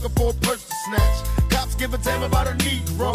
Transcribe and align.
looking 0.00 0.16
for 0.16 0.30
a 0.30 0.34
purse 0.34 0.64
to 0.64 0.74
snatch. 0.74 1.50
Cops 1.50 1.74
give 1.74 1.94
a 1.94 1.98
damn 1.98 2.22
about 2.22 2.46
a 2.46 2.52
Negro. 2.52 3.14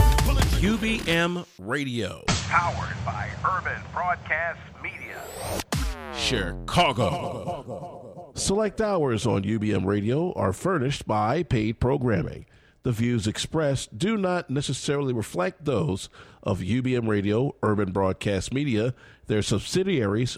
UBM 0.59 1.45
Radio. 1.59 2.23
Powered 2.27 2.95
by 3.05 3.29
Urban 3.45 3.81
Broadcast 3.93 4.59
Media. 4.81 5.21
Chicago. 6.15 7.51
Select 8.35 8.81
hours 8.81 9.25
on 9.25 9.43
UBM 9.43 9.85
Radio 9.85 10.33
are 10.33 10.53
furnished 10.53 11.07
by 11.07 11.43
paid 11.43 11.79
programming. 11.79 12.45
The 12.83 12.91
views 12.91 13.25
expressed 13.27 13.97
do 13.97 14.15
not 14.17 14.49
necessarily 14.49 15.13
reflect 15.13 15.65
those 15.65 16.09
of 16.43 16.59
UBM 16.59 17.07
Radio, 17.07 17.55
Urban 17.63 17.91
Broadcast 17.91 18.53
Media, 18.53 18.93
their 19.25 19.41
subsidiaries, 19.41 20.37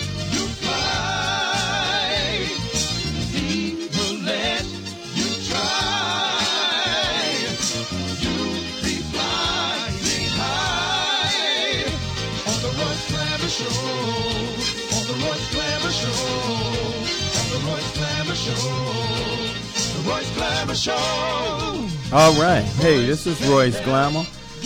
All 20.71 22.31
right. 22.39 22.61
Hey, 22.77 23.05
this 23.05 23.27
is 23.27 23.45
Royce 23.45 23.77
Glamour. 23.81 24.23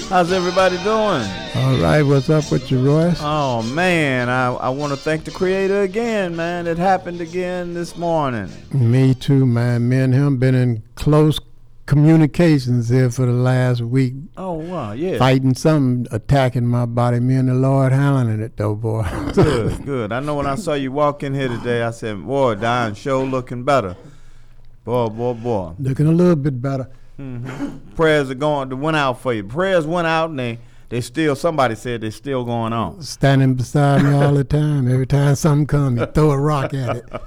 How's 0.07 0.31
everybody 0.31 0.77
doing? 0.83 1.25
All 1.55 1.77
right, 1.81 2.03
what's 2.03 2.29
up 2.29 2.51
with 2.51 2.69
you, 2.69 2.79
Royce? 2.85 3.17
Oh, 3.21 3.63
man. 3.63 4.29
I, 4.29 4.53
I 4.53 4.69
want 4.69 4.91
to 4.93 4.97
thank 4.97 5.23
the 5.23 5.31
Creator 5.31 5.81
again, 5.81 6.35
man. 6.35 6.67
It 6.67 6.77
happened 6.77 7.21
again 7.21 7.73
this 7.73 7.97
morning. 7.97 8.51
Me 8.71 9.15
too, 9.15 9.47
man. 9.47 9.89
Me 9.89 9.97
and 9.97 10.13
him 10.13 10.37
been 10.37 10.53
in 10.53 10.83
close 10.93 11.39
communications 11.87 12.87
here 12.89 13.09
for 13.09 13.25
the 13.25 13.31
last 13.31 13.81
week, 13.81 14.13
Oh, 14.37 14.53
wow. 14.53 14.91
Yeah. 14.91 15.17
fighting 15.17 15.55
something 15.55 16.05
attacking 16.15 16.67
my 16.67 16.85
body. 16.85 17.19
Me 17.19 17.33
and 17.33 17.49
the 17.49 17.55
Lord 17.55 17.91
handling 17.91 18.41
it, 18.41 18.57
though, 18.57 18.75
boy. 18.75 19.07
Good, 19.33 19.83
good. 19.85 20.11
I 20.11 20.19
know 20.19 20.35
when 20.35 20.45
I 20.45 20.53
saw 20.53 20.73
you 20.75 20.91
walk 20.91 21.23
in 21.23 21.33
here 21.33 21.47
today, 21.47 21.81
I 21.81 21.89
said, 21.89 22.23
boy, 22.23 22.53
Don 22.53 22.93
show 22.93 23.23
looking 23.23 23.63
better. 23.63 23.95
Boy, 24.85 25.07
boy, 25.07 25.33
boy. 25.33 25.73
Looking 25.79 26.05
a 26.05 26.11
little 26.11 26.35
bit 26.35 26.61
better. 26.61 26.87
Prayers 27.95 28.29
are 28.29 28.35
going, 28.35 28.69
They 28.69 28.75
went 28.75 28.95
out 28.95 29.19
for 29.19 29.33
you. 29.33 29.43
Prayers 29.43 29.87
went 29.87 30.05
out 30.05 30.29
and 30.29 30.37
they, 30.37 30.59
they 30.89 31.01
still, 31.01 31.35
somebody 31.35 31.73
said 31.73 32.01
they're 32.01 32.11
still 32.11 32.43
going 32.45 32.71
on. 32.71 33.01
Standing 33.01 33.55
beside 33.55 34.03
me 34.03 34.11
all 34.13 34.33
the 34.35 34.43
time. 34.43 34.89
Every 34.91 35.07
time 35.07 35.33
something 35.33 35.65
comes, 35.65 35.99
you 35.99 36.05
throw 36.05 36.31
a 36.31 36.37
rock 36.39 36.73
at 36.73 36.97
it. 36.97 37.05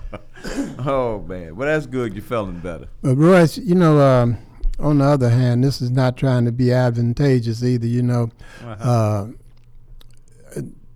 Oh, 0.86 1.24
man. 1.26 1.56
Well, 1.56 1.66
that's 1.66 1.86
good. 1.86 2.14
You're 2.14 2.22
feeling 2.22 2.60
better. 2.60 2.86
But 3.02 3.16
Royce, 3.16 3.58
you 3.58 3.74
know, 3.74 3.98
um, 4.00 4.38
on 4.78 4.98
the 4.98 5.04
other 5.04 5.30
hand, 5.30 5.64
this 5.64 5.82
is 5.82 5.90
not 5.90 6.16
trying 6.16 6.44
to 6.44 6.52
be 6.52 6.72
advantageous 6.72 7.64
either. 7.64 7.88
You 7.88 8.02
know, 8.04 8.30
uh, 8.64 9.26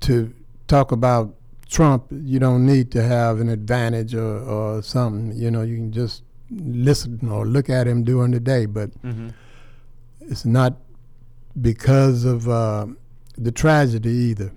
to 0.03 0.33
talk 0.69 0.93
about 0.93 1.35
Trump, 1.69 2.05
you 2.13 2.39
don't 2.39 2.65
need 2.65 2.93
to 2.93 3.03
have 3.03 3.41
an 3.41 3.49
advantage 3.49 4.15
or, 4.15 4.39
or 4.39 4.81
something. 4.83 5.37
You 5.37 5.51
know, 5.51 5.63
you 5.63 5.75
can 5.75 5.91
just 5.91 6.23
listen 6.57 7.29
or 7.29 7.47
look 7.47 7.71
at 7.71 7.87
him 7.87 8.05
during 8.05 8.33
the 8.33 8.41
day, 8.41 8.67
but 8.67 8.91
it's 10.21 10.45
not 10.45 10.77
because 11.61 12.25
of 12.25 12.49
uh, 12.49 12.87
the 13.37 13.53
tragedy 13.53 14.11
either. 14.11 14.53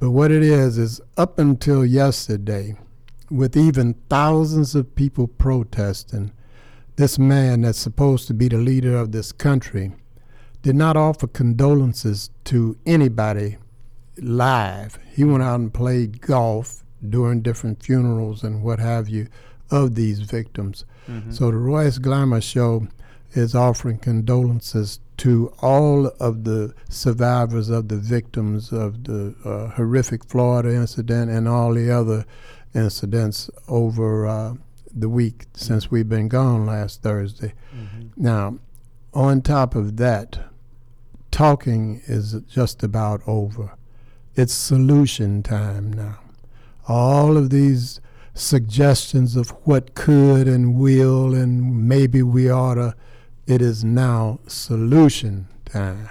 But 0.00 0.10
what 0.10 0.30
it 0.30 0.42
is 0.42 0.76
is 0.78 1.00
up 1.16 1.38
until 1.38 1.84
yesterday, 1.84 2.76
with 3.30 3.56
even 3.56 3.94
thousands 4.08 4.74
of 4.74 4.94
people 4.94 5.26
protesting, 5.28 6.32
this 6.96 7.18
man 7.18 7.62
that's 7.62 7.78
supposed 7.78 8.26
to 8.28 8.34
be 8.34 8.48
the 8.48 8.58
leader 8.58 8.96
of 8.96 9.12
this 9.12 9.32
country 9.32 9.92
did 10.62 10.76
not 10.76 10.96
offer 10.96 11.26
condolences 11.26 12.30
to 12.44 12.76
anybody 12.86 13.56
live. 14.18 14.98
He 15.12 15.24
went 15.24 15.42
out 15.42 15.60
and 15.60 15.74
played 15.74 16.20
golf 16.20 16.84
during 17.06 17.42
different 17.42 17.82
funerals 17.82 18.42
and 18.42 18.62
what 18.62 18.78
have 18.78 19.08
you 19.08 19.28
of 19.70 19.94
these 19.94 20.20
victims. 20.20 20.84
So 21.30 21.50
the 21.50 21.56
Royce 21.56 21.98
Glamour 21.98 22.40
Show 22.40 22.88
is 23.32 23.54
offering 23.54 23.98
condolences 23.98 25.00
to 25.18 25.52
all 25.60 26.06
of 26.18 26.44
the 26.44 26.74
survivors 26.88 27.68
of 27.68 27.88
the 27.88 27.96
victims 27.96 28.72
of 28.72 29.04
the 29.04 29.34
uh, 29.44 29.68
horrific 29.74 30.24
Florida 30.24 30.74
incident 30.74 31.30
and 31.30 31.46
all 31.48 31.74
the 31.74 31.90
other 31.90 32.24
incidents 32.74 33.50
over 33.68 34.26
uh, 34.26 34.54
the 34.94 35.08
week 35.08 35.46
since 35.54 35.90
we've 35.90 36.08
been 36.08 36.28
gone 36.28 36.66
last 36.66 37.02
Thursday. 37.02 37.52
Now, 38.16 38.58
on 39.12 39.42
top 39.42 39.74
of 39.74 39.96
that, 39.98 40.38
talking 41.30 42.00
is 42.06 42.34
just 42.48 42.82
about 42.82 43.20
over. 43.26 43.76
It's 44.36 44.54
solution 44.54 45.42
time 45.42 45.92
now. 45.92 46.18
All 46.88 47.36
of 47.36 47.50
these 47.50 48.00
suggestions 48.34 49.36
of 49.36 49.50
what 49.64 49.94
could 49.94 50.46
and 50.48 50.74
will 50.74 51.34
and 51.34 51.88
maybe 51.88 52.22
we 52.22 52.50
oughta, 52.50 52.94
it 53.46 53.62
is 53.62 53.84
now 53.84 54.40
solution 54.46 55.46
time. 55.64 56.10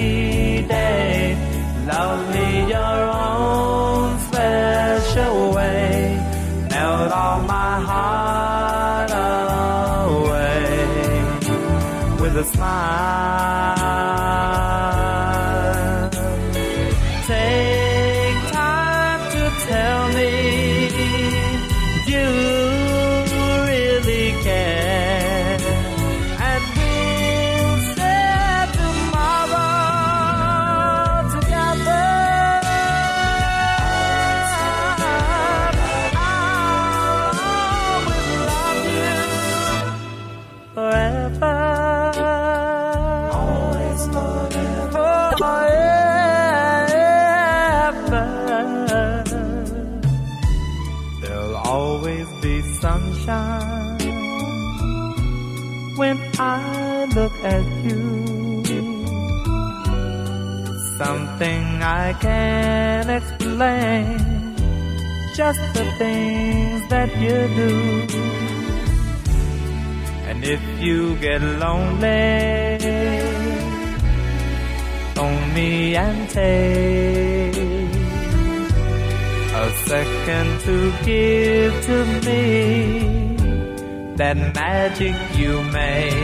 I 61.91 62.13
can't 62.21 63.09
explain, 63.09 64.55
just 65.35 65.59
the 65.73 65.85
things 65.97 66.87
that 66.87 67.09
you 67.19 67.37
do. 67.61 68.07
And 70.29 70.41
if 70.41 70.61
you 70.79 71.17
get 71.17 71.41
lonely, 71.41 72.79
phone 75.15 75.53
me 75.53 75.97
and 75.97 76.29
take 76.29 77.57
a 79.63 79.69
second 79.91 80.61
to 80.61 80.75
give 81.03 81.73
to 81.87 82.05
me 82.25 84.15
that 84.15 84.37
magic 84.55 85.15
you 85.37 85.61
make. 85.63 86.20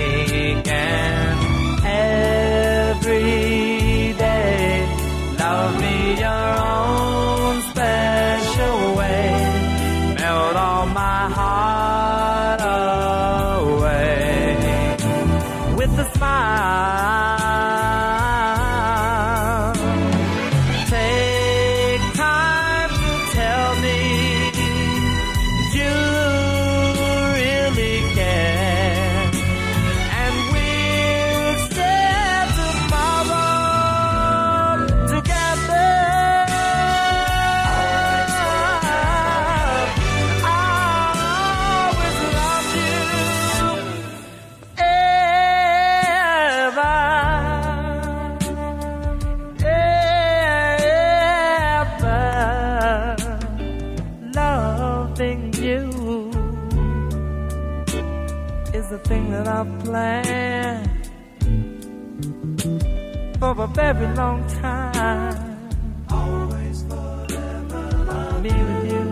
A 63.68 63.74
very 63.74 64.16
long 64.16 64.48
time. 64.62 65.70
Always 66.10 66.84
forever, 66.84 68.40
me 68.42 68.52
with 68.68 68.86
you, 68.92 69.04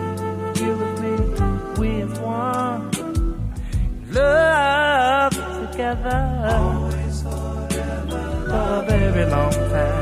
you 0.65 0.71
with 0.77 0.95
me, 1.03 1.13
we 1.79 2.01
as 2.01 2.19
one 2.19 2.91
love 4.11 5.33
together 5.71 6.21
Always 6.55 7.21
forever. 7.21 8.45
for 8.49 8.67
a 8.79 8.85
very 8.87 9.25
long 9.29 9.51
time. 9.51 9.94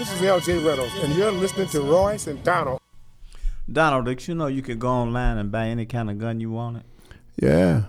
This 0.00 0.12
is 0.14 0.20
LJ 0.22 0.64
Reynolds, 0.66 0.94
and 1.02 1.14
you're 1.14 1.30
listening 1.30 1.68
to 1.68 1.82
Royce 1.82 2.26
and 2.26 2.42
Donald. 2.42 2.80
Donald, 3.70 4.06
did 4.06 4.26
you 4.26 4.34
know 4.34 4.46
you 4.46 4.62
could 4.62 4.78
go 4.78 4.88
online 4.88 5.36
and 5.36 5.52
buy 5.52 5.66
any 5.66 5.84
kind 5.84 6.08
of 6.08 6.16
gun 6.18 6.40
you 6.40 6.50
wanted? 6.50 6.84
Yeah, 7.36 7.82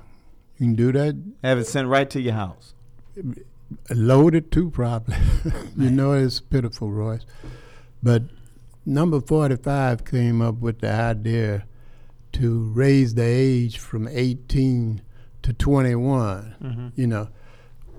you 0.58 0.65
can 0.68 0.75
do 0.75 0.91
that. 0.91 1.15
Have 1.41 1.58
it 1.58 1.68
sent 1.68 1.88
right 1.88 2.10
to 2.10 2.20
your 2.20 2.34
house. 2.34 2.74
Loaded 3.89 4.51
too, 4.51 4.72
probably. 4.72 5.15
you 5.77 5.89
know, 5.89 6.12
it's 6.12 6.41
pitiful, 6.41 6.91
Royce. 6.91 7.25
But 8.03 8.24
number 8.86 9.22
45 9.22 10.03
came 10.03 10.41
up 10.41 10.56
with 10.56 10.82
the 10.82 10.91
idea 10.91 11.63
to 12.34 12.60
raise 12.74 13.13
the 13.13 13.24
age 13.24 13.77
from 13.80 14.10
18 14.10 15.01
to 15.44 15.53
21, 15.53 16.56
Mhm. 16.62 16.91
you 16.98 17.08
know, 17.08 17.30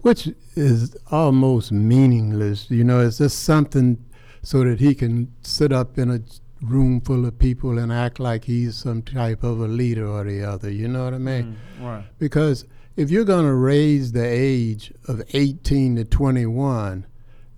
which 0.03 0.29
is 0.55 0.97
almost 1.11 1.73
meaningless. 1.73 2.71
You 2.71 2.85
know, 2.85 3.01
it's 3.01 3.19
just 3.19 3.43
something 3.43 4.05
so 4.43 4.65
that 4.65 4.81
he 4.81 4.95
can 4.95 5.33
sit 5.43 5.73
up 5.73 5.99
in 5.99 6.11
a 6.11 6.21
room 6.61 7.01
full 7.01 7.27
of 7.27 7.39
people 7.39 7.79
and 7.79 7.93
act 7.93 8.21
like 8.21 8.45
he's 8.45 8.77
some 8.77 9.03
type 9.03 9.43
of 9.43 9.61
a 9.61 9.67
leader 9.67 10.07
or 10.07 10.25
the 10.25 10.45
other. 10.45 10.71
You 10.71 10.89
know 10.89 11.05
what 11.05 11.15
I 11.15 11.19
mean? 11.19 11.57
Mm, 11.81 11.85
right. 11.85 12.05
Because 12.19 12.65
if 12.97 13.11
you're 13.11 13.25
going 13.25 13.47
to 13.47 13.55
raise 13.55 14.13
the 14.13 14.25
age 14.25 14.93
of 15.09 15.23
18 15.33 15.97
to 15.97 16.05
21, 16.05 17.07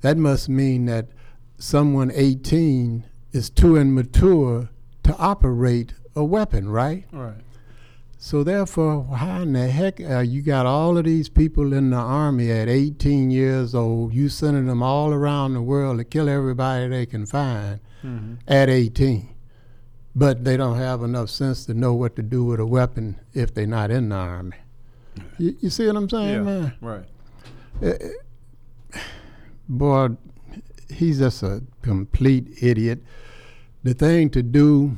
that 0.02 0.16
must 0.16 0.48
mean 0.48 0.86
that 0.86 1.08
someone 1.58 2.10
18 2.14 3.04
is 3.32 3.50
too 3.50 3.76
immature 3.76 4.68
to 5.02 5.16
operate 5.16 5.94
a 6.14 6.24
weapon, 6.24 6.68
right? 6.68 7.04
Right. 7.12 7.34
So 8.24 8.42
therefore, 8.42 9.04
how 9.04 9.42
in 9.42 9.52
the 9.52 9.68
heck 9.68 10.00
uh, 10.00 10.20
you 10.20 10.40
got 10.40 10.64
all 10.64 10.96
of 10.96 11.04
these 11.04 11.28
people 11.28 11.74
in 11.74 11.90
the 11.90 11.98
army 11.98 12.50
at 12.50 12.70
18 12.70 13.30
years 13.30 13.74
old? 13.74 14.14
You 14.14 14.30
sending 14.30 14.64
them 14.66 14.82
all 14.82 15.12
around 15.12 15.52
the 15.52 15.60
world 15.60 15.98
to 15.98 16.04
kill 16.04 16.30
everybody 16.30 16.88
they 16.88 17.04
can 17.04 17.26
find 17.26 17.80
Mhm. 18.02 18.38
at 18.48 18.70
18, 18.70 19.28
but 20.16 20.42
they 20.42 20.56
don't 20.56 20.78
have 20.78 21.02
enough 21.02 21.28
sense 21.28 21.66
to 21.66 21.74
know 21.74 21.92
what 21.92 22.16
to 22.16 22.22
do 22.22 22.42
with 22.44 22.60
a 22.60 22.64
weapon 22.64 23.16
if 23.34 23.52
they're 23.52 23.66
not 23.66 23.90
in 23.90 24.08
the 24.08 24.14
army. 24.16 24.56
You, 25.36 25.54
you 25.60 25.68
see 25.68 25.86
what 25.86 25.96
I'm 25.96 26.08
saying, 26.08 26.30
Yeah. 26.36 26.42
man? 26.44 26.72
Right. 26.80 27.04
Uh, 27.82 28.98
boy, 29.68 30.08
he's 30.88 31.18
just 31.18 31.42
a 31.42 31.62
complete 31.82 32.56
idiot. 32.62 33.02
The 33.82 33.92
thing 33.92 34.30
to 34.30 34.42
do, 34.42 34.96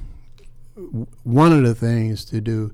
one 1.24 1.52
of 1.52 1.64
the 1.64 1.74
things 1.74 2.24
to 2.26 2.40
do, 2.40 2.70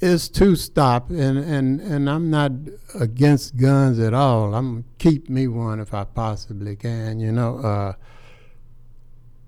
is 0.00 0.28
to 0.28 0.56
stop. 0.56 1.10
And, 1.10 1.38
and, 1.38 1.80
and 1.80 2.08
I'm 2.10 2.30
not 2.30 2.52
against 2.94 3.56
guns 3.56 3.98
at 3.98 4.14
all. 4.14 4.54
I'm 4.54 4.84
keep 4.98 5.28
me 5.28 5.48
one 5.48 5.80
if 5.80 5.94
I 5.94 6.04
possibly 6.04 6.76
can. 6.76 7.20
You 7.20 7.32
know, 7.32 7.58
uh, 7.58 7.92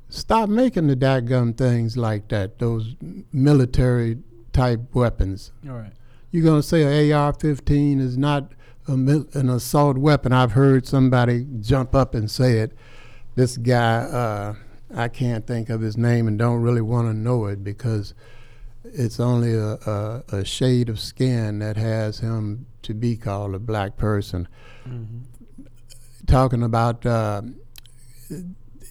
stop 0.09 0.49
making 0.49 0.87
the 0.87 0.97
dadgum 0.97 1.57
things 1.57 1.97
like 1.97 2.29
that. 2.29 2.59
Those 2.59 2.95
military 3.33 4.19
type 4.53 4.95
weapons. 4.95 5.53
All 5.69 5.77
right. 5.77 5.93
You're 6.31 6.45
going 6.45 6.61
to 6.61 6.67
say 6.67 6.83
an 6.83 7.13
AR-15 7.13 8.01
is 8.01 8.19
not 8.19 8.53
a, 8.87 8.93
an 8.93 9.49
assault 9.49 9.99
weapon. 9.99 10.33
I've 10.33 10.53
heard 10.53 10.87
somebody 10.87 11.47
jump 11.61 11.95
up 11.95 12.15
and 12.15 12.31
say 12.31 12.59
it. 12.59 12.73
This 13.35 13.57
guy, 13.57 13.99
uh, 13.99 14.55
I 14.95 15.09
can't 15.09 15.47
think 15.47 15.71
of 15.71 15.81
his 15.81 15.97
name 15.97 16.27
and 16.27 16.39
don't 16.39 16.61
really 16.61 16.81
want 16.81 17.09
to 17.09 17.15
know 17.15 17.47
it 17.47 17.63
because 17.63 18.15
it's 18.93 19.21
only 19.21 19.55
a, 19.55 19.75
a, 19.75 20.25
a 20.29 20.45
shade 20.45 20.89
of 20.89 21.01
skin 21.01 21.59
that 21.61 21.77
has 21.77 22.21
him 22.21 22.67
to 22.83 22.95
be 22.95 23.17
called 23.17 23.55
a 23.55 23.59
black 23.59 23.97
person. 23.97 24.49
Talking 26.27 26.63
about 26.63 27.07
uh, 27.07 27.43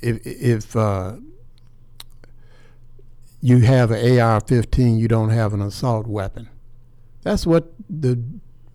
if, 0.01 0.25
if 0.25 0.75
uh, 0.75 1.18
you 3.42 3.60
have 3.60 3.92
an 3.92 4.20
AR-15, 4.20 4.98
you 5.00 5.08
don't 5.08 5.30
have 5.30 5.54
an 5.54 5.62
assault 5.62 6.08
weapon. 6.08 6.50
That's 7.24 7.46
what 7.46 7.74
the 7.89 8.22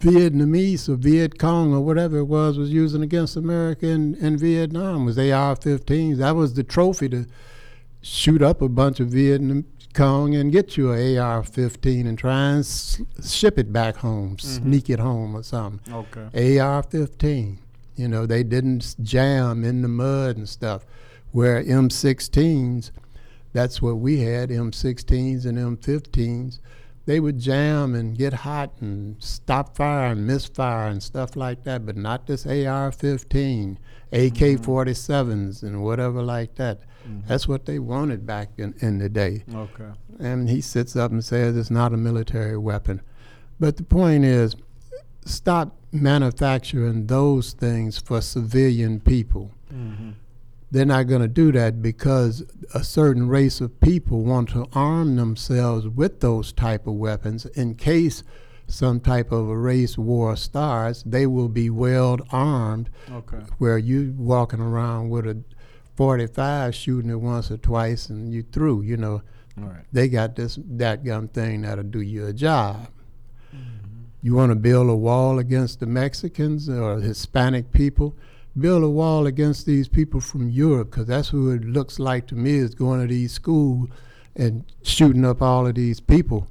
Vietnamese 0.01 0.89
or 0.89 0.97
Viet 0.97 1.39
Cong 1.39 1.73
or 1.73 1.81
whatever 1.81 2.19
it 2.19 2.25
was 2.25 2.59
was 2.59 2.71
using 2.71 3.03
against 3.03 3.37
America 3.37 3.87
in, 3.87 4.15
in 4.17 4.37
Vietnam 4.37 5.05
was 5.05 5.17
AR-15s. 5.19 6.19
That 6.19 6.37
was 6.37 6.55
the 6.55 6.65
trophy 6.65 7.09
to 7.11 7.27
shoot 8.01 8.43
up 8.43 8.61
a 8.61 8.69
bunch 8.69 8.99
of 8.99 9.09
Vietnam 9.09 9.65
Cong 9.95 10.35
and 10.35 10.51
get 10.51 10.77
you 10.77 10.93
a 10.93 11.19
AR-15 11.19 12.07
and 12.07 12.19
try 12.19 12.51
and 12.51 12.61
s- 12.61 13.01
ship 13.23 13.59
it 13.59 13.73
back 13.73 13.97
home, 13.97 14.37
mm-hmm. 14.37 14.65
sneak 14.65 14.89
it 14.89 14.99
home 14.99 15.37
or 15.37 15.43
something. 15.43 15.93
Okay. 15.93 16.59
AR-15. 16.59 17.59
You 17.97 18.09
know, 18.09 18.25
they 18.25 18.43
didn't 18.43 18.97
jam 19.03 19.65
in 19.65 19.83
the 19.83 19.89
mud 19.89 20.37
and 20.39 20.49
stuff. 20.49 20.87
Where 21.31 21.63
M16s, 21.63 22.91
that's 23.53 23.83
what 23.83 23.99
we 23.99 24.21
had, 24.21 24.49
M16s 24.51 25.45
and 25.45 25.59
M15s. 25.59 26.59
They 27.05 27.21
would 27.21 27.39
jam 27.39 27.95
and 27.95 28.17
get 28.17 28.33
hot 28.33 28.73
and 28.81 29.23
stop 29.23 29.77
fire 29.77 30.13
and 30.13 30.27
misfire 30.27 30.89
and 30.89 31.03
stuff 31.03 31.37
like 31.37 31.65
that, 31.65 31.85
but 31.85 31.97
not 31.97 32.27
this 32.27 32.47
AR-15, 32.47 33.77
AK-47s 34.13 35.63
and 35.63 35.83
whatever 35.83 36.23
like 36.23 36.55
that. 36.55 36.83
Mm-hmm. 37.09 37.27
That's 37.29 37.49
what 37.49 37.67
they 37.67 37.79
wanted 37.79 38.27
back 38.27 38.51
in, 38.59 38.75
in 38.81 38.99
the 38.99 39.09
day 39.09 39.45
Okay. 39.55 39.91
and 40.21 40.49
he 40.49 40.61
sits 40.61 40.95
up 40.97 41.11
and 41.11 41.25
says 41.25 41.57
it's 41.57 41.71
not 41.71 41.93
a 41.93 41.97
military 41.97 42.57
weapon. 42.57 43.01
But 43.59 43.77
the 43.77 43.83
point 43.85 44.25
is, 44.25 44.55
stop 45.25 45.77
manufacturing 45.93 47.07
those 47.07 47.53
things 47.53 47.99
for 47.99 48.21
civilian 48.21 49.01
people. 49.01 49.51
Mm-hmm. 49.73 50.11
They're 50.71 50.87
not 50.87 51.07
going 51.07 51.21
to 51.23 51.29
do 51.29 51.53
that 51.53 51.83
because 51.83 52.43
a 52.75 52.83
certain 52.83 53.29
race 53.29 53.61
of 53.61 53.79
people 53.81 54.23
want 54.25 54.49
to 54.51 54.67
arm 54.73 55.17
themselves 55.17 55.87
with 55.87 56.21
those 56.21 56.53
type 56.53 56.87
of 56.87 56.95
weapons 56.95 57.45
in 57.47 57.75
case 57.75 58.23
some 58.67 58.99
type 59.01 59.33
of 59.33 59.49
a 59.51 59.57
race 59.57 59.99
war 59.99 60.35
starts. 60.35 61.03
They 61.03 61.27
will 61.27 61.49
be 61.51 61.69
well 61.69 62.19
armed 62.31 62.89
Okay. 63.11 63.41
where 63.59 63.77
you 63.77 64.15
walking 64.17 64.61
around 64.61 65.11
with 65.11 65.27
a 65.27 65.43
45 66.03 66.75
shooting 66.75 67.11
it 67.13 67.21
once 67.21 67.49
or 67.53 67.57
twice 67.59 68.09
and 68.09 68.35
you 68.35 68.43
through, 68.51 68.83
you 68.83 68.97
know. 68.97 69.23
Right. 69.57 69.85
They 69.93 70.09
got 70.09 70.35
this 70.35 70.59
that 70.67 71.05
gun 71.05 71.29
thing 71.29 71.63
that'll 71.63 71.85
do 71.85 72.01
you 72.01 72.27
a 72.27 72.33
job. 72.33 72.89
Mm-hmm. 73.55 74.03
You 74.21 74.35
want 74.35 74.51
to 74.51 74.57
build 74.57 74.91
a 74.91 74.97
wall 74.97 75.39
against 75.39 75.79
the 75.79 75.87
Mexicans 75.87 76.69
or 76.69 76.99
Hispanic 76.99 77.71
people? 77.71 78.17
Build 78.59 78.83
a 78.83 78.91
wall 78.91 79.29
against 79.29 79.65
these 79.65 79.87
people 79.87 80.21
from 80.21 80.49
Europe 80.49 80.91
because 80.91 81.07
that's 81.07 81.29
who 81.29 81.53
it 81.53 81.65
looks 81.65 82.01
like 82.01 82.27
to 82.27 82.35
me 82.35 82.57
is 82.57 82.75
going 82.75 83.01
to 83.01 83.07
these 83.07 83.33
schools 83.33 83.89
and 84.35 84.65
shooting 84.83 85.25
up 85.25 85.41
all 85.41 85.69
of 85.69 85.77
these 85.77 86.01
people. 86.01 86.49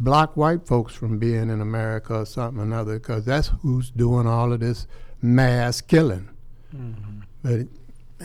Block 0.00 0.36
white 0.36 0.66
folks 0.66 0.94
from 0.94 1.20
being 1.20 1.48
in 1.48 1.60
America 1.60 2.16
or 2.16 2.26
something 2.26 2.58
or 2.58 2.64
another 2.64 2.98
because 2.98 3.24
that's 3.24 3.52
who's 3.62 3.92
doing 3.92 4.26
all 4.26 4.52
of 4.52 4.58
this 4.58 4.88
mass 5.22 5.80
killing. 5.80 6.28
Mm-hmm. 6.74 7.20
But 7.42 7.68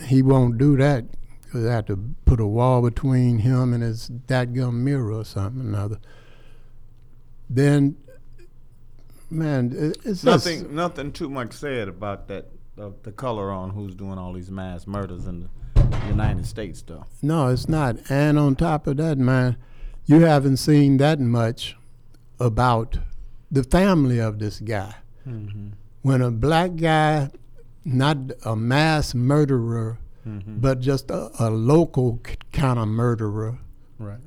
he 0.03 0.21
won't 0.21 0.57
do 0.57 0.75
that 0.77 1.05
because 1.43 1.65
I 1.65 1.71
have 1.73 1.85
to 1.87 1.97
put 2.25 2.39
a 2.39 2.45
wall 2.47 2.81
between 2.81 3.39
him 3.39 3.73
and 3.73 3.81
his 3.83 4.09
dadgum 4.27 4.73
mirror 4.75 5.11
or 5.11 5.23
something 5.25 5.61
or 5.61 5.67
another. 5.69 5.99
Then, 7.49 7.95
man, 9.29 9.71
it- 9.73 9.97
it's 10.03 10.21
just- 10.21 10.25
Nothing. 10.25 10.75
Nothing 10.75 11.11
too 11.11 11.29
much 11.29 11.53
said 11.53 11.87
about 11.87 12.27
that. 12.27 12.51
Uh, 12.77 12.89
the 13.03 13.11
color 13.13 13.51
on 13.51 13.69
who's 13.69 13.95
doing 13.95 14.17
all 14.17 14.33
these 14.33 14.51
mass 14.51 14.85
murders 14.85 15.27
in 15.27 15.47
the 15.75 16.07
United 16.09 16.45
States, 16.45 16.81
though. 16.81 17.05
No, 17.21 17.47
it's 17.47 17.69
not. 17.69 17.95
And 18.09 18.37
on 18.37 18.55
top 18.57 18.85
of 18.85 18.97
that, 18.97 19.17
man, 19.17 19.55
you 20.05 20.19
haven't 20.21 20.57
seen 20.57 20.97
that 20.97 21.21
much 21.21 21.77
about 22.37 22.97
the 23.49 23.63
family 23.63 24.19
of 24.19 24.39
this 24.39 24.59
guy. 24.59 24.93
When 26.01 26.21
a 26.21 26.31
black 26.31 26.75
guy, 26.75 27.29
not 27.85 28.17
a 28.43 28.55
mass 28.55 29.13
murderer, 29.13 29.99
but 30.25 30.79
just 30.79 31.11
a, 31.11 31.29
a 31.39 31.49
local 31.51 32.19
kind 32.51 32.79
of 32.79 32.87
murderer, 32.87 33.59
Right. 33.99 34.19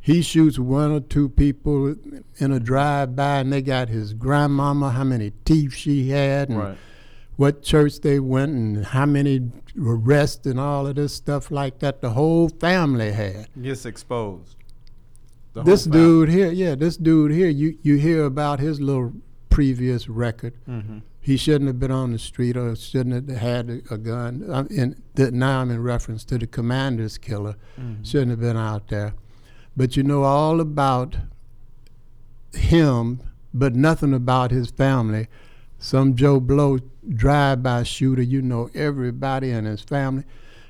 he 0.00 0.22
shoots 0.22 0.58
one 0.58 0.90
or 0.90 0.98
two 1.00 1.28
people 1.28 1.94
in 2.38 2.52
a 2.52 2.58
drive-by, 2.58 3.38
and 3.38 3.52
they 3.52 3.62
got 3.62 3.88
his 3.88 4.12
grandmama, 4.12 4.90
how 4.90 5.04
many 5.04 5.30
teeth 5.44 5.72
she 5.74 6.08
had, 6.08 6.48
and 6.48 6.58
Right. 6.58 6.78
what 7.36 7.62
church 7.62 8.00
they 8.00 8.18
went, 8.18 8.52
and 8.52 8.84
how 8.86 9.06
many 9.06 9.50
arrests 9.80 10.46
and 10.46 10.58
all 10.58 10.88
of 10.88 10.96
this 10.96 11.14
stuff 11.14 11.50
like 11.52 11.78
that. 11.78 12.00
The 12.00 12.10
whole 12.10 12.48
family 12.48 13.12
had. 13.12 13.46
Gets 13.62 13.86
exposed. 13.86 14.56
This 15.64 15.84
family. 15.84 15.98
dude 16.00 16.28
here, 16.30 16.50
yeah, 16.50 16.74
this 16.74 16.96
dude 16.96 17.30
here, 17.32 17.48
you 17.48 17.76
you 17.82 17.96
hear 17.96 18.24
about 18.24 18.58
his 18.60 18.80
little 18.80 19.12
previous 19.48 20.08
record. 20.08 20.54
Mhm. 20.68 21.02
He 21.20 21.36
shouldn't 21.36 21.66
have 21.68 21.78
been 21.78 21.90
on 21.90 22.12
the 22.12 22.18
street 22.18 22.56
or 22.56 22.74
shouldn't 22.74 23.28
have 23.28 23.38
had 23.38 23.68
a, 23.68 23.94
a 23.94 23.98
gun. 23.98 24.46
I'm 24.50 24.66
in, 24.68 25.02
now 25.36 25.60
I'm 25.60 25.70
in 25.70 25.82
reference 25.82 26.24
to 26.24 26.38
the 26.38 26.46
commander's 26.46 27.18
killer. 27.18 27.56
Mhm. 27.78 28.06
Shouldn't 28.06 28.30
have 28.30 28.40
been 28.40 28.56
out 28.56 28.88
there. 28.88 29.12
But 29.76 29.96
you 29.96 30.02
know 30.02 30.22
all 30.24 30.60
about 30.60 31.16
him, 32.54 33.20
but 33.52 33.74
nothing 33.74 34.14
about 34.14 34.50
his 34.50 34.70
family. 34.70 35.28
some 35.82 36.14
Joe 36.14 36.40
Blow 36.40 36.78
drive-by 37.08 37.82
shooter. 37.84 38.20
You 38.20 38.42
know 38.42 38.68
everybody 38.74 39.50
and 39.50 39.66
his 39.66 39.80
family. 39.80 40.24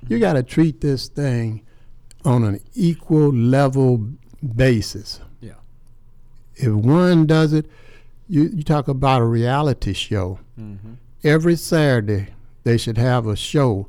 You 0.09 0.21
got 0.21 0.35
to 0.35 0.43
treat 0.45 0.81
this 0.81 1.09
thing 1.09 1.63
on 2.25 2.45
an 2.45 2.61
equal 2.75 3.33
level 3.33 4.07
basis. 4.55 5.21
Yeah. 5.41 5.55
If 6.55 6.73
one 6.73 7.27
does 7.27 7.53
it, 7.53 7.67
you, 8.31 8.51
you 8.55 8.63
talk 8.63 8.87
about 8.87 9.21
a 9.21 9.25
reality 9.25 9.93
show. 9.93 10.39
Mm-hmm. 10.59 10.95
Every 11.25 11.57
Saturday, 11.57 12.29
they 12.63 12.79
should 12.79 12.97
have 12.97 13.27
a 13.27 13.35
show 13.35 13.89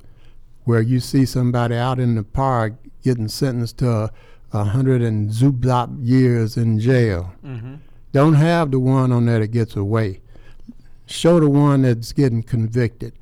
where 0.63 0.81
you 0.81 0.99
see 0.99 1.25
somebody 1.25 1.75
out 1.75 1.99
in 1.99 2.15
the 2.15 2.23
park 2.23 2.73
getting 3.03 3.27
sentenced 3.27 3.77
to 3.79 3.89
a, 3.89 4.11
a 4.51 4.63
hundred 4.63 5.03
and 5.03 5.29
zooblop 5.29 5.95
years 6.01 6.57
in 6.57 6.79
jail. 6.79 7.33
Mm-hmm. 7.45 7.75
Don't 8.11 8.33
have 8.33 8.71
the 8.71 8.79
one 8.79 9.11
on 9.11 9.27
there 9.27 9.39
that 9.39 9.47
gets 9.47 9.75
away. 9.75 10.21
Show 11.05 11.39
the 11.39 11.49
one 11.49 11.83
that's 11.83 12.11
getting 12.11 12.41
convicted. 12.41 13.13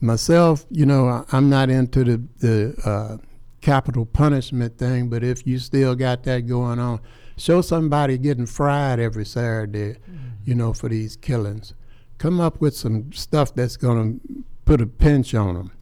Myself, 0.00 0.64
you 0.70 0.86
know, 0.86 1.08
I, 1.08 1.24
I'm 1.30 1.50
not 1.50 1.68
into 1.68 2.04
the 2.04 2.22
the 2.38 2.74
uh, 2.84 3.16
capital 3.60 4.06
punishment 4.06 4.78
thing, 4.78 5.08
but 5.08 5.22
if 5.22 5.46
you 5.46 5.58
still 5.58 5.94
got 5.94 6.24
that 6.24 6.46
going 6.46 6.78
on, 6.78 7.00
show 7.36 7.60
somebody 7.60 8.18
getting 8.18 8.46
fried 8.46 9.00
every 9.00 9.24
Saturday, 9.24 9.96
you 10.44 10.54
know, 10.54 10.72
for 10.72 10.88
these 10.88 11.16
killings. 11.16 11.74
Come 12.18 12.40
up 12.40 12.60
with 12.60 12.76
some 12.76 13.12
stuff 13.12 13.54
that's 13.54 13.76
going 13.76 14.20
to 14.20 14.44
put 14.64 14.80
a 14.80 14.86
pinch 14.86 15.34
on 15.34 15.54
them. 15.54 15.72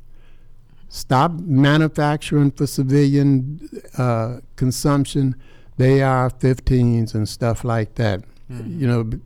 Stop 0.89 1.33
manufacturing 1.33 2.51
for 2.51 2.67
civilian 2.67 3.69
uh, 3.97 4.39
consumption. 4.57 5.37
AR-15s 5.81 7.15
and 7.15 7.29
stuff 7.29 7.65
like 7.65 7.95
that. 7.95 8.23
You 8.67 8.87
know, 8.87 9.05
b- 9.05 9.21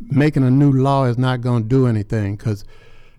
making 0.00 0.42
a 0.42 0.50
new 0.50 0.72
law 0.72 1.04
is 1.04 1.18
not 1.18 1.42
going 1.42 1.62
to 1.64 1.68
do 1.68 1.86
anything 1.86 2.36
because, 2.36 2.64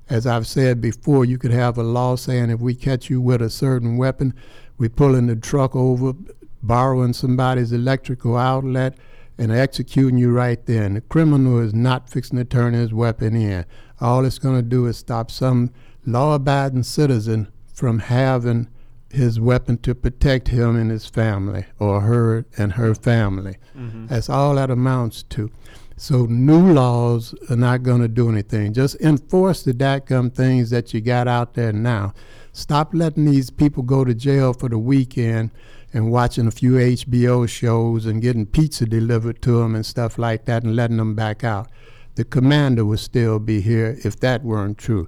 as 0.10 0.26
I've 0.28 0.48
said 0.48 0.82
before, 0.82 1.24
you 1.26 1.38
could 1.38 1.52
have 1.52 1.78
a 1.78 1.84
law 1.84 2.16
saying 2.16 2.50
if 2.50 2.60
we 2.60 2.76
catch 2.76 3.10
you 3.10 3.22
with 3.22 3.42
a 3.42 3.50
certain 3.50 3.98
weapon, 3.98 4.34
we 4.78 4.90
pulling 4.90 5.28
the 5.28 5.36
truck 5.36 5.76
over, 5.76 6.14
borrowing 6.62 7.14
somebody's 7.14 7.72
electrical 7.72 8.38
outlet, 8.38 8.98
and 9.38 9.52
executing 9.52 10.18
you 10.18 10.32
right 10.32 10.66
there. 10.66 10.84
And 10.84 10.96
the 10.96 11.02
criminal 11.02 11.60
is 11.60 11.74
not 11.74 12.10
fixing 12.10 12.38
to 12.40 12.46
turn 12.46 12.74
his 12.74 12.92
weapon 12.92 13.36
in. 13.36 13.66
All 14.02 14.26
it's 14.26 14.40
going 14.40 14.56
to 14.56 14.68
do 14.68 14.88
is 14.88 14.98
stop 14.98 15.30
some 15.30 15.72
law-abiding 16.06 16.84
citizen 16.84 17.48
from 17.72 18.00
having 18.00 18.68
his 19.12 19.40
weapon 19.40 19.78
to 19.78 19.94
protect 19.94 20.48
him 20.48 20.76
and 20.76 20.90
his 20.90 21.06
family, 21.06 21.66
or 21.80 22.02
her 22.02 22.46
and 22.58 22.74
her 22.74 22.96
family. 22.96 23.58
Mm-hmm. 23.78 24.08
That's 24.08 24.30
all 24.30 24.56
that 24.56 24.72
amounts 24.72 25.24
to. 25.24 25.52
So 25.96 26.26
new 26.26 26.74
laws 26.74 27.34
are 27.50 27.56
not 27.56 27.84
going 27.84 28.02
to 28.02 28.08
do 28.08 28.30
anything. 28.30 28.74
Just 28.74 29.00
enforce 29.02 29.64
the 29.64 29.74
dadgum 29.74 30.34
things 30.34 30.70
that 30.72 30.94
you 30.94 31.02
got 31.02 31.28
out 31.28 31.54
there 31.54 31.72
now. 31.72 32.14
Stop 32.54 32.94
letting 32.94 33.26
these 33.26 33.50
people 33.50 33.84
go 33.84 34.04
to 34.04 34.14
jail 34.14 34.54
for 34.54 34.68
the 34.68 34.80
weekend 34.80 35.52
and 35.94 36.12
watching 36.12 36.48
a 36.48 36.52
few 36.52 36.74
HBO 36.74 37.48
shows 37.48 38.06
and 38.06 38.22
getting 38.22 38.46
pizza 38.46 38.86
delivered 38.86 39.42
to 39.44 39.60
them 39.60 39.76
and 39.76 39.86
stuff 39.86 40.18
like 40.18 40.46
that 40.46 40.64
and 40.64 40.76
letting 40.76 40.98
them 40.98 41.16
back 41.16 41.44
out. 41.44 41.70
The 42.16 42.26
commander 42.26 42.86
would 42.86 43.00
still 43.00 43.40
be 43.40 43.62
here 43.62 43.98
if 44.04 44.20
that 44.20 44.44
weren't 44.44 44.78
true. 44.78 45.08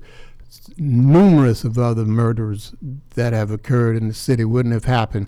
Numerous 0.77 1.63
of 1.63 1.77
other 1.77 2.05
murders 2.05 2.73
that 3.15 3.33
have 3.33 3.51
occurred 3.51 3.97
in 3.97 4.07
the 4.07 4.13
city 4.13 4.45
wouldn't 4.45 4.73
have 4.73 4.85
happened 4.85 5.27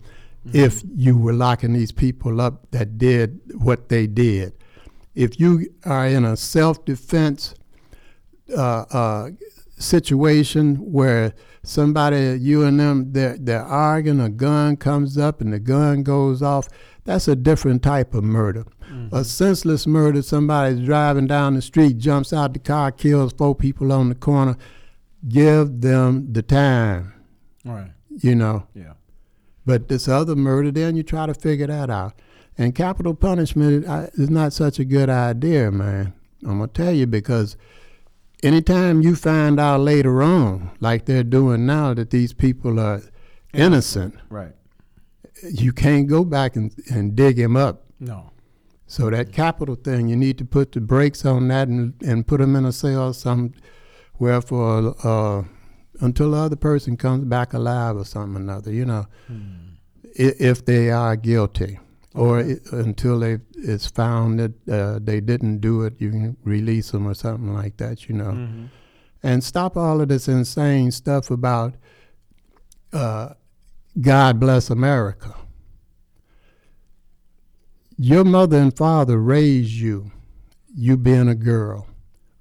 if 0.54 0.84
you 0.96 1.18
were 1.18 1.34
locking 1.34 1.74
these 1.74 1.92
people 1.92 2.42
up 2.42 2.70
that 2.72 2.98
did 2.98 3.40
what 3.54 3.90
they 3.90 4.08
did 4.08 4.54
if 5.16 5.40
you 5.40 5.74
are 5.86 6.08
in 6.08 6.26
a 6.26 6.38
self-defense 6.38 7.54
uh, 8.56 8.86
uh, 8.92 9.30
situation 9.82 10.76
where 10.76 11.34
somebody, 11.64 12.38
you 12.40 12.64
and 12.64 12.80
them, 12.80 13.12
they're, 13.12 13.38
they're 13.40 13.64
arguing, 13.64 14.20
a 14.20 14.30
gun 14.30 14.78
comes 14.78 15.18
up 15.18 15.42
and 15.42 15.54
the 15.54 15.60
gun 15.60 16.04
goes 16.04 16.42
off, 16.42 16.68
that's 17.04 17.28
a 17.28 17.36
different 17.36 17.84
type 17.84 18.14
of 18.14 18.24
murder. 18.24 18.62
A 18.62 18.94
mm-hmm. 18.94 19.22
senseless 19.24 19.88
murder, 19.88 20.22
somebody's 20.22 20.86
driving 20.86 21.28
down 21.28 21.56
the 21.56 21.62
street, 21.62 21.98
jumps 21.98 22.34
out 22.34 22.54
the 22.54 22.60
car, 22.60 22.92
kills 22.92 23.34
four 23.34 23.56
people 23.56 23.92
on 23.92 24.10
the 24.10 24.16
corner, 24.16 24.58
give 25.28 25.82
them 25.82 26.32
the 26.32 26.42
time, 26.42 27.14
right. 27.66 27.92
you 28.10 28.36
know. 28.36 28.68
Yeah. 28.74 28.94
But 29.66 29.88
this 29.88 30.08
other 30.08 30.36
murder, 30.36 30.72
then 30.72 30.96
you 30.96 31.04
try 31.04 31.26
to 31.26 31.34
figure 31.34 31.68
that 31.68 31.90
out. 31.90 32.14
And 32.58 32.76
capital 32.76 33.14
punishment 33.16 33.86
is 34.14 34.30
not 34.30 34.54
such 34.54 34.78
a 34.80 34.86
good 34.86 35.10
idea, 35.10 35.72
man. 35.72 36.14
I'm 36.44 36.60
gonna 36.60 36.68
tell 36.68 36.92
you 36.92 37.08
because 37.08 37.56
anytime 38.44 39.02
you 39.02 39.16
find 39.16 39.60
out 39.60 39.82
later 39.82 40.22
on, 40.24 40.72
like 40.80 41.06
they're 41.06 41.24
doing 41.24 41.66
now, 41.66 41.94
that 41.94 42.10
these 42.10 42.34
people 42.34 42.80
are 42.80 43.02
innocent, 43.54 44.16
Right. 44.30 44.54
you 45.52 45.72
can't 45.74 46.08
go 46.08 46.24
back 46.24 46.56
and, 46.56 46.74
and 46.90 47.16
dig 47.16 47.38
him 47.40 47.56
up. 47.56 47.84
No. 48.00 48.32
So 48.88 49.10
that 49.10 49.32
capital 49.32 49.76
thing, 49.76 50.08
you 50.10 50.16
need 50.16 50.38
to 50.40 50.46
put 50.46 50.72
the 50.74 50.82
brakes 50.82 51.26
on 51.26 51.48
that 51.50 51.68
and, 51.68 51.94
and 52.06 52.28
put 52.28 52.40
them 52.40 52.56
in 52.56 52.66
a 52.66 52.72
cell 52.72 53.14
somewhere 53.14 54.42
for 54.42 54.96
uh, 55.08 55.44
until 56.02 56.32
the 56.32 56.38
other 56.38 56.56
person 56.58 56.98
comes 56.98 57.24
back 57.26 57.54
alive 57.54 57.96
or 57.96 58.04
something 58.06 58.36
or 58.36 58.40
another. 58.44 58.72
You 58.74 58.86
know, 58.86 59.06
i- 59.30 60.36
if 60.40 60.66
they 60.66 60.90
are 60.92 61.16
guilty, 61.16 61.80
or 62.14 62.40
i 62.40 62.56
until 62.72 63.20
they 63.20 63.40
it's 63.56 63.88
found 63.88 64.40
that 64.40 64.70
uh, 64.70 65.00
they 65.02 65.22
didn't 65.22 65.60
do 65.60 65.84
it, 65.84 65.94
you 66.00 66.10
can 66.12 66.38
release 66.44 66.92
them 66.92 67.08
or 67.08 67.14
something 67.14 67.54
like 67.54 67.78
that. 67.78 68.10
You 68.10 68.16
know, 68.16 68.68
and 69.24 69.44
stop 69.44 69.78
all 69.78 70.02
of 70.02 70.08
this 70.10 70.28
insane 70.28 70.92
stuff 70.92 71.32
about 71.32 71.76
uh, 72.92 73.30
God 74.00 74.40
bless 74.40 74.70
America 74.70 75.36
your 78.04 78.24
mother 78.24 78.58
and 78.58 78.76
father 78.76 79.20
raised 79.20 79.74
you, 79.74 80.12
you 80.76 80.98
being 80.98 81.28
a 81.28 81.36
girl, 81.36 81.86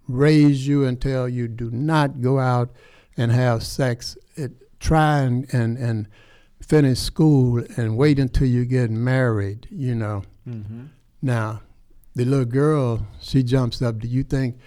raised 0.08 0.62
you 0.62 0.86
until 0.86 1.28
you 1.28 1.48
do 1.48 1.70
not 1.70 2.22
go 2.22 2.38
out 2.38 2.70
and 3.14 3.30
have 3.30 3.62
sex. 3.62 4.16
It, 4.36 4.52
try 4.80 5.18
and, 5.18 5.46
and, 5.52 5.76
and 5.76 6.08
finish 6.60 6.98
school 6.98 7.64
and 7.76 7.96
wait 7.96 8.18
until 8.18 8.46
you 8.46 8.64
get 8.64 8.90
married, 8.90 9.66
you 9.70 9.94
know. 9.94 10.22
Mm-hmm. 10.48 10.86
Now, 11.22 11.62
the 12.14 12.24
little 12.24 12.44
girl, 12.44 13.06
she 13.20 13.42
jumps 13.42 13.82
up. 13.82 13.98
Do 13.98 14.08
you 14.08 14.22
think 14.22 14.58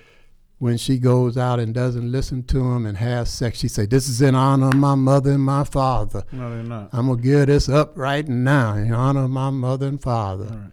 when 0.64 0.78
she 0.78 0.98
goes 0.98 1.38
out 1.38 1.60
and 1.60 1.74
doesn't 1.74 2.10
listen 2.10 2.42
to 2.44 2.72
him 2.72 2.86
and 2.86 2.98
has 2.98 3.30
sex, 3.30 3.60
she 3.60 3.68
say, 3.68 3.86
this 3.86 4.08
is 4.08 4.22
in 4.22 4.34
honor 4.34 4.68
of 4.68 4.76
my 4.76 4.96
mother 4.96 5.32
and 5.32 5.44
my 5.44 5.64
father. 5.66 6.24
No, 6.32 6.50
they're 6.50 6.64
not. 6.64 6.90
I'm 6.94 7.08
gonna 7.08 7.22
give 7.22 7.48
this 7.48 7.68
up 7.68 7.98
right 7.98 8.26
now 8.26 8.76
in 8.76 8.94
honor 8.94 9.26
of 9.26 9.30
my 9.30 9.50
mother 9.50 9.88
and 9.88 10.02
father. 10.02 10.46
Right. 10.46 10.72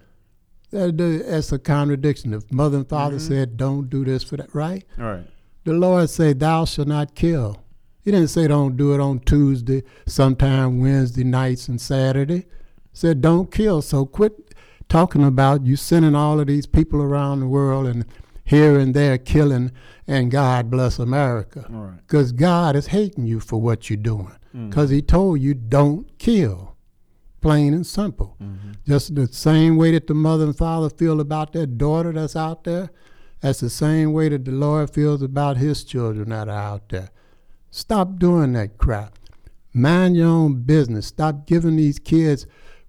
That- 0.71 0.97
that- 0.97 1.27
that's 1.29 1.51
a 1.51 1.59
contradiction. 1.59 2.33
If 2.33 2.53
mother 2.53 2.79
and 2.79 2.89
father 2.89 3.17
mm-hmm. 3.17 3.27
said, 3.27 3.57
"Don't 3.57 3.91
do 3.91 4.05
this 4.05 4.23
for 4.23 4.37
that," 4.37 4.55
right? 4.55 4.85
All 4.97 5.07
right. 5.07 5.27
The 5.65 5.73
Lord 5.73 6.09
said, 6.09 6.39
"Thou 6.39 6.65
shalt 6.67 6.87
not 6.87 7.17
kill." 7.17 7.61
He 8.11 8.17
didn't 8.17 8.31
say, 8.31 8.49
"Don't 8.49 8.77
do 8.77 8.93
it 8.93 8.99
on 8.99 9.21
Tuesday, 9.21 9.85
sometime 10.05 10.81
Wednesday 10.81 11.23
nights 11.23 11.69
and 11.69 11.81
Saturday." 11.81 12.47
Said, 12.93 13.21
"Don't 13.21 13.53
kill." 13.53 13.83
So 13.83 14.05
quit 14.05 14.53
talking 14.89 15.23
about 15.23 15.65
you 15.65 15.77
sending 15.77 16.17
all 16.17 16.41
of 16.41 16.49
these 16.49 16.67
people 16.67 17.01
around 17.01 17.39
the 17.39 17.47
world 17.47 17.87
and 17.87 18.05
here 18.43 18.81
and 18.81 18.95
there 18.95 19.17
killing, 19.17 19.71
and 20.09 20.29
God 20.29 20.73
bless 20.73 20.99
America. 20.99 21.67
All 21.73 21.83
right. 21.83 21.99
Because 21.99 22.33
God 22.33 22.75
is 22.75 22.89
hating 22.89 23.27
you 23.27 23.39
for 23.39 23.61
what 23.61 23.89
you're 23.89 23.97
doing. 23.97 24.37
Mm-hmm. 24.49 24.71
Because 24.71 24.91
He 24.91 25.03
told 25.03 25.41
you 25.41 25.55
don't 25.55 26.19
kill. 26.19 26.75
Plain 27.41 27.75
and 27.75 27.87
simple. 27.87 28.37
Mm-hmm. 28.43 28.73
Just 28.89 29.15
the 29.15 29.29
same 29.29 29.77
way 29.77 29.93
that 29.93 30.09
the 30.09 30.15
mother 30.15 30.47
and 30.47 30.59
father 30.59 30.91
feel 30.91 31.21
about 31.21 31.53
their 31.53 31.67
daughter 31.67 32.13
that's 32.13 32.35
out 32.35 32.65
there, 32.65 32.91
that's 33.41 33.61
the 33.61 33.71
same 33.71 34.13
way 34.13 34.31
that 34.31 34.45
the 34.45 34.51
Lord 34.51 34.91
feels 34.91 35.23
about 35.23 35.59
His 35.59 35.85
children 35.85 36.31
that 36.31 36.49
are 36.49 36.59
out 36.59 36.89
there. 36.89 37.11
Stop 37.71 38.19
doing 38.19 38.53
that 38.55 38.79
crap. 38.79 39.19
Mind 39.73 40.17
your 40.17 40.29
own 40.29 40.63
business. 40.63 41.07
Stop 41.07 41.47
giving 41.47 41.77
these 41.77 41.99
kids 41.99 42.47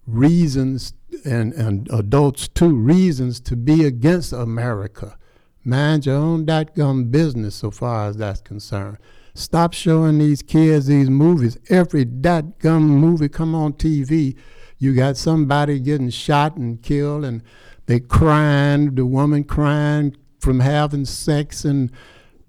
reasons 0.08 0.94
and, 1.24 1.54
and 1.54 1.88
adults 1.92 2.48
too 2.48 2.76
reasons 2.76 3.40
to 3.42 3.56
be 3.56 3.86
against 3.86 4.34
America. 4.34 5.18
Mind 5.64 6.08
your 6.08 6.16
own 6.16 6.46
gum 6.46 7.06
business 7.06 7.56
so 7.56 7.70
far 7.70 8.08
as 8.08 8.18
that's 8.18 8.42
concerned. 8.42 8.98
Stop 9.36 9.74
showing 9.74 10.18
these 10.18 10.42
kids 10.42 10.88
these 10.88 11.10
movies. 11.10 11.58
Every 11.70 12.04
gum 12.04 12.88
movie 12.88 13.30
come 13.30 13.54
on 13.54 13.74
TV, 13.74 14.36
you 14.80 14.96
got 14.96 15.16
somebody 15.16 15.80
getting 15.80 16.10
shot 16.10 16.58
and 16.58 16.82
killed 16.82 17.24
and 17.24 17.44
they 17.86 18.00
crying, 18.00 18.96
the 18.96 19.06
woman 19.06 19.44
crying 19.44 20.18
from 20.40 20.60
having 20.60 21.06
sex 21.06 21.64
and 21.64 21.92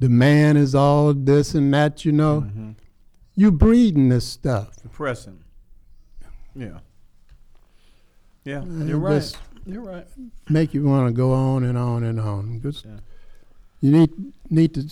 the 0.03 0.09
man 0.09 0.57
is 0.57 0.75
all 0.75 1.15
this 1.15 1.55
and 1.55 1.73
that, 1.73 2.05
you 2.05 2.11
know. 2.11 2.45
You 3.37 3.53
breeding 3.53 4.09
this 4.09 4.27
stuff. 4.27 4.83
Depressing. 4.83 5.39
Yeah. 6.57 6.81
Yeah. 8.45 8.63
Uh, 8.63 8.85
You're 8.85 8.99
right. 8.99 9.39
You're 9.65 9.81
right. 9.81 10.05
make 10.49 10.75
you 10.75 10.83
want 10.83 11.07
to 11.07 11.13
go 11.13 11.33
on 11.33 11.63
and 11.63 11.79
on 11.79 12.03
and 12.03 12.19
on. 12.19 12.61
Just, 12.61 12.85
Yeah. 12.85 12.99
you 13.81 13.93
need 13.93 14.11
need 14.51 14.75
to 14.75 14.85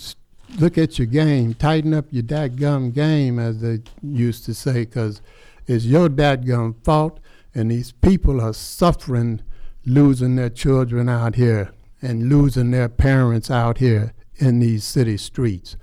look 0.57 0.77
at 0.77 0.97
your 0.97 1.07
game, 1.07 1.55
tighten 1.55 1.93
up 1.93 2.05
your 2.09 2.23
dadgum 2.23 2.93
game, 2.93 3.37
as 3.37 3.59
they 3.59 3.81
used 4.01 4.45
to 4.45 4.53
say, 4.53 4.85
because 4.85 5.21
it's 5.67 5.83
your 5.83 6.07
dadgum 6.07 6.75
fault, 6.85 7.19
and 7.53 7.69
these 7.69 7.91
people 7.91 8.39
are 8.39 8.53
suffering, 8.53 9.41
losing 9.85 10.37
their 10.37 10.49
children 10.49 11.09
out 11.09 11.35
here 11.35 11.71
and 12.01 12.29
losing 12.29 12.71
their 12.71 12.87
parents 12.87 13.51
out 13.51 13.79
here 13.79 14.13
in 14.41 14.59
these 14.59 14.83
city 14.83 15.17
streets, 15.17 15.77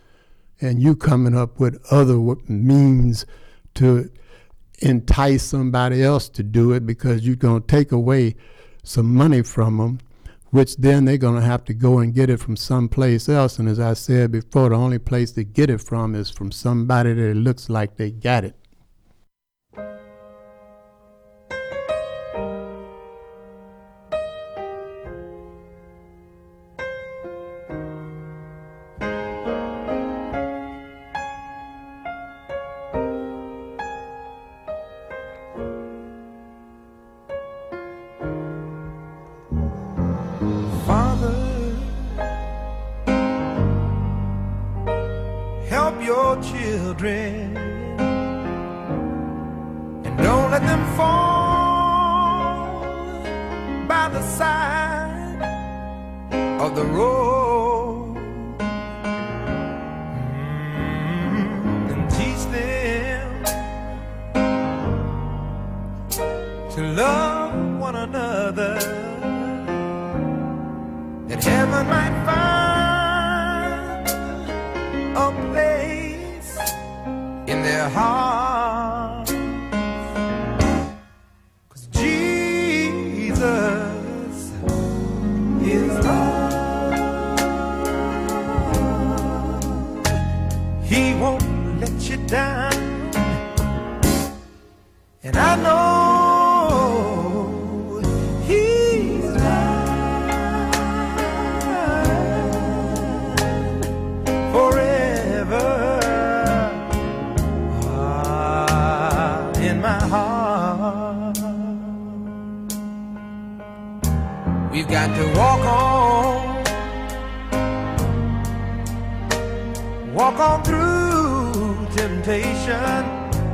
and 0.60 0.82
you 0.82 0.96
coming 0.96 1.36
up 1.36 1.60
with 1.60 1.80
other 1.90 2.18
means 2.48 3.24
to 3.74 4.10
entice 4.80 5.42
somebody 5.44 6.02
else 6.02 6.28
to 6.28 6.42
do 6.42 6.72
it 6.72 6.84
because 6.84 7.26
you're 7.26 7.36
going 7.36 7.62
to 7.62 7.66
take 7.66 7.92
away 7.92 8.34
some 8.82 9.14
money 9.14 9.42
from 9.42 9.78
them, 9.78 10.00
which 10.50 10.76
then 10.76 11.04
they're 11.04 11.16
going 11.16 11.36
to 11.36 11.46
have 11.46 11.64
to 11.64 11.74
go 11.74 11.98
and 11.98 12.14
get 12.14 12.30
it 12.30 12.40
from 12.40 12.56
someplace 12.56 13.28
else. 13.28 13.58
And 13.58 13.68
as 13.68 13.78
I 13.78 13.94
said 13.94 14.32
before, 14.32 14.70
the 14.70 14.76
only 14.76 14.98
place 14.98 15.32
to 15.32 15.44
get 15.44 15.70
it 15.70 15.80
from 15.80 16.14
is 16.14 16.30
from 16.30 16.50
somebody 16.50 17.12
that 17.12 17.34
looks 17.34 17.68
like 17.68 17.96
they 17.96 18.10
got 18.10 18.44
it. 18.44 18.56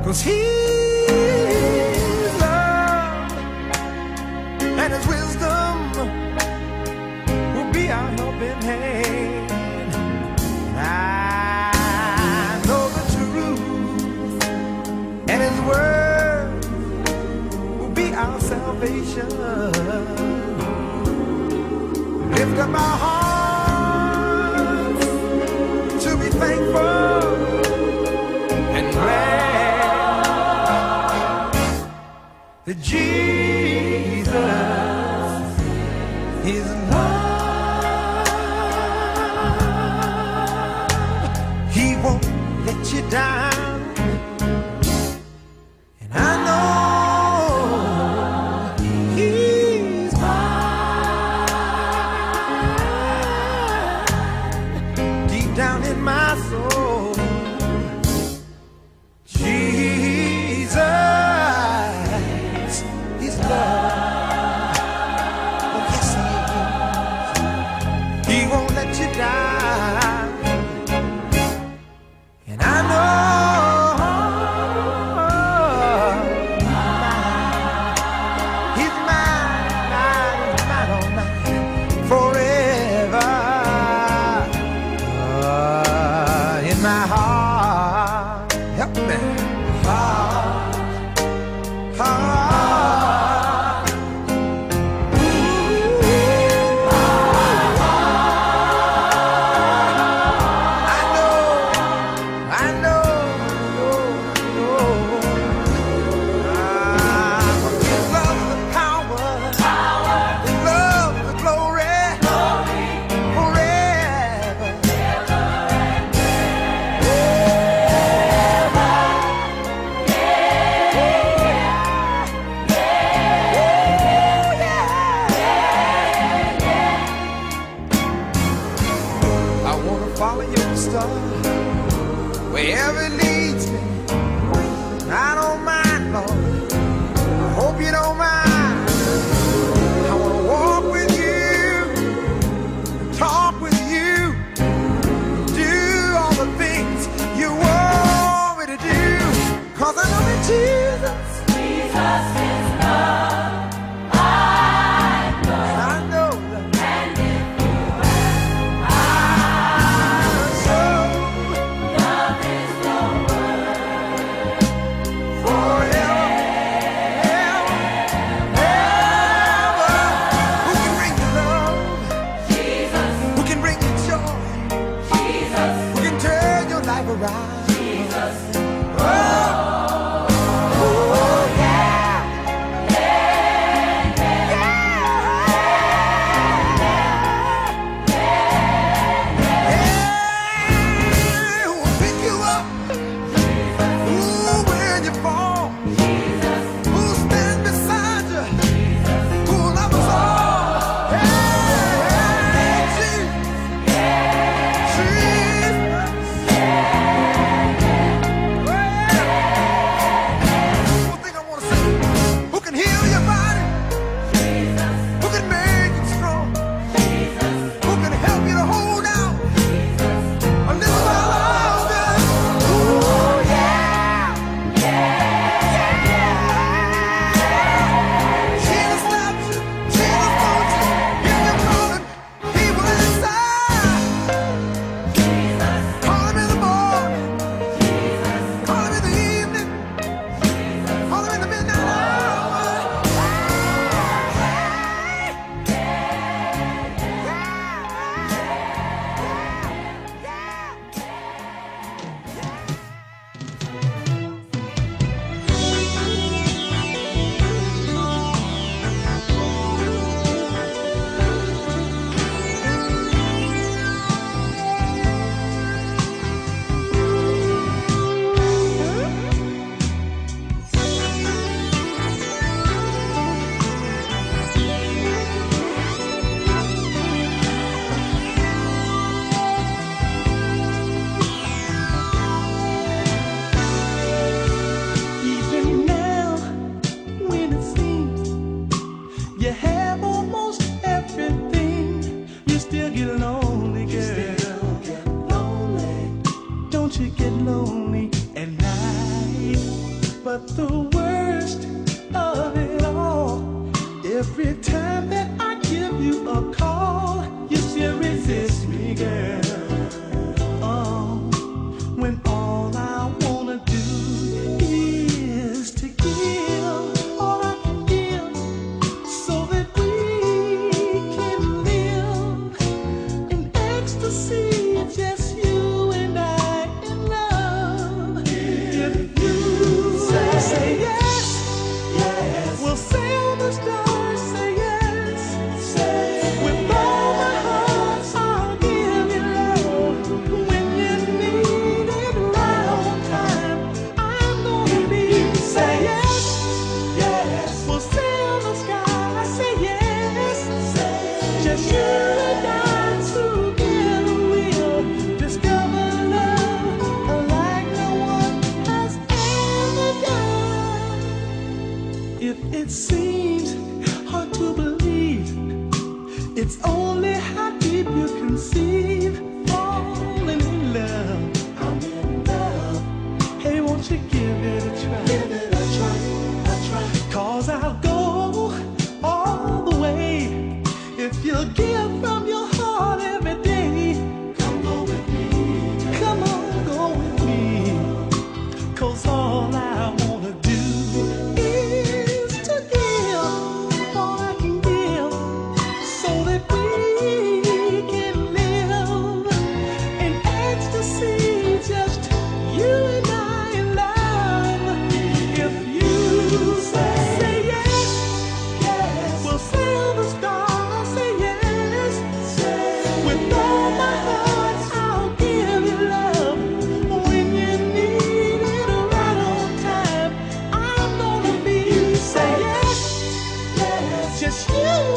Cause 0.04 0.22
He's 0.22 1.43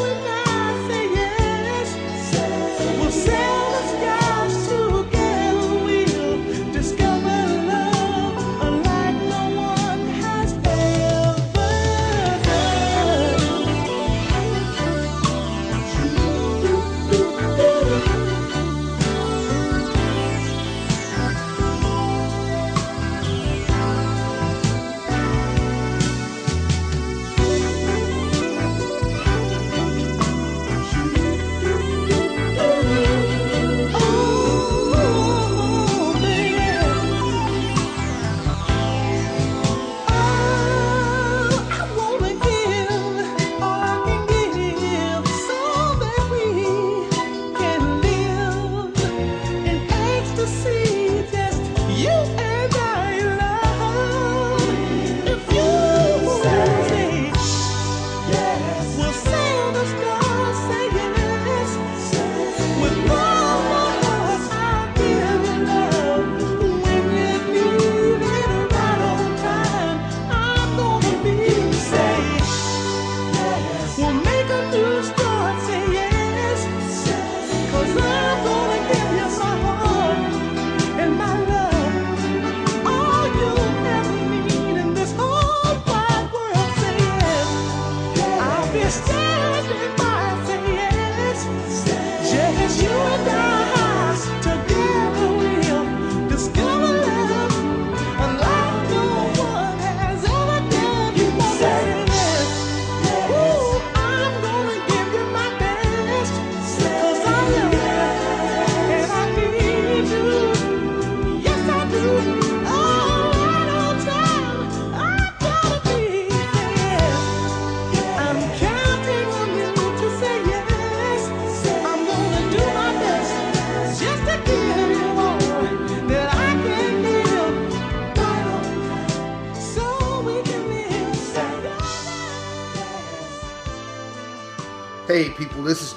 without 0.00 0.47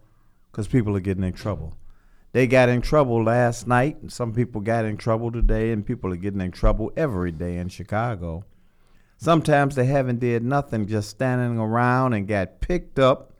because 0.57 0.67
people 0.67 0.97
are 0.97 0.99
getting 0.99 1.23
in 1.23 1.33
trouble. 1.33 1.77
They 2.31 2.47
got 2.47 2.67
in 2.67 2.81
trouble 2.81 3.23
last 3.23 3.67
night. 3.67 3.97
and 4.01 4.11
Some 4.11 4.33
people 4.33 4.59
got 4.59 4.85
in 4.85 4.97
trouble 4.97 5.31
today, 5.31 5.71
and 5.71 5.85
people 5.85 6.11
are 6.11 6.15
getting 6.15 6.41
in 6.41 6.49
trouble 6.49 6.91
every 6.97 7.31
day 7.31 7.57
in 7.57 7.69
Chicago. 7.69 8.43
Sometimes 9.17 9.75
they 9.75 9.85
haven't 9.85 10.19
did 10.19 10.43
nothing, 10.43 10.87
just 10.87 11.11
standing 11.11 11.59
around 11.59 12.13
and 12.13 12.27
got 12.27 12.59
picked 12.59 12.97
up, 12.97 13.33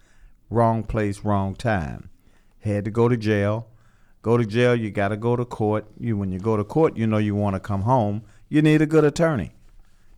wrong 0.52 0.84
place, 0.84 1.24
wrong 1.24 1.56
time. 1.56 2.12
Had 2.60 2.86
to 2.86 2.92
go 2.92 3.10
to 3.10 3.18
jail. 3.18 3.68
Go 4.22 4.38
to 4.38 4.46
jail, 4.46 4.76
you 4.76 4.92
got 4.92 5.08
to 5.08 5.18
go 5.18 5.36
to 5.36 5.44
court. 5.44 5.88
You 6.00 6.18
when 6.18 6.32
you 6.32 6.38
go 6.38 6.56
to 6.56 6.64
court, 6.64 6.98
you 6.98 7.08
know 7.08 7.18
you 7.18 7.34
want 7.34 7.56
to 7.56 7.60
come 7.60 7.82
home. 7.82 8.22
You 8.48 8.62
need 8.62 8.84
a 8.84 8.86
good 8.86 9.04
attorney. 9.04 9.54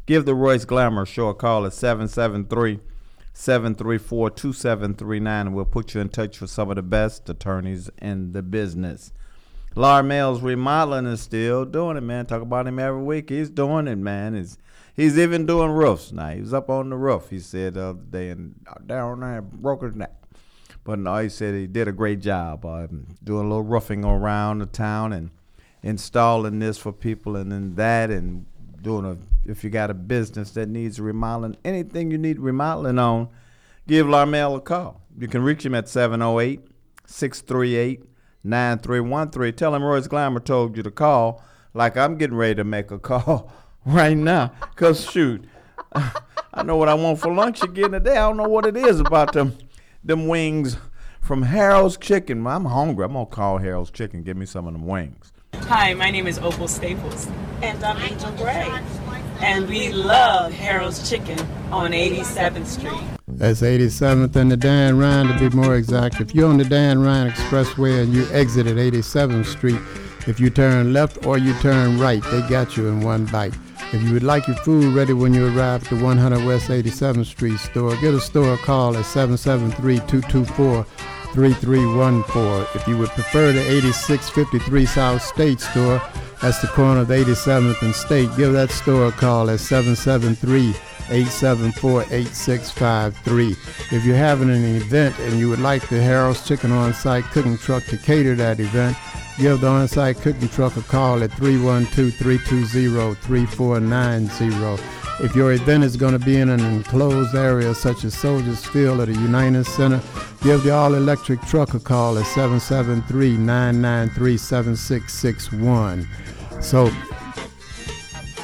Give 0.05 0.25
the 0.25 0.35
Royce 0.35 0.65
Glamour 0.65 1.05
Show 1.05 1.29
a 1.29 1.33
call 1.33 1.65
at 1.65 1.71
773 1.71 2.81
734 3.33 4.31
2739 4.31 5.47
and 5.47 5.55
we'll 5.55 5.65
put 5.65 5.93
you 5.93 6.01
in 6.01 6.09
touch 6.09 6.41
with 6.41 6.49
some 6.49 6.69
of 6.69 6.75
the 6.75 6.81
best 6.81 7.29
attorneys 7.29 7.89
in 8.01 8.33
the 8.33 8.41
business. 8.41 9.13
Larmel's 9.75 10.41
remodeling 10.41 11.05
is 11.05 11.21
still 11.21 11.63
doing 11.63 11.95
it, 11.95 12.01
man. 12.01 12.25
Talk 12.25 12.41
about 12.41 12.67
him 12.67 12.79
every 12.79 13.01
week. 13.01 13.29
He's 13.29 13.49
doing 13.49 13.87
it, 13.87 13.97
man. 13.97 14.33
He's 14.33 14.57
he's 14.95 15.17
even 15.17 15.45
doing 15.45 15.71
roofs 15.71 16.11
now. 16.11 16.29
He 16.31 16.41
was 16.41 16.53
up 16.53 16.69
on 16.69 16.89
the 16.89 16.97
roof. 16.97 17.29
He 17.29 17.39
said 17.39 17.75
the 17.75 17.83
other 17.83 17.99
day 17.99 18.29
and 18.29 18.55
down 18.85 19.19
there 19.19 19.41
broke 19.41 19.83
his 19.83 19.95
neck. 19.95 20.13
But 20.83 20.99
no, 20.99 21.17
he 21.17 21.29
said 21.29 21.53
he 21.53 21.67
did 21.67 21.87
a 21.87 21.91
great 21.91 22.19
job 22.19 22.65
uh, 22.65 22.87
doing 23.23 23.45
a 23.45 23.49
little 23.49 23.61
roofing 23.61 24.03
around 24.03 24.59
the 24.59 24.65
town 24.65 25.13
and 25.13 25.29
installing 25.83 26.59
this 26.59 26.77
for 26.77 26.91
people 26.91 27.35
and 27.35 27.51
then 27.51 27.75
that 27.75 28.09
and 28.09 28.45
doing 28.81 29.05
a 29.05 29.17
if 29.49 29.63
you 29.63 29.69
got 29.69 29.89
a 29.89 29.93
business 29.93 30.51
that 30.51 30.69
needs 30.69 30.99
remodeling, 30.99 31.57
anything 31.65 32.11
you 32.11 32.17
need 32.17 32.39
remodeling 32.39 32.99
on, 32.99 33.29
give 33.87 34.05
Larmel 34.05 34.57
a 34.57 34.61
call. 34.61 35.01
You 35.17 35.27
can 35.27 35.41
reach 35.41 35.65
him 35.65 35.75
at 35.75 35.89
708 35.89 36.61
638 37.05 38.03
9313. 38.43 39.55
Tell 39.55 39.75
him 39.75 39.83
Royce 39.83 40.07
Glamour 40.07 40.39
told 40.39 40.77
you 40.77 40.83
to 40.83 40.91
call, 40.91 41.43
like 41.73 41.97
I'm 41.97 42.17
getting 42.17 42.37
ready 42.37 42.55
to 42.55 42.63
make 42.63 42.91
a 42.91 42.99
call 42.99 43.51
right 43.85 44.15
now. 44.15 44.53
Because, 44.69 45.09
shoot, 45.09 45.45
I 45.93 46.63
know 46.63 46.77
what 46.77 46.87
I 46.87 46.93
want 46.93 47.19
for 47.19 47.33
lunch 47.33 47.63
again 47.63 47.91
today. 47.91 48.11
I 48.11 48.27
don't 48.27 48.37
know 48.37 48.47
what 48.47 48.65
it 48.65 48.77
is 48.77 48.99
about 48.99 49.33
them, 49.33 49.57
them 50.03 50.27
wings 50.27 50.77
from 51.21 51.43
Harold's 51.43 51.97
Chicken. 51.97 52.45
I'm 52.47 52.65
hungry. 52.65 53.05
I'm 53.05 53.13
going 53.13 53.25
to 53.25 53.31
call 53.31 53.57
Harold's 53.57 53.91
Chicken, 53.91 54.23
give 54.23 54.37
me 54.37 54.45
some 54.45 54.67
of 54.67 54.73
them 54.73 54.85
wings. 54.85 55.33
Hi, 55.53 55.93
my 55.93 56.09
name 56.11 56.27
is 56.27 56.39
Opal 56.39 56.67
Staples. 56.67 57.27
And 57.61 57.83
I'm 57.83 57.97
Angel 58.01 58.31
Gray. 58.31 58.71
And 59.41 59.67
we 59.69 59.91
love 59.93 60.51
Harold's 60.51 61.09
Chicken 61.09 61.39
on 61.71 61.91
87th 61.91 62.65
Street. 62.65 63.01
That's 63.27 63.61
87th 63.61 64.35
and 64.35 64.51
the 64.51 64.57
Dan 64.57 64.97
Ryan 64.97 65.27
to 65.27 65.49
be 65.49 65.55
more 65.55 65.75
exact. 65.75 66.19
If 66.19 66.35
you're 66.35 66.49
on 66.49 66.57
the 66.57 66.65
Dan 66.65 67.01
Ryan 67.01 67.31
Expressway 67.31 68.03
and 68.03 68.13
you 68.13 68.27
exit 68.31 68.67
at 68.67 68.75
87th 68.75 69.45
Street, 69.45 69.79
if 70.27 70.39
you 70.39 70.49
turn 70.49 70.91
left 70.91 71.25
or 71.25 71.37
you 71.37 71.53
turn 71.59 71.99
right, 71.99 72.21
they 72.31 72.41
got 72.49 72.75
you 72.75 72.87
in 72.89 72.99
one 73.01 73.25
bite. 73.25 73.53
If 73.93 74.03
you 74.03 74.13
would 74.13 74.23
like 74.23 74.45
your 74.47 74.57
food 74.57 74.93
ready 74.93 75.13
when 75.13 75.33
you 75.33 75.47
arrive 75.47 75.83
at 75.83 75.89
the 75.89 76.03
100 76.03 76.45
West 76.45 76.67
87th 76.67 77.25
Street 77.25 77.57
store, 77.59 77.95
get 78.01 78.13
a 78.13 78.19
store 78.19 78.57
call 78.57 78.97
at 78.97 79.05
773-224 79.05 80.85
3314. 81.33 82.67
If 82.75 82.87
you 82.87 82.97
would 82.97 83.09
prefer 83.09 83.51
the 83.51 83.61
8653 83.61 84.85
South 84.85 85.21
State 85.21 85.59
store, 85.59 86.01
that's 86.41 86.61
the 86.61 86.67
corner 86.67 87.01
of 87.01 87.09
87th 87.09 87.81
and 87.81 87.93
State, 87.93 88.29
give 88.37 88.53
that 88.53 88.71
store 88.71 89.07
a 89.07 89.11
call 89.11 89.49
at 89.49 89.59
773 89.59 90.69
874 91.09 92.03
8653. 92.11 93.51
If 93.91 94.05
you're 94.05 94.15
having 94.15 94.49
an 94.49 94.63
event 94.75 95.17
and 95.19 95.39
you 95.39 95.49
would 95.49 95.59
like 95.59 95.87
the 95.89 96.01
Harold's 96.01 96.47
Chicken 96.47 96.71
on 96.71 96.93
site 96.93 97.25
cooking 97.25 97.57
truck 97.57 97.83
to 97.85 97.97
cater 97.97 98.35
that 98.35 98.59
event, 98.59 98.95
give 99.37 99.59
the 99.61 99.67
on 99.67 99.87
site 99.87 100.17
cooking 100.21 100.49
truck 100.49 100.77
a 100.77 100.81
call 100.83 101.23
at 101.23 101.31
312 101.33 102.13
320 102.13 103.15
3490. 103.15 104.98
If 105.21 105.35
your 105.35 105.51
event 105.51 105.83
is 105.83 105.97
going 105.97 106.17
to 106.17 106.25
be 106.25 106.37
in 106.37 106.47
an 106.47 106.61
enclosed 106.61 107.35
area 107.35 107.75
such 107.75 108.05
as 108.05 108.13
Soldiers 108.13 108.65
Field 108.65 109.01
or 109.01 109.05
the 109.05 109.19
United 109.19 109.65
Center, 109.65 110.01
give 110.41 110.63
the 110.63 110.71
all 110.71 110.93
electric 110.93 111.41
truck 111.41 111.73
a 111.73 111.79
call 111.79 112.17
at 112.17 112.25
773 112.25 113.35
993 113.35 114.37
7661. 114.37 116.07
So, 116.61 116.89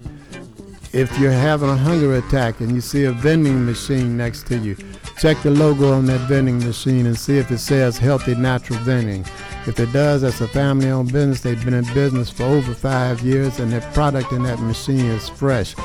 if 0.93 1.20
you're 1.20 1.32
having 1.32 1.70
a 1.70 1.76
hunger 1.76 2.16
attack 2.16 2.62
and 2.62 2.74
you 2.74 2.82
see 2.82 3.03
a 3.03 3.12
vending 3.12 3.66
machine 3.66 4.16
next 4.16 4.47
to 4.47 4.57
you, 4.57 4.78
check 5.20 5.36
the 5.43 5.51
logo 5.51 5.91
on 5.91 6.05
that 6.05 6.22
vending 6.30 6.59
machine 6.59 7.07
and 7.07 7.20
see 7.20 7.38
if 7.38 7.51
it 7.51 7.59
says 7.59 7.97
Healthy 7.97 8.36
Natural 8.36 8.80
Vending. 8.80 9.26
If 9.68 9.80
it 9.80 9.91
does, 9.91 10.22
that's 10.22 10.41
a 10.41 10.47
family 10.47 10.89
owned 10.89 11.12
business. 11.12 11.41
They've 11.41 11.64
been 11.64 11.74
in 11.74 11.84
business 11.93 12.30
for 12.30 12.43
over 12.43 12.74
five 12.74 13.22
years 13.22 13.59
and 13.59 13.70
their 13.72 13.82
product 13.91 14.32
in 14.32 14.43
that 14.43 14.59
machine 14.59 15.07
is 15.07 15.28
fresh. 15.28 15.76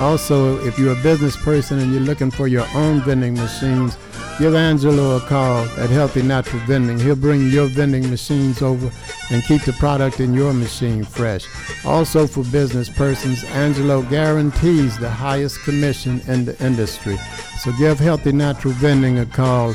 Also, 0.00 0.58
if 0.64 0.78
you're 0.78 0.98
a 0.98 1.02
business 1.02 1.36
person 1.36 1.78
and 1.78 1.92
you're 1.92 2.00
looking 2.00 2.30
for 2.30 2.48
your 2.48 2.66
own 2.74 3.02
vending 3.02 3.34
machines, 3.34 3.98
give 4.38 4.54
Angelo 4.54 5.18
a 5.18 5.20
call 5.20 5.64
at 5.78 5.90
Healthy 5.90 6.22
Natural 6.22 6.62
Vending. 6.62 6.98
He'll 6.98 7.14
bring 7.14 7.48
your 7.48 7.66
vending 7.66 8.08
machines 8.08 8.62
over 8.62 8.90
and 9.30 9.44
keep 9.44 9.62
the 9.64 9.74
product 9.74 10.18
in 10.20 10.32
your 10.32 10.54
machine 10.54 11.04
fresh. 11.04 11.46
Also, 11.84 12.26
for 12.26 12.44
business 12.44 12.88
persons, 12.88 13.44
Angelo 13.44 14.00
guarantees 14.00 14.98
the 14.98 15.10
highest 15.10 15.62
commission 15.64 16.22
in 16.26 16.46
the 16.46 16.58
industry. 16.64 17.18
So 17.58 17.70
give 17.78 17.98
Healthy 17.98 18.32
Natural 18.32 18.72
Vending 18.72 19.18
a 19.18 19.26
call 19.26 19.74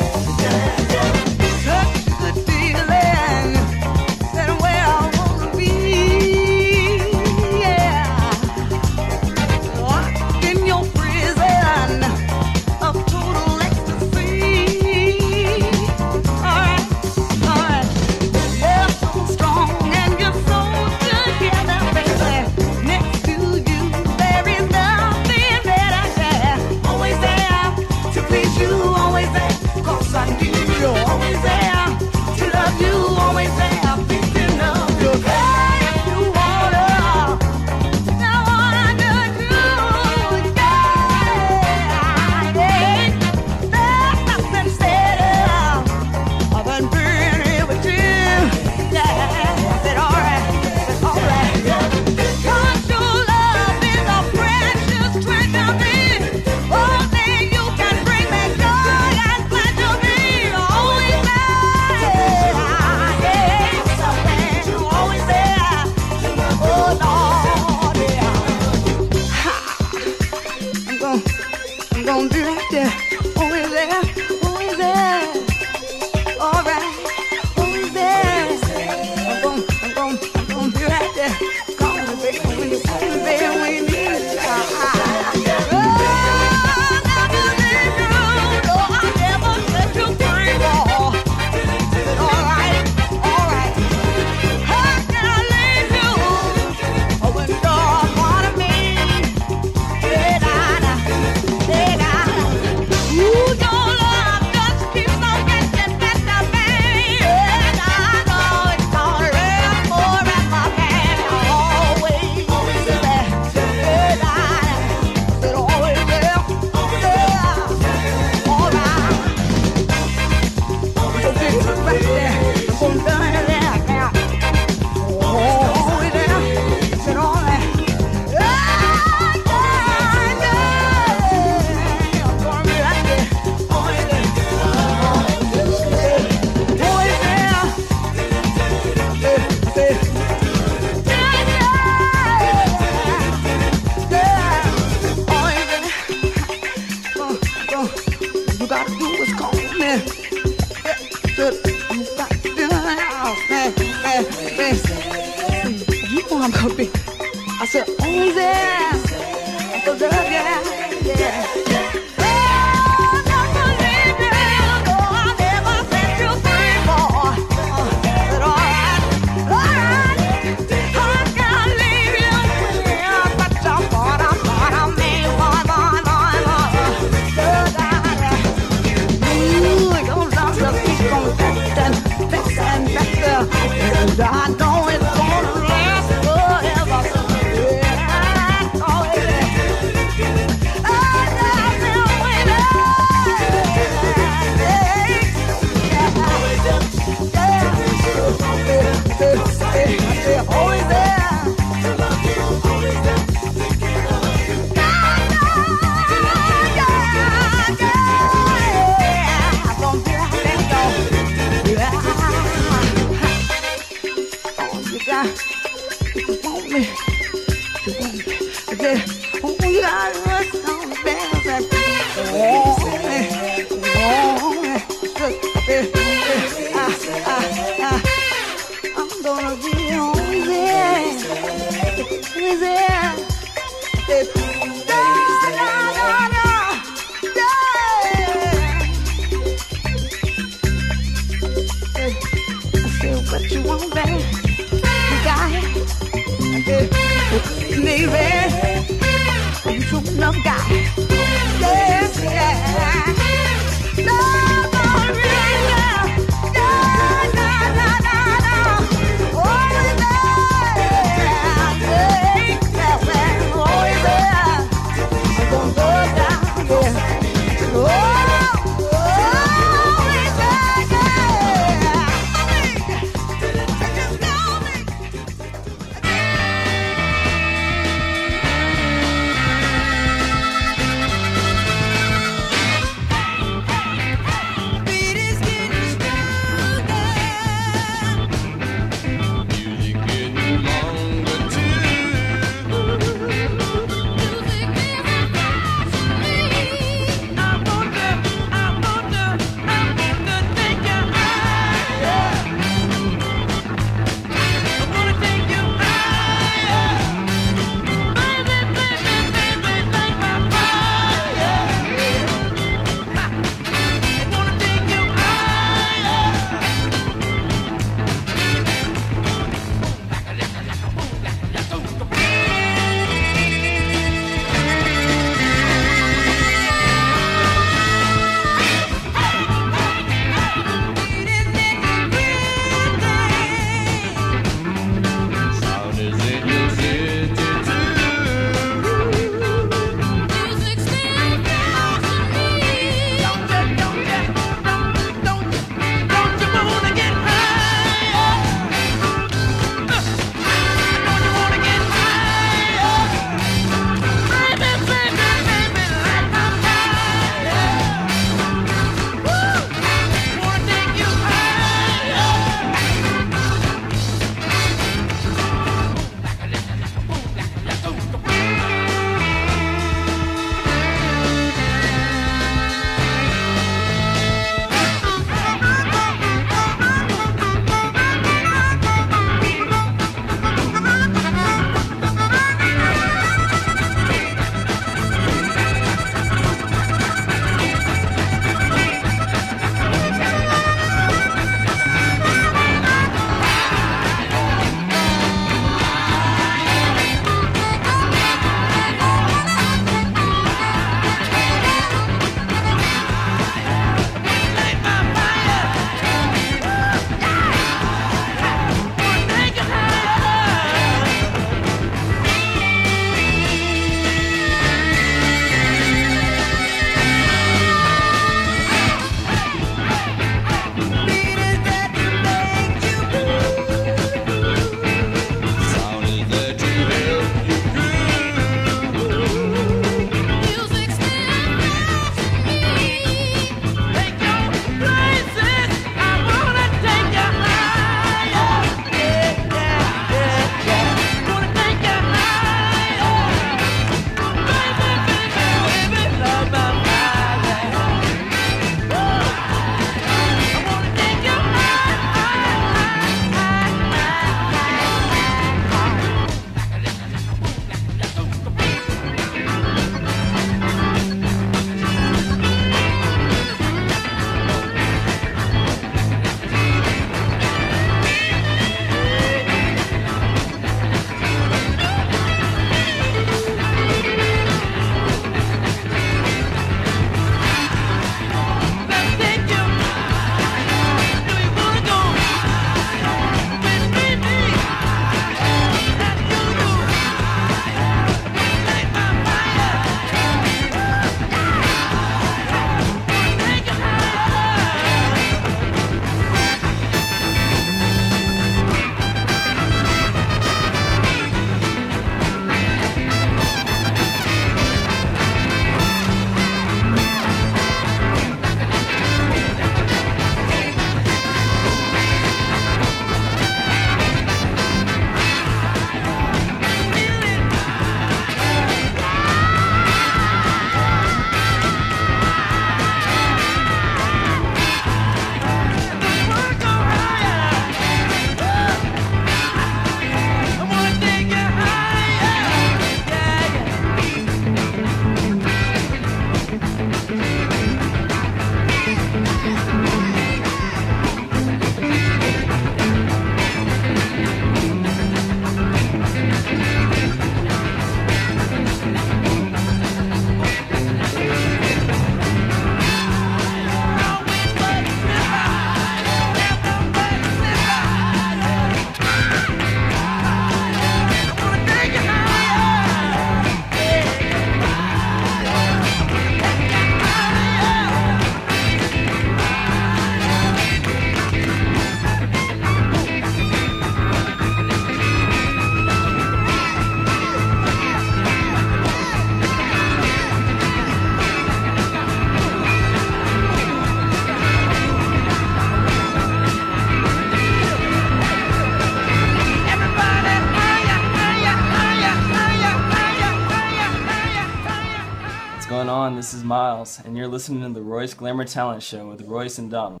and 597.04 597.16
you're 597.16 597.28
listening 597.28 597.62
to 597.62 597.68
the 597.78 597.82
Royce 597.84 598.14
Glamour 598.14 598.44
Talent 598.44 598.82
Show 598.82 599.08
with 599.08 599.22
Royce 599.22 599.58
and 599.58 599.70
Donald. 599.70 600.00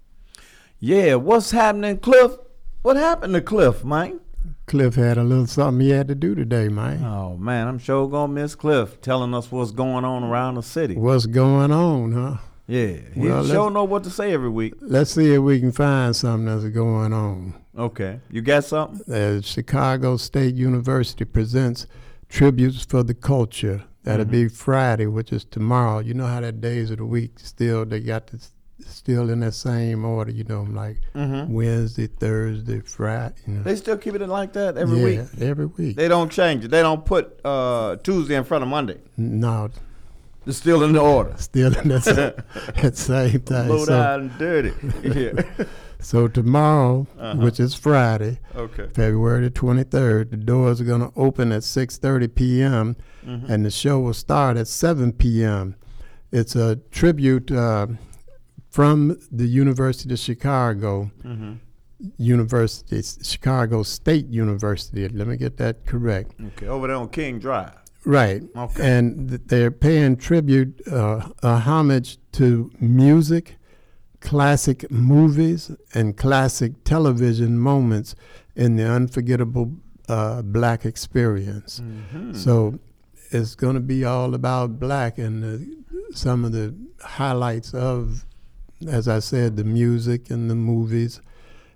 Yeah, 0.80 1.16
what's 1.16 1.50
happening, 1.50 1.98
Cliff? 1.98 2.32
What 2.82 2.96
happened 2.96 3.34
to 3.34 3.40
Cliff, 3.40 3.84
Mike? 3.84 4.16
Cliff 4.66 4.94
had 4.94 5.18
a 5.18 5.22
little 5.24 5.46
something 5.46 5.80
he 5.80 5.90
had 5.90 6.08
to 6.08 6.14
do 6.14 6.34
today, 6.34 6.68
man. 6.68 7.04
Oh 7.04 7.36
man, 7.36 7.68
I'm 7.68 7.78
sure 7.78 8.08
gonna 8.08 8.32
miss 8.32 8.54
Cliff 8.54 9.00
telling 9.00 9.34
us 9.34 9.50
what's 9.52 9.70
going 9.70 10.04
on 10.04 10.24
around 10.24 10.54
the 10.54 10.62
city. 10.62 10.96
What's 10.96 11.26
going 11.26 11.70
on, 11.72 12.12
huh? 12.12 12.36
Yeah, 12.66 12.96
he 13.12 13.20
Well, 13.28 13.44
sure 13.44 13.62
let's- 13.64 13.74
know 13.74 13.84
what 13.84 14.04
to 14.04 14.10
say 14.10 14.32
every 14.32 14.48
week. 14.48 14.74
Let's 14.80 15.10
see 15.12 15.34
if 15.34 15.40
we 15.42 15.60
can 15.60 15.72
find 15.72 16.14
something 16.16 16.46
that's 16.46 16.64
going 16.74 17.12
on. 17.12 17.54
Okay, 17.76 18.20
you 18.30 18.40
got 18.40 18.64
something? 18.64 19.12
Uh, 19.12 19.40
Chicago 19.42 20.16
State 20.16 20.54
University 20.54 21.24
presents 21.24 21.86
tributes 22.28 22.84
for 22.84 23.02
the 23.02 23.14
culture. 23.14 23.84
That'll 24.04 24.24
be 24.26 24.48
Friday, 24.48 25.06
which 25.06 25.32
is 25.32 25.44
tomorrow. 25.44 26.00
You 26.00 26.14
know 26.14 26.26
how 26.26 26.40
that 26.40 26.60
days 26.60 26.90
of 26.90 26.98
the 26.98 27.04
week 27.06 27.38
still 27.38 27.84
they 27.84 28.00
got 28.00 28.26
this 28.28 28.50
still 28.84 29.30
in 29.30 29.40
that 29.40 29.54
same 29.54 30.04
order. 30.04 30.32
You 30.32 30.42
know, 30.44 30.62
like 30.62 30.96
Mhm. 31.14 31.48
Wednesday, 31.50 32.08
Thursday, 32.08 32.80
Friday. 32.80 33.34
You 33.46 33.54
know, 33.54 33.62
They 33.62 33.76
still 33.76 33.96
keep 33.96 34.14
it 34.16 34.26
like 34.28 34.52
that 34.54 34.76
every 34.76 34.98
yeah, 34.98 35.04
week. 35.04 35.20
Every 35.40 35.66
week. 35.66 35.96
They 35.96 36.08
don't 36.08 36.30
change 36.32 36.64
it. 36.64 36.70
They 36.72 36.82
don't 36.82 37.04
put 37.04 37.38
uh, 37.44 37.96
Tuesday 38.02 38.34
in 38.36 38.42
front 38.44 38.62
of 38.64 38.68
Monday. 38.68 38.98
no, 39.16 39.68
It's 40.46 40.56
still 40.58 40.82
in 40.82 40.92
the 40.94 41.00
order. 41.00 41.34
still 41.36 41.72
in 41.78 41.88
that, 41.90 42.02
sa- 42.02 42.42
that 42.82 42.96
same 42.96 43.40
thing. 43.40 43.68
Low 43.68 43.84
So- 43.84 43.92
down 43.92 44.20
and 44.22 44.38
dirty. 44.38 44.72
yeah. 45.04 45.64
So 46.00 46.26
tomorrow, 46.26 47.06
Uh-huh. 47.16 47.38
which 47.40 47.60
is 47.60 47.74
Friday, 47.74 48.40
Okay. 48.56 48.88
February 48.92 49.42
the 49.44 49.50
twenty 49.50 49.84
third, 49.84 50.32
the 50.32 50.36
doors 50.36 50.80
are 50.80 50.84
going 50.84 51.02
to 51.02 51.12
open 51.14 51.52
at 51.52 51.62
six 51.62 51.96
thirty 51.98 52.26
p.m. 52.26 52.96
Mhm. 53.26 53.48
and 53.48 53.64
the 53.64 53.70
show 53.70 54.00
will 54.00 54.14
start 54.14 54.56
at 54.56 54.68
seven 54.68 55.12
p.m. 55.12 55.74
It's 56.32 56.56
a 56.56 56.76
tribute 56.90 57.50
uh, 57.52 57.86
from 58.70 59.18
the 59.30 59.46
University 59.46 60.14
of 60.14 60.18
Chicago, 60.18 61.10
Mhm. 61.24 61.58
University 62.18 63.02
Chicago 63.22 63.82
State 63.82 64.26
University. 64.28 65.08
Let 65.08 65.26
me 65.28 65.36
get 65.36 65.56
that 65.58 65.86
correct. 65.86 66.32
Okay, 66.48 66.66
over 66.66 66.86
there 66.88 66.96
on 66.96 67.08
King 67.08 67.38
Drive. 67.38 67.74
Right. 68.04 68.42
Okay. 68.56 68.82
And 68.98 69.28
th- 69.28 69.42
they're 69.46 69.70
paying 69.70 70.16
tribute, 70.16 70.82
uh, 70.90 71.28
a 71.42 71.58
homage 71.58 72.18
to 72.32 72.70
music, 72.80 73.56
classic 74.20 74.90
movies, 74.90 75.70
and 75.94 76.16
classic 76.16 76.72
television 76.84 77.58
moments 77.58 78.14
in 78.56 78.76
the 78.76 78.84
unforgettable 78.88 79.72
uh, 80.08 80.42
black 80.42 80.84
experience. 80.84 81.80
Mhm. 81.80 82.34
So 82.34 82.78
it's 83.34 83.54
going 83.54 83.74
to 83.74 83.80
be 83.80 84.04
all 84.04 84.34
about 84.34 84.78
black 84.78 85.18
and 85.18 85.42
the, 85.42 85.54
some 86.14 86.44
of 86.44 86.52
the 86.52 86.74
highlights 87.00 87.72
of, 87.74 88.24
as 88.88 89.08
I 89.08 89.20
said, 89.20 89.56
the 89.56 89.64
music 89.64 90.30
and 90.30 90.50
the 90.50 90.54
movies 90.54 91.20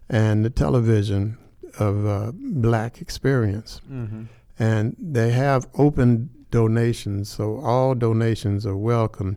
and 0.08 0.44
the 0.44 0.50
television 0.50 1.38
of 1.78 2.06
uh, 2.06 2.32
black 2.34 3.00
experience 3.02 3.80
Mhm. 3.90 4.26
and 4.58 4.96
they 4.98 5.30
have 5.32 5.66
open 5.74 6.30
donations, 6.50 7.28
so 7.28 7.58
all 7.60 7.94
donations 7.94 8.64
are 8.66 8.76
welcome. 8.76 9.36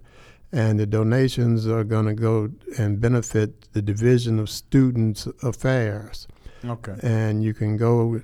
And 0.52 0.80
the 0.80 0.86
donations 0.88 1.68
are 1.68 1.84
going 1.84 2.06
to 2.06 2.14
go 2.14 2.50
and 2.78 3.00
benefit 3.02 3.50
the 3.74 3.82
Division 3.82 4.40
of 4.40 4.50
Students 4.50 5.28
Affairs. 5.44 6.28
Okay. 6.66 6.96
And 7.04 7.44
you 7.44 7.54
can 7.54 7.78
go 7.78 8.22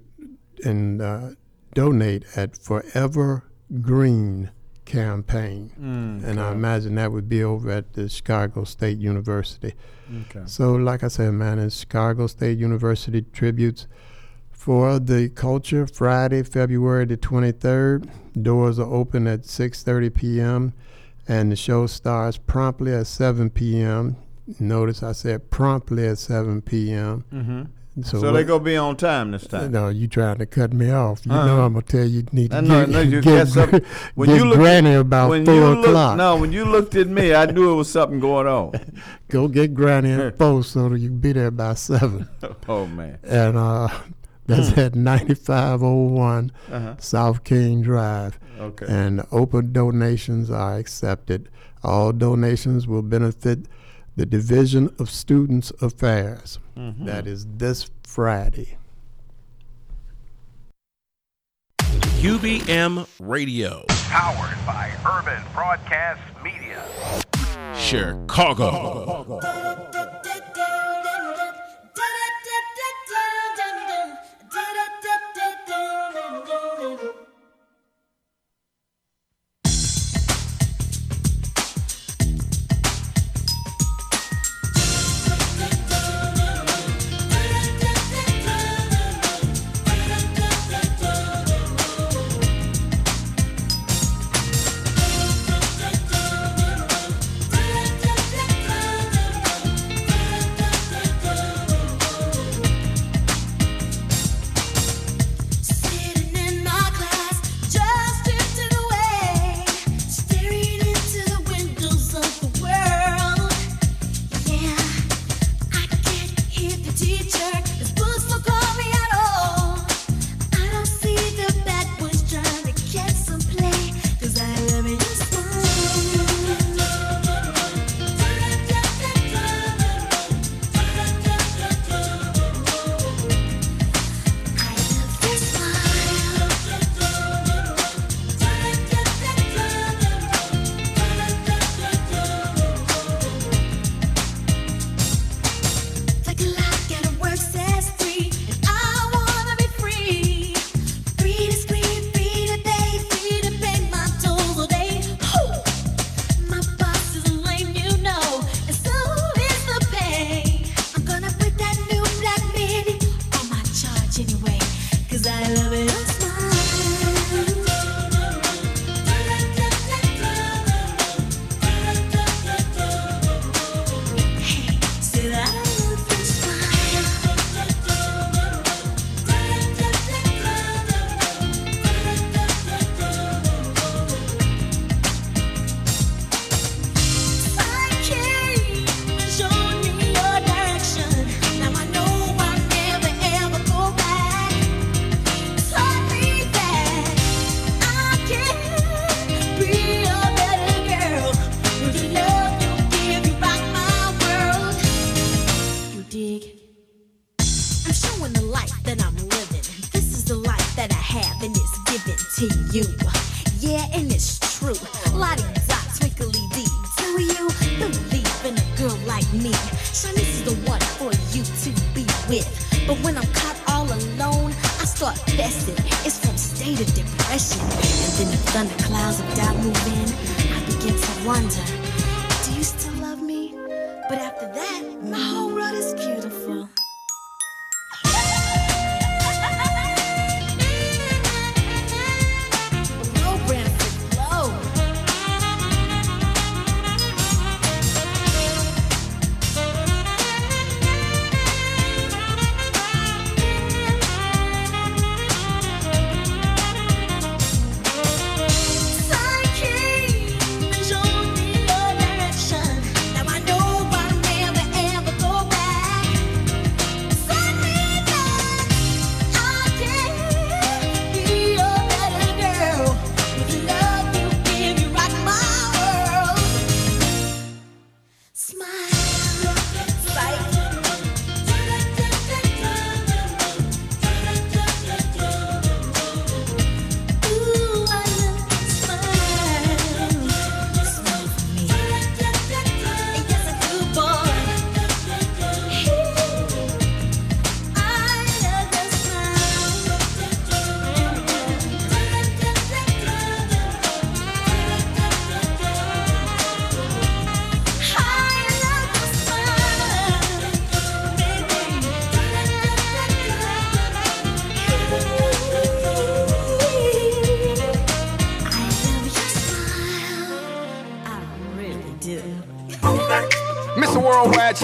and 0.64 1.02
uh, 1.02 1.30
donate 1.74 2.24
at 2.36 2.58
Forever 2.58 3.44
Green 3.82 4.52
campaign. 4.86 5.72
Mm, 5.80 6.24
And 6.24 6.40
I 6.40 6.52
imagine 6.52 6.96
that 6.96 7.12
would 7.12 7.28
be 7.28 7.44
over 7.44 7.72
at 7.72 7.94
the 7.94 8.08
Chicago 8.08 8.64
State 8.64 8.98
University. 9.00 9.74
Okay. 10.30 10.44
So, 10.46 10.74
like 10.76 11.04
I 11.04 11.08
said, 11.08 11.34
man, 11.34 11.58
it's 11.60 11.80
Chicago 11.80 12.28
State 12.28 12.60
University 12.60 13.24
tributes 13.34 13.88
for 14.52 15.00
the 15.00 15.30
culture 15.30 15.88
Friday, 15.88 16.44
February 16.44 17.06
the 17.06 17.18
23rd. 17.18 18.10
Doors 18.42 18.78
are 18.80 18.92
open 18.92 19.28
at 19.28 19.42
6:30 19.44 20.14
p.m. 20.14 20.74
and 21.28 21.52
the 21.52 21.56
show 21.56 21.88
starts 21.88 22.38
promptly 22.38 22.94
at 22.94 23.08
7 23.08 23.50
p.m. 23.50 24.16
Notice 24.60 25.02
I 25.02 25.14
said 25.14 25.50
promptly 25.50 26.08
at 26.08 26.20
7 26.20 26.62
p.m. 26.62 27.24
Mhm. 27.34 27.68
So, 28.04 28.20
So, 28.20 28.32
they 28.34 28.44
gonna 28.44 28.62
be 28.64 28.76
on 28.76 28.98
time 28.98 29.32
this 29.32 29.48
time. 29.48 29.72
No, 29.72 29.88
you 29.88 30.08
trying 30.10 30.38
to 30.40 30.46
cut 30.46 30.74
me 30.74 30.92
off. 30.92 31.26
You 31.26 31.32
Uh-uh. 31.32 31.46
know 31.46 31.62
I'm 31.64 31.74
gonna 31.74 31.86
tell 31.86 32.04
you 32.04 32.20
you 32.20 32.24
need 32.34 32.52
to 32.52 32.62
know, 32.62 32.82
get, 32.86 32.90
no, 32.90 33.00
you 33.00 33.22
get, 33.22 33.24
got 33.24 33.48
something. 33.48 33.82
When 34.16 34.28
get 34.30 34.38
you 34.38 34.46
looked, 34.46 34.58
Granny 34.60 34.94
about 34.96 35.30
when 35.30 35.46
four 35.46 35.56
looked- 35.56 35.88
o'clock. 35.88 36.18
no, 36.18 36.36
when 36.36 36.52
you 36.52 36.66
looked 36.66 36.96
at 36.96 37.08
me, 37.08 37.34
I 37.34 37.46
knew 37.46 37.72
it 37.72 37.76
was 37.76 37.90
something 37.90 38.20
going 38.20 38.48
on. 38.48 38.74
Go 39.30 39.48
get 39.48 39.74
Granny 39.74 40.12
at 40.12 40.38
four 40.38 40.64
so 40.66 40.90
that 40.90 41.00
you 41.00 41.08
can 41.08 41.20
be 41.20 41.32
there 41.32 41.52
by 41.52 41.74
seven. 41.76 42.28
oh 42.68 42.86
man. 42.86 43.18
and 43.24 43.58
uh, 43.58 43.88
that's 44.46 44.72
Hmm. 44.72 44.80
at 44.82 44.96
9501 44.96 46.52
Uh-huh. 46.72 46.96
South 47.00 47.44
King 47.44 47.82
Drive. 47.82 48.40
Okay. 48.60 48.86
And 48.90 49.24
open 49.32 49.72
donations 49.74 50.50
are 50.52 50.78
accepted. 50.78 51.50
All 51.84 52.12
donations 52.12 52.88
will 52.88 53.02
benefit 53.04 53.68
the 54.16 54.26
Division 54.26 54.90
of 54.98 55.10
Students 55.10 55.72
Affairs. 55.82 56.60
Mhm. 56.78 57.06
That 57.06 57.28
is 57.28 57.46
this 57.58 57.90
Friday. 58.04 58.78
UBM 62.22 63.06
Radio. 63.20 63.86
Powered 64.10 64.58
by 64.66 64.92
Urban 65.06 65.44
Broadcast 65.54 66.22
Media. 66.44 66.84
Chicago. 67.78 69.40
Thank 69.42 69.75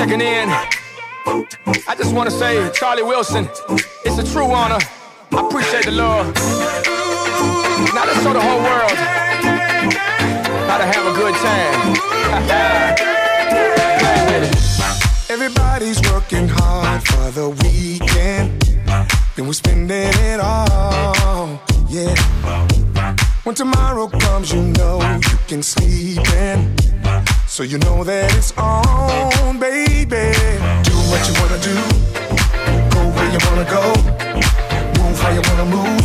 checking 0.01 0.21
in. 0.21 0.49
I 1.87 1.93
just 1.95 2.15
want 2.15 2.27
to 2.27 2.35
say, 2.35 2.71
Charlie 2.73 3.03
Wilson, 3.03 3.47
it's 4.03 4.17
a 4.17 4.23
true 4.33 4.51
honor. 4.51 4.79
I 5.31 5.45
appreciate 5.45 5.85
the 5.85 5.91
love. 5.91 6.25
Now 7.93 8.05
let's 8.05 8.23
show 8.23 8.33
the 8.33 8.41
whole 8.41 8.63
world 8.63 8.97
how 10.69 10.79
to 10.79 10.85
have 10.85 11.05
a 11.05 11.13
good 11.13 11.35
time. 11.35 11.77
Everybody's 15.29 16.01
working 16.11 16.47
hard 16.47 17.03
for 17.03 17.29
the 17.39 17.49
weekend. 17.61 18.59
Then 19.35 19.45
we're 19.45 19.53
spending 19.53 20.09
it 20.31 20.39
all. 20.39 21.61
Yeah. 21.89 22.15
When 23.43 23.53
tomorrow 23.53 24.07
comes, 24.07 24.51
you 24.51 24.63
know 24.63 24.99
you 25.29 25.37
can 25.47 25.61
sleep 25.61 26.27
in. 26.33 26.90
So 27.51 27.63
you 27.63 27.79
know 27.79 28.05
that 28.05 28.33
it's 28.37 28.53
on, 28.55 29.59
baby. 29.59 30.31
Do 30.87 30.95
what 31.11 31.19
you 31.27 31.35
wanna 31.35 31.59
do. 31.59 31.75
Go 32.95 33.01
where 33.11 33.27
you 33.27 33.39
wanna 33.43 33.67
go. 33.67 33.91
Move 34.95 35.19
how 35.19 35.35
you 35.35 35.43
wanna 35.51 35.67
move. 35.67 35.99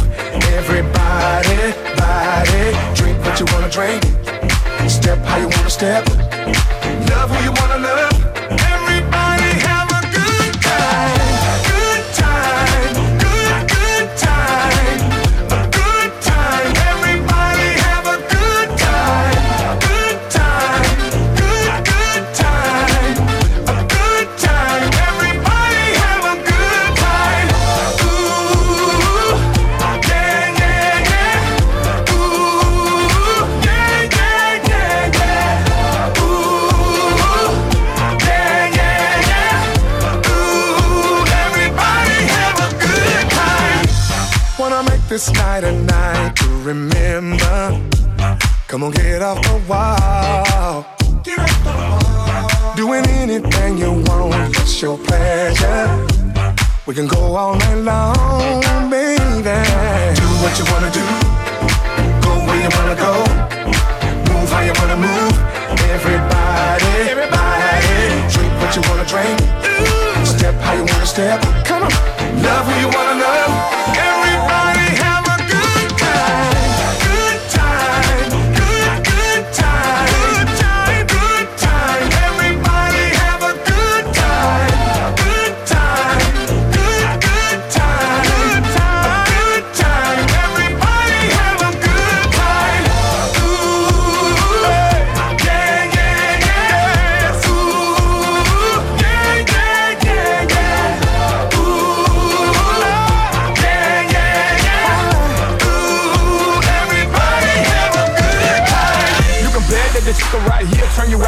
Everybody, 0.59 1.71
body. 1.95 2.75
Drink 2.99 3.23
what 3.23 3.39
you 3.39 3.47
wanna 3.55 3.71
drink. 3.71 4.03
Step 4.91 5.23
how 5.23 5.39
you 5.39 5.47
wanna 5.47 5.71
step. 5.71 6.05
Love 7.15 7.31
who 7.31 7.39
you 7.45 7.53
wanna 7.55 7.66
this 45.17 45.33
night 45.33 45.65
a 45.65 45.73
night 45.73 46.37
to 46.37 46.47
remember. 46.63 47.81
Come 48.67 48.85
on, 48.85 48.91
get 48.91 49.23
off 49.23 49.41
the 49.41 49.57
wall. 49.67 50.85
Get 51.25 51.39
off 51.39 51.65
the 51.65 51.73
wall. 51.73 52.77
Doing 52.77 53.07
anything 53.23 53.79
you 53.79 53.93
want, 54.09 54.55
it's 54.59 54.83
your 54.83 54.99
pleasure. 54.99 55.89
We 56.85 56.93
can 56.95 57.07
go 57.07 57.35
all 57.35 57.55
night 57.55 57.81
long, 57.91 58.91
baby. 58.91 59.57
Do 60.21 60.29
what 60.43 60.53
you 60.59 60.67
wanna 60.73 60.93
do. 61.01 61.07
Go 62.21 62.33
where 62.47 62.61
you 62.65 62.71
wanna 62.77 62.97
go. 63.07 63.13
Move 64.29 64.51
how 64.53 64.63
you 64.69 64.75
wanna 64.81 64.99
move. 65.09 65.35
Everybody, 65.97 66.93
everybody. 67.09 67.89
Drink 68.35 68.53
what 68.61 68.71
you 68.77 68.83
wanna 68.89 69.07
drink. 69.13 69.39
Step 70.27 70.55
how 70.61 70.75
you 70.75 70.85
wanna 70.85 71.07
step. 71.07 71.41
Come 71.65 71.85
on. 71.85 71.93
Love 72.45 72.67
who 72.69 72.75
you 72.85 72.91
wanna 72.97 73.17
love. 73.25 73.53
Everybody 73.97 74.76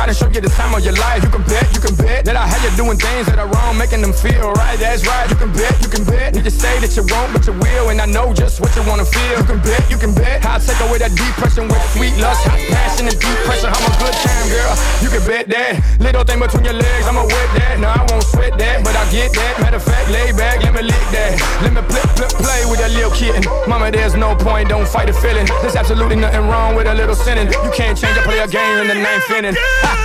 and 0.08 0.16
show 0.16 0.28
you 0.32 0.40
the 0.40 0.48
time 0.48 0.72
of 0.72 0.80
your 0.80 0.96
life. 0.96 1.22
You 1.22 1.28
can 1.28 1.44
bet, 1.44 1.68
you 1.76 1.80
can 1.80 1.94
bet 1.94 2.24
that 2.24 2.36
I 2.36 2.48
have 2.48 2.64
you 2.64 2.72
doing 2.80 2.96
things 2.96 3.28
that 3.28 3.38
are 3.38 3.46
wrong, 3.46 3.76
making 3.76 4.00
them 4.00 4.16
feel 4.16 4.56
right. 4.56 4.78
That's 4.80 5.04
right. 5.04 5.28
You 5.28 5.36
can 5.36 5.52
bet, 5.52 5.76
you 5.84 5.88
can 5.88 6.04
bet. 6.08 6.34
You 6.34 6.40
just 6.40 6.60
say 6.60 6.80
that 6.80 6.96
you 6.96 7.04
won't, 7.04 7.36
but 7.36 7.44
you 7.44 7.52
will, 7.52 7.92
and 7.92 8.00
I 8.00 8.06
know 8.08 8.32
just 8.32 8.60
what 8.60 8.72
you 8.74 8.82
wanna 8.88 9.04
feel. 9.04 9.36
You 9.36 9.44
can 9.44 9.60
bet, 9.60 9.84
you 9.92 9.98
can 10.00 10.16
bet. 10.16 10.40
How 10.40 10.56
I'll 10.56 10.64
take 10.64 10.80
away 10.80 10.98
that 11.04 11.12
depression 11.12 11.68
with 11.68 11.82
sweet 11.92 12.16
lust, 12.16 12.40
hot 12.48 12.58
passion, 12.72 13.06
and 13.06 13.18
deep 13.20 13.38
pressure. 13.44 13.68
I'm 13.68 13.84
a 13.84 13.92
good 14.00 14.16
time 14.24 14.48
girl. 14.48 14.74
You 15.04 15.08
can 15.12 15.22
bet 15.28 15.44
that. 15.52 15.84
Little 16.00 16.24
thing 16.24 16.40
between 16.40 16.64
your 16.64 16.78
legs, 16.80 17.04
I'ma 17.04 17.28
whip 17.28 17.50
that. 17.60 17.76
No, 17.76 17.92
I 17.92 18.02
won't 18.08 18.24
sweat 18.24 18.56
that, 18.56 18.80
but 18.80 18.96
I 18.96 19.04
get 19.12 19.28
that. 19.36 19.60
Matter 19.60 19.76
of 19.76 19.84
fact, 19.84 20.08
lay 20.08 20.32
back, 20.32 20.64
let 20.64 20.72
me 20.72 20.88
lick 20.88 21.04
that. 21.12 21.36
Let 21.60 21.76
me 21.76 21.82
play, 21.84 22.04
play, 22.16 22.32
play 22.32 22.62
with 22.64 22.80
that 22.80 22.90
little 22.96 23.12
kitten. 23.12 23.44
Mama, 23.68 23.92
there's 23.92 24.16
no 24.16 24.32
point, 24.34 24.72
don't 24.72 24.88
fight 24.88 25.12
the 25.12 25.14
feeling. 25.14 25.44
There's 25.60 25.76
absolutely 25.76 26.16
nothing 26.16 26.48
wrong 26.48 26.74
with 26.74 26.88
a 26.88 26.94
little 26.94 27.14
sinning. 27.14 27.52
You 27.52 27.70
can't 27.76 27.98
change 27.98 28.16
a 28.16 28.22
play 28.24 28.40
a 28.40 28.48
game 28.48 28.80
in 28.80 28.88
the 28.88 28.96
ninth 28.96 29.28
inning. 29.30 29.56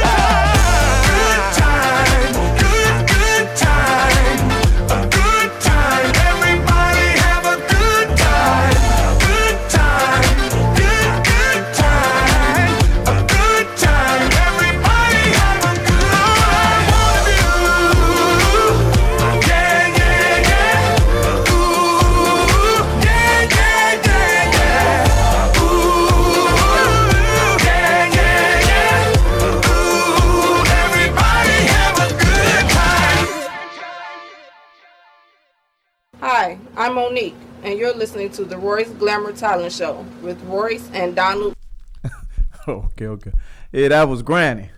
Good 0.03 0.42
you're 37.83 37.93
listening 37.93 38.29
to 38.29 38.45
the 38.45 38.57
Royce 38.57 38.89
Glamour 38.91 39.33
Talent 39.33 39.73
Show 39.73 40.05
with 40.21 40.41
Royce 40.43 40.89
and 40.93 41.13
Donald. 41.13 41.53
okay, 42.67 43.07
okay. 43.07 43.31
Yeah, 43.73 43.89
that 43.89 44.07
was 44.07 44.21
Granny. 44.21 44.69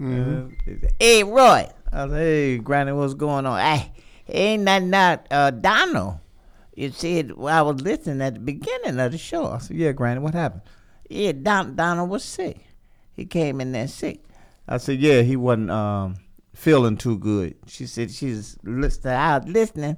Mhm. 0.00 0.52
Uh, 0.52 0.88
hey, 1.00 1.24
Roy. 1.24 1.68
I 1.92 2.06
said, 2.06 2.10
hey, 2.10 2.58
Granny, 2.58 2.92
what's 2.92 3.14
going 3.14 3.44
on? 3.44 3.58
Hey, 3.58 3.90
ain't 4.28 4.64
that 4.66 4.94
out, 4.94 5.26
uh, 5.32 5.50
Donald. 5.50 6.18
You 6.76 6.92
said, 6.92 7.32
well, 7.32 7.58
I 7.58 7.60
was 7.62 7.82
listening 7.82 8.22
at 8.22 8.34
the 8.34 8.40
beginning 8.40 9.00
of 9.00 9.10
the 9.10 9.18
show. 9.18 9.50
I 9.50 9.58
said, 9.58 9.76
yeah, 9.76 9.90
Granny, 9.90 10.20
what 10.20 10.34
happened? 10.34 10.62
Yeah, 11.10 11.32
Don, 11.32 11.74
Donald 11.74 12.08
was 12.08 12.22
sick. 12.22 12.60
He 13.14 13.24
came 13.26 13.60
in 13.60 13.72
there 13.72 13.88
sick. 13.88 14.22
I 14.68 14.76
said, 14.76 15.00
yeah, 15.00 15.22
he 15.22 15.34
wasn't 15.34 15.72
um, 15.72 16.18
feeling 16.54 16.98
too 16.98 17.18
good. 17.18 17.56
She 17.66 17.88
said 17.88 18.12
she's 18.12 18.56
listening, 18.62 19.14
out 19.14 19.48
listening 19.48 19.96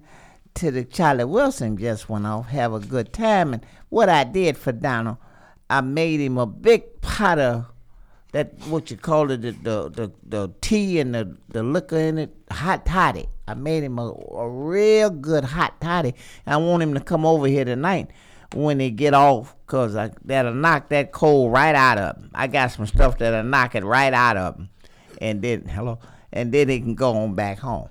to 0.54 0.70
the 0.70 0.84
Charlie 0.84 1.24
Wilson 1.24 1.76
just 1.76 2.08
went 2.08 2.26
off, 2.26 2.48
have 2.48 2.72
a 2.72 2.80
good 2.80 3.12
time. 3.12 3.54
And 3.54 3.64
what 3.88 4.08
I 4.08 4.24
did 4.24 4.56
for 4.56 4.72
Donald, 4.72 5.18
I 5.68 5.80
made 5.80 6.20
him 6.20 6.38
a 6.38 6.46
big 6.46 7.00
pot 7.00 7.38
of 7.38 7.66
that 8.32 8.52
what 8.68 8.90
you 8.90 8.96
call 8.96 9.30
it, 9.30 9.42
the 9.42 9.52
the 9.52 9.90
the, 9.90 10.12
the 10.22 10.52
tea 10.60 11.00
and 11.00 11.14
the, 11.14 11.36
the 11.48 11.62
liquor 11.62 11.98
in 11.98 12.18
it, 12.18 12.34
hot 12.50 12.86
toddy. 12.86 13.28
I 13.48 13.54
made 13.54 13.82
him 13.82 13.98
a, 13.98 14.12
a 14.12 14.48
real 14.48 15.10
good 15.10 15.44
hot 15.44 15.80
toddy. 15.80 16.14
I 16.46 16.56
want 16.56 16.82
him 16.82 16.94
to 16.94 17.00
come 17.00 17.26
over 17.26 17.46
here 17.46 17.64
tonight 17.64 18.10
when 18.54 18.78
they 18.78 18.90
get 18.90 19.14
off, 19.14 19.56
cause 19.66 19.96
I, 19.96 20.10
that'll 20.24 20.54
knock 20.54 20.88
that 20.90 21.12
cold 21.12 21.52
right 21.52 21.74
out 21.74 21.98
of 21.98 22.16
him. 22.16 22.30
I 22.34 22.46
got 22.46 22.72
some 22.72 22.86
stuff 22.86 23.18
that'll 23.18 23.44
knock 23.44 23.74
it 23.74 23.84
right 23.84 24.12
out 24.12 24.36
of 24.36 24.56
him, 24.56 24.70
and 25.20 25.42
then 25.42 25.66
hello, 25.66 25.98
and 26.32 26.52
then 26.52 26.68
he 26.68 26.80
can 26.80 26.94
go 26.94 27.16
on 27.16 27.34
back 27.34 27.58
home. 27.58 27.88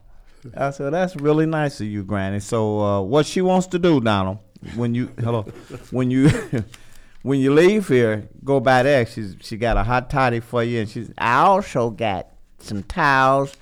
I 0.55 0.71
said 0.71 0.93
that's 0.93 1.15
really 1.15 1.45
nice 1.45 1.81
of 1.81 1.87
you, 1.87 2.03
Granny. 2.03 2.39
So 2.39 2.79
uh, 2.79 3.01
what 3.01 3.25
she 3.25 3.41
wants 3.41 3.67
to 3.67 3.79
do, 3.79 3.99
Donald, 3.99 4.39
when 4.75 4.95
you 4.95 5.11
hello, 5.19 5.43
when 5.91 6.11
you 6.11 6.29
when 7.21 7.39
you 7.39 7.53
leave 7.53 7.87
here, 7.87 8.27
go 8.43 8.59
by 8.59 8.83
there. 8.83 9.05
She's 9.05 9.35
she 9.41 9.57
got 9.57 9.77
a 9.77 9.83
hot 9.83 10.09
toddy 10.09 10.39
for 10.39 10.63
you, 10.63 10.81
and 10.81 10.89
she's. 10.89 11.11
I 11.17 11.41
also 11.41 11.89
got 11.89 12.27
some 12.59 12.83
towels, 12.83 13.55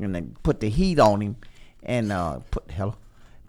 and 0.00 0.14
then 0.14 0.36
put 0.42 0.60
the 0.60 0.68
heat 0.68 0.98
on 0.98 1.20
him, 1.20 1.36
and 1.82 2.12
uh, 2.12 2.40
put 2.50 2.70
hello, 2.70 2.94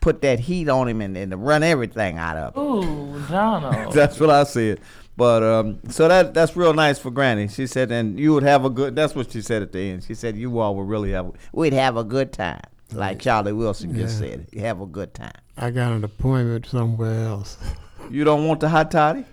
put 0.02 0.22
that 0.22 0.40
heat 0.40 0.70
on 0.70 0.88
him, 0.88 1.02
and, 1.02 1.18
and 1.18 1.46
run 1.46 1.64
everything 1.64 2.18
out 2.18 2.38
of 2.38 2.56
him. 2.56 2.62
Ooh, 2.62 3.28
Donald. 3.28 3.94
that's 3.94 4.20
what 4.20 4.30
I 4.30 4.44
said. 4.44 4.80
But 5.20 5.44
um, 5.44 5.80
so 5.90 6.08
that 6.08 6.34
that's 6.34 6.56
real 6.56 6.74
nice 6.74 6.98
for 6.98 7.12
Granny. 7.12 7.50
She 7.50 7.68
said, 7.68 7.92
and 7.92 8.18
you 8.18 8.34
would 8.34 8.44
have 8.44 8.64
a 8.64 8.70
good. 8.70 8.96
That's 8.96 9.14
what 9.14 9.32
she 9.32 9.42
said 9.42 9.62
at 9.62 9.74
the 9.74 9.80
end. 9.92 10.06
She 10.06 10.16
said 10.16 10.38
you 10.38 10.58
all 10.60 10.76
would 10.78 10.88
really 10.88 11.12
have. 11.12 11.32
We'd 11.52 11.74
have 11.74 11.98
a 11.98 12.06
good 12.06 12.32
time, 12.32 12.62
like 12.94 13.20
Charlie 13.20 13.52
Wilson 13.54 13.94
just 13.94 14.22
Yeah. 14.24 14.30
said. 14.30 14.48
You 14.54 14.62
have 14.62 14.80
a 14.80 14.86
good 14.86 15.14
time. 15.14 15.34
I 15.58 15.72
got 15.72 15.92
an 15.92 16.06
appointment 16.06 16.66
somewhere 16.66 17.26
else. 17.26 17.58
You 18.10 18.24
don't 18.24 18.48
want 18.48 18.60
the 18.60 18.70
hot 18.70 18.90
toddy? 18.90 19.24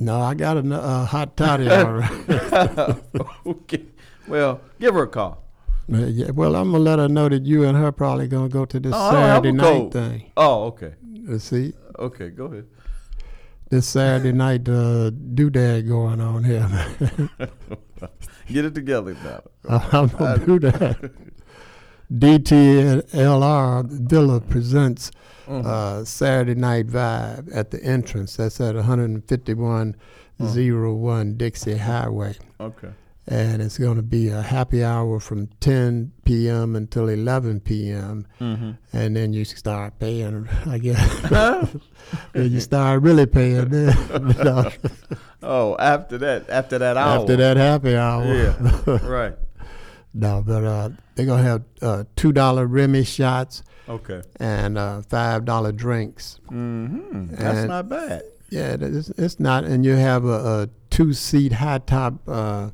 No, 0.00 0.18
I 0.18 0.32
got 0.32 0.56
a 0.56 0.60
uh, 0.74 1.04
hot 1.04 1.36
toddy 1.36 1.68
already. 1.68 2.14
okay. 3.46 3.84
Well, 4.26 4.60
give 4.80 4.94
her 4.94 5.02
a 5.02 5.08
call. 5.08 5.42
Uh, 5.92 6.06
yeah, 6.06 6.30
well, 6.30 6.56
I'm 6.56 6.70
gonna 6.72 6.82
let 6.82 6.98
her 6.98 7.08
know 7.08 7.28
that 7.28 7.42
you 7.44 7.64
and 7.64 7.76
her 7.76 7.92
probably 7.92 8.26
gonna 8.28 8.48
go 8.48 8.64
to 8.64 8.80
this 8.80 8.94
Oh, 8.94 8.98
I 8.98 9.12
don't 9.12 9.20
have 9.22 9.36
Saturday 9.36 9.52
night 9.52 9.92
thing. 9.92 10.30
Oh, 10.38 10.64
okay. 10.68 10.94
Let's 11.26 11.44
see, 11.44 11.74
Okay, 11.98 12.30
go 12.30 12.46
ahead. 12.46 12.66
This 13.74 13.86
Saturday 13.88 14.30
night 14.32 14.68
uh, 14.68 15.10
doodad 15.34 15.88
going 15.88 16.20
on 16.20 16.44
here. 16.44 16.68
Get 18.46 18.64
it 18.66 18.74
together 18.74 19.16
now. 19.24 19.40
I'm 19.68 20.06
gonna 20.08 20.46
do 20.46 20.58
that. 20.60 21.10
DTLR 22.12 23.84
Villa 23.90 24.40
presents 24.40 25.10
Mhm. 25.48 25.66
uh, 25.66 26.04
Saturday 26.04 26.54
Night 26.54 26.86
Vibe 26.86 27.50
at 27.54 27.70
the 27.72 27.82
entrance. 27.82 28.36
That's 28.36 28.60
at 28.60 28.76
15101 28.76 31.34
Dixie 31.36 31.76
Highway. 31.76 32.36
Okay. 32.60 32.90
And 33.26 33.62
it's 33.62 33.78
going 33.78 33.96
to 33.96 34.02
be 34.02 34.28
a 34.28 34.42
happy 34.42 34.84
hour 34.84 35.18
from 35.18 35.46
10 35.60 36.12
p.m. 36.26 36.76
until 36.76 37.08
11 37.08 37.60
p.m. 37.60 38.26
Mhm. 38.38 38.76
And 38.92 39.16
then 39.16 39.32
you 39.32 39.46
start 39.46 39.98
paying, 39.98 40.46
I 40.66 40.76
guess. 40.76 41.20
then 42.34 42.50
you 42.52 42.60
start 42.60 43.00
really 43.02 43.24
paying. 43.26 43.68
Then. 43.70 43.96
No. 44.44 44.70
Oh, 45.46 45.76
after 45.78 46.16
that, 46.16 46.48
after 46.48 46.78
that 46.78 46.96
hour. 46.96 47.20
After 47.20 47.36
that 47.36 47.58
happy 47.58 47.94
hour. 47.94 48.24
Yeah, 48.24 48.98
right. 49.06 49.34
No, 50.14 50.42
but 50.46 50.64
uh, 50.64 50.88
they're 51.16 51.26
gonna 51.26 51.42
have 51.42 51.62
uh, 51.82 52.04
two 52.16 52.32
dollar 52.32 52.66
Remy 52.66 53.04
shots. 53.04 53.62
Okay. 53.86 54.22
And 54.40 54.78
uh, 54.78 55.02
five 55.02 55.44
dollar 55.44 55.70
drinks. 55.70 56.40
Mhm. 56.50 57.36
That's 57.36 57.58
And- 57.58 57.68
not 57.68 57.90
bad. 57.90 58.22
Yeah, 58.48 58.76
it's, 58.80 59.10
it's 59.18 59.38
not, 59.38 59.64
and 59.64 59.84
you 59.84 59.96
have 59.96 60.24
a, 60.24 60.28
a 60.62 60.68
two 60.88 61.12
seat 61.12 61.52
high 61.52 61.78
top 61.78 62.14
uh, 62.26 62.70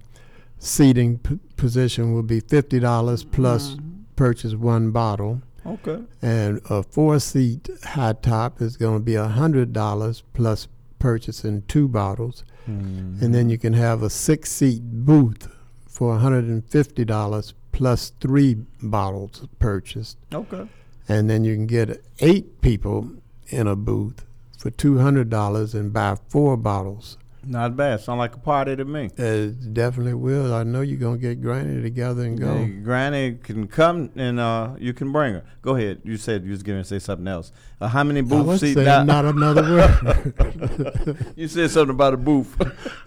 seating 0.61 1.19
p- 1.19 1.41
position 1.57 2.13
will 2.13 2.23
be 2.23 2.39
fifty 2.39 2.79
dollars 2.79 3.25
plus 3.25 3.71
mm-hmm. 3.71 4.03
purchase 4.15 4.55
one 4.55 4.93
bottle. 4.93 5.43
Okay. 5.67 5.99
And 6.23 6.61
a 6.71 6.83
four 6.83 7.19
seat 7.19 7.69
high 7.83 8.15
top 8.15 8.63
is 8.63 8.77
going 8.77 8.95
to 8.95 9.05
be 9.05 9.17
a 9.17 9.27
hundred 9.27 9.73
dollars 9.73 10.23
plus 10.33 10.69
purchasing 10.99 11.63
two 11.63 11.89
bottles, 11.89 12.45
mm-hmm. 12.69 13.25
and 13.25 13.35
then 13.35 13.49
you 13.49 13.59
can 13.59 13.73
have 13.73 14.03
a 14.03 14.11
six 14.11 14.53
seat 14.53 14.83
booth 14.83 15.49
for 15.89 16.19
hundred 16.19 16.45
and 16.45 16.65
fifty 16.71 17.05
dollars 17.05 17.55
plus 17.73 18.13
three 18.21 18.57
bottles 18.83 19.47
purchased. 19.59 20.19
Okay. 20.33 20.69
And 21.09 21.29
then 21.29 21.43
you 21.43 21.55
can 21.55 21.67
get 21.67 22.05
eight 22.21 22.61
people 22.61 23.11
in 23.49 23.67
a 23.67 23.75
booth 23.75 24.25
for 24.57 24.71
two 24.71 24.99
hundred 24.99 25.31
dollars 25.31 25.75
and 25.75 25.93
buy 25.93 26.17
four 26.29 26.57
bottles. 26.57 27.17
Not 27.43 27.75
bad. 27.77 28.01
Sound 28.01 28.19
like 28.19 28.35
a 28.35 28.39
party 28.39 28.77
to 28.77 28.85
me. 28.85 29.09
It 29.17 29.73
definitely 29.73 30.13
will. 30.15 30.53
I 30.55 30.63
know 30.63 30.83
you're 30.83 30.99
gonna 30.99 31.17
get 31.19 31.41
Granny 31.41 31.81
together 31.83 32.23
and 32.23 32.39
go. 32.39 32.55
Hey, 32.55 32.67
Granny 32.67 33.39
can 33.43 33.67
come 33.67 34.11
and 34.15 34.39
uh, 34.39 34.73
you 34.79 34.93
can 34.93 35.11
bring 35.11 35.35
her. 35.35 35.45
Go 35.63 35.75
ahead. 35.75 36.03
You 36.05 36.17
said 36.19 36.45
you 36.45 36.51
was 36.51 36.63
going 36.63 36.79
to 36.81 36.85
say 36.85 36.99
something 36.99 37.27
else. 37.27 37.51
Uh, 37.81 37.89
how 37.89 38.05
many 38.05 38.21
I 38.21 38.23
booths? 38.23 38.61
saying 38.61 38.75
now- 38.85 39.05
not 39.05 39.25
another 39.25 39.63
word. 39.63 41.33
you 41.37 41.49
said 41.49 41.71
something 41.71 41.95
about 41.95 42.13
a 42.15 42.19
booth. 42.19 42.57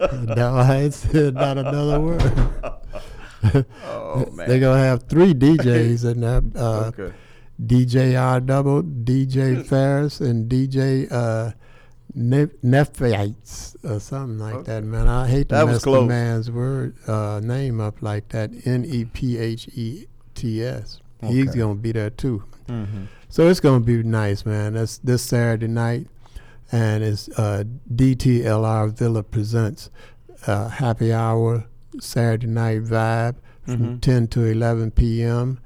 no, 0.24 0.56
I 0.56 0.76
ain't 0.82 0.94
said 0.94 1.34
not 1.34 1.56
another 1.58 2.00
word. 2.00 2.32
Oh, 3.84 4.26
man. 4.32 4.48
They're 4.48 4.60
gonna 4.60 4.80
have 4.82 5.04
three 5.04 5.34
DJs 5.34 6.10
in 6.12 6.20
there. 6.20 6.42
Uh, 6.56 6.84
Okay. 6.96 7.12
DJ 7.64 8.20
R 8.20 8.40
Double, 8.40 8.82
DJ 8.82 9.64
Ferris, 9.64 10.20
and 10.20 10.50
DJ 10.50 11.06
uh, 11.12 11.52
ne- 12.14 12.48
Nephites 12.62 13.76
or 13.84 14.00
something 14.00 14.38
like 14.38 14.64
that. 14.64 14.84
Man, 14.84 15.08
I 15.08 15.26
hate 15.28 15.48
to 15.50 15.54
That 15.56 15.66
mess 15.66 15.82
the 15.82 16.02
man's 16.08 16.50
word 16.50 16.94
uh, 17.08 17.40
name 17.42 17.80
up 17.80 18.02
like 18.02 18.28
that. 18.30 18.50
N 18.66 18.84
E 18.86 19.04
P 19.04 19.38
H 19.38 19.68
E 19.74 20.06
T 20.34 20.62
S. 20.62 21.00
He's 21.22 21.54
gonna 21.54 21.74
be 21.76 21.92
there 21.92 22.10
too. 22.10 22.44
Mhm. 22.68 23.06
So 23.28 23.48
it's 23.48 23.60
gonna 23.60 23.80
be 23.84 24.02
nice, 24.02 24.44
man. 24.44 24.74
That's 24.74 24.98
this 24.98 25.22
Saturday 25.22 25.68
night, 25.68 26.06
and 26.70 27.02
it's 27.02 27.28
uh, 27.30 27.64
DTLR 27.94 28.88
Villa 28.96 29.22
presents 29.22 29.90
uh, 30.46 30.68
happy 30.68 31.12
hour 31.12 31.64
Saturday 32.00 32.46
night 32.46 32.84
vibe 32.84 33.36
from 33.64 33.78
Mhm. 33.96 34.00
10 34.02 34.26
to 34.28 34.44
11 34.44 34.90
p.m. 34.90 35.58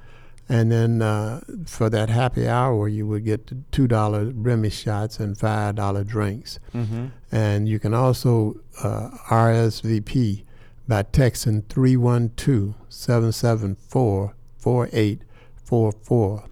And 0.48 0.72
then 0.72 1.02
uh, 1.02 1.40
for 1.66 1.90
that 1.90 2.08
happy 2.08 2.48
hour, 2.48 2.88
you 2.88 3.06
would 3.06 3.24
get 3.24 3.70
$2 3.70 4.32
Remy 4.34 4.70
shots 4.70 5.20
and 5.20 5.36
$5 5.36 6.06
drinks. 6.06 6.58
Mm-hmm. 6.74 7.06
And 7.30 7.68
you 7.68 7.78
can 7.78 7.92
also 7.92 8.58
uh, 8.82 9.10
RSVP 9.28 10.44
by 10.86 11.02
texting 11.02 11.68
312 11.68 12.74
774 12.88 14.34
4844. 14.58 16.44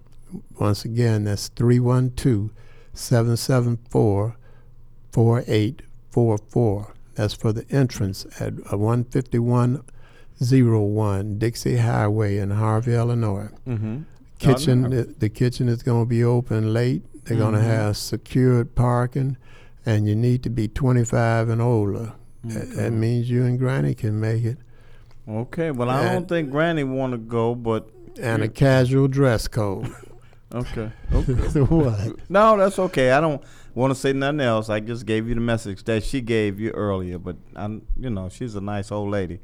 Once 0.59 0.85
again, 0.85 1.23
that's 1.23 1.47
312 1.49 2.51
774 2.93 4.35
4844. 5.11 6.93
That's 7.15 7.33
for 7.33 7.51
the 7.51 7.65
entrance 7.71 8.27
at 8.39 8.53
uh, 8.71 8.77
151 8.77 9.83
01 10.39 11.39
Dixie 11.39 11.77
Highway 11.77 12.37
in 12.37 12.51
Harvey, 12.51 12.93
Illinois. 12.93 13.49
Mm-hmm. 13.67 14.01
Kitchen, 14.39 14.83
no, 14.83 14.89
the, 14.89 15.03
the, 15.03 15.29
kitchen 15.29 15.67
is 15.67 15.81
going 15.81 16.03
to 16.03 16.09
be 16.09 16.23
open 16.23 16.73
late. 16.73 17.03
They're 17.25 17.35
mm-hmm. 17.35 17.51
going 17.51 17.55
to 17.55 17.61
have 17.61 17.97
secured 17.97 18.75
parking, 18.75 19.37
and 19.85 20.07
you 20.07 20.15
need 20.15 20.43
to 20.43 20.49
be 20.49 20.67
25 20.67 21.49
and 21.49 21.61
older. 21.61 22.13
Okay. 22.45 22.53
That, 22.53 22.75
that, 22.75 22.91
means 22.91 23.29
you 23.29 23.45
and 23.45 23.57
Granny 23.57 23.95
can 23.95 24.19
make 24.19 24.43
it. 24.43 24.57
Okay. 25.27 25.71
Well, 25.71 25.89
I 25.89 26.13
don't 26.13 26.29
think 26.29 26.51
Granny 26.51 26.83
want 26.83 27.13
to 27.13 27.17
go, 27.17 27.55
but 27.55 27.89
and 28.21 28.43
a 28.43 28.47
casual 28.47 29.07
dress 29.07 29.47
code. 29.47 29.93
okay. 30.53 30.91
Okay. 31.13 31.33
what? 31.61 32.29
No, 32.29 32.57
that's 32.57 32.79
okay. 32.79 33.11
I 33.11 33.19
don't 33.19 33.41
want 33.75 33.91
to 33.91 33.95
say 33.99 34.13
nothing 34.13 34.41
else. 34.41 34.69
I 34.69 34.79
just 34.79 35.05
gave 35.05 35.27
you 35.27 35.35
the 35.35 35.41
message 35.41 35.83
that 35.85 36.03
she 36.03 36.21
gave 36.21 36.59
you 36.59 36.71
earlier, 36.71 37.17
but 37.17 37.37
I, 37.55 37.65
you 37.97 38.09
know, 38.09 38.29
she's 38.29 38.55
a 38.55 38.61
nice 38.61 38.91
old 38.91 39.09
lady 39.09 39.39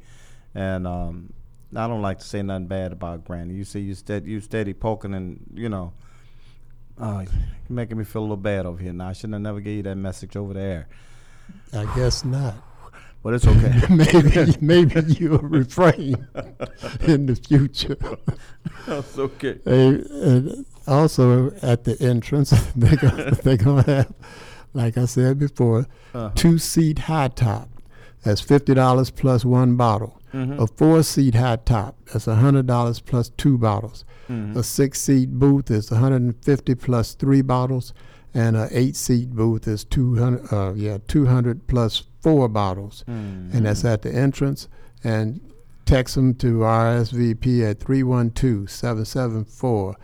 and 0.54 0.86
um, 0.86 1.32
I 1.74 1.86
don't 1.86 2.02
like 2.02 2.18
to 2.20 2.24
say 2.24 2.42
nothing 2.42 2.66
bad 2.66 2.92
about 2.92 3.24
Granny. 3.24 3.54
You 3.54 3.64
see, 3.64 3.80
you 3.80 3.94
steady, 3.94 4.30
you 4.30 4.40
steady 4.40 4.72
poking 4.74 5.14
and 5.14 5.40
you 5.54 5.68
know, 5.68 5.92
Oh, 6.96 7.20
you're 7.20 7.28
making 7.68 7.98
me 7.98 8.04
feel 8.04 8.20
a 8.20 8.22
little 8.22 8.36
bad 8.36 8.66
over 8.66 8.80
here 8.80 8.92
now. 8.92 9.08
I 9.08 9.12
shouldn't 9.14 9.32
have 9.34 9.42
never 9.42 9.60
gave 9.60 9.78
you 9.78 9.82
that 9.84 9.96
message 9.96 10.36
over 10.36 10.54
there. 10.54 10.86
I 11.72 11.84
guess 11.96 12.24
not. 12.24 12.54
But 13.24 13.32
it's 13.32 13.46
okay. 13.46 13.72
maybe 13.90 14.54
maybe 14.60 15.00
you'll 15.14 15.38
refrain 15.38 16.14
in 17.00 17.24
the 17.24 17.34
future. 17.34 17.96
That's 18.86 19.18
okay. 19.18 19.58
Hey, 19.64 20.02
and 20.10 20.66
also 20.86 21.50
at 21.62 21.84
the 21.84 21.96
entrance, 22.02 22.50
they're 22.76 22.96
gonna, 22.96 23.30
they're 23.36 23.56
gonna 23.56 23.82
have, 23.84 24.12
like 24.74 24.98
I 24.98 25.06
said 25.06 25.38
before, 25.38 25.86
Uh-huh. 26.12 26.32
two 26.34 26.58
seat 26.58 26.98
high 26.98 27.28
top. 27.28 27.70
That's 28.24 28.42
fifty 28.42 28.74
dollars 28.74 29.08
plus 29.10 29.42
one 29.42 29.76
bottle. 29.76 30.20
Mhm. 30.34 30.58
A 30.60 30.66
four 30.66 31.02
seat 31.02 31.34
high 31.36 31.56
top. 31.56 31.96
That's 32.12 32.24
hundred 32.26 32.66
dollars 32.66 33.00
plus 33.00 33.30
two 33.36 33.56
bottles. 33.56 34.04
Mhm. 34.28 34.56
A 34.56 34.62
six 34.62 35.00
seat 35.00 35.38
booth 35.38 35.70
is 35.70 35.90
one 35.90 36.00
hundred 36.00 36.22
and 36.22 36.34
fifty 36.44 36.74
plus 36.74 37.14
three 37.14 37.40
bottles, 37.42 37.92
and 38.34 38.56
a 38.56 38.68
eight 38.72 38.96
seat 38.96 39.30
booth 39.34 39.68
is 39.68 39.84
two 39.84 40.16
hundred. 40.16 40.52
Uh, 40.52 40.72
yeah, 40.74 40.98
two 41.06 41.26
hundred 41.26 41.66
plus 41.68 42.02
four 42.20 42.48
bottles, 42.48 43.04
and 43.06 43.64
that's 43.66 43.84
at 43.84 44.02
the 44.02 44.12
entrance. 44.14 44.68
And 45.04 45.40
text 45.84 46.14
them 46.14 46.34
to 46.36 46.64
RSVP 46.64 47.62
at 47.62 47.78
312 47.80 48.70
774 48.70 49.94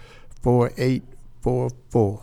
4844. 0.42 2.20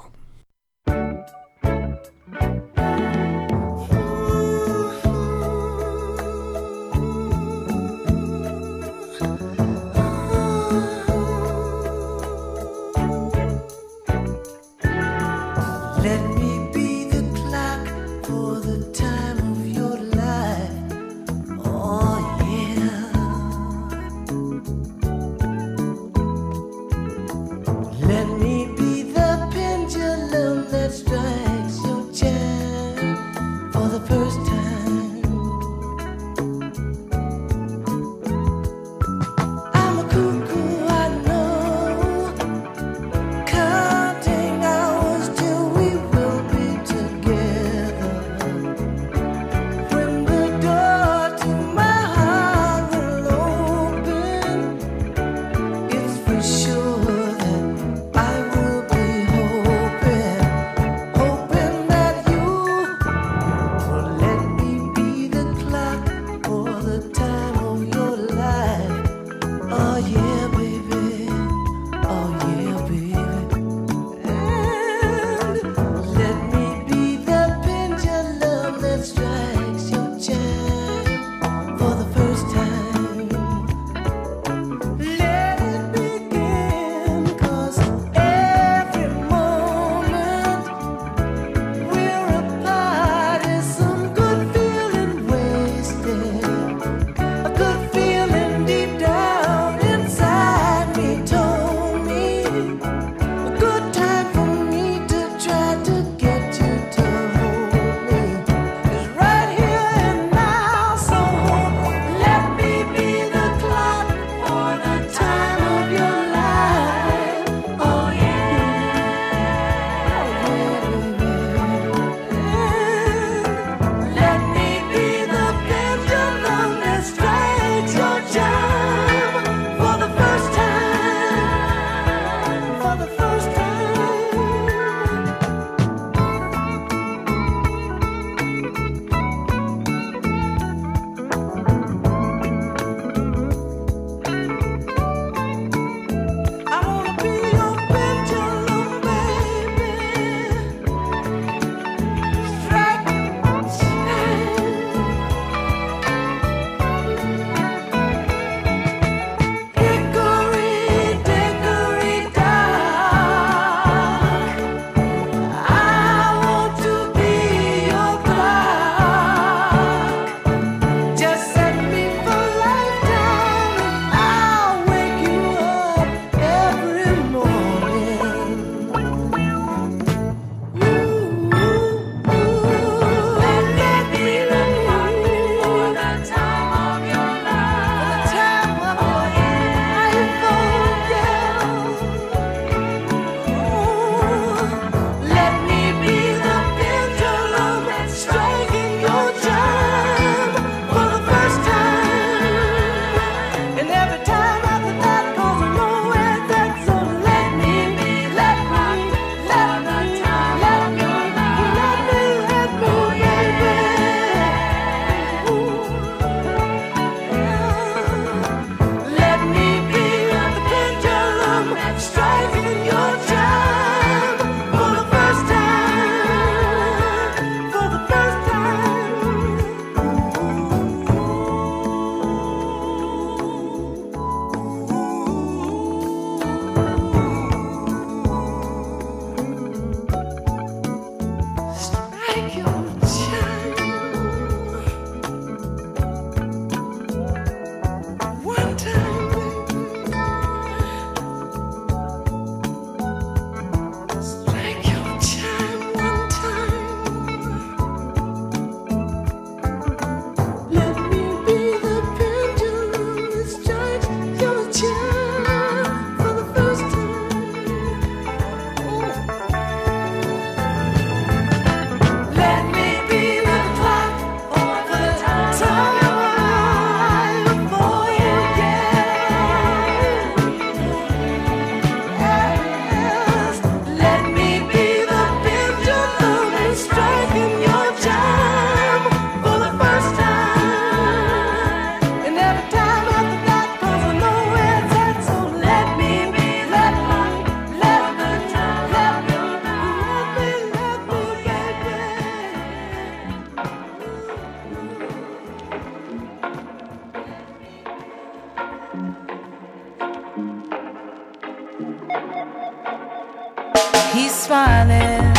smiling, 314.48 315.36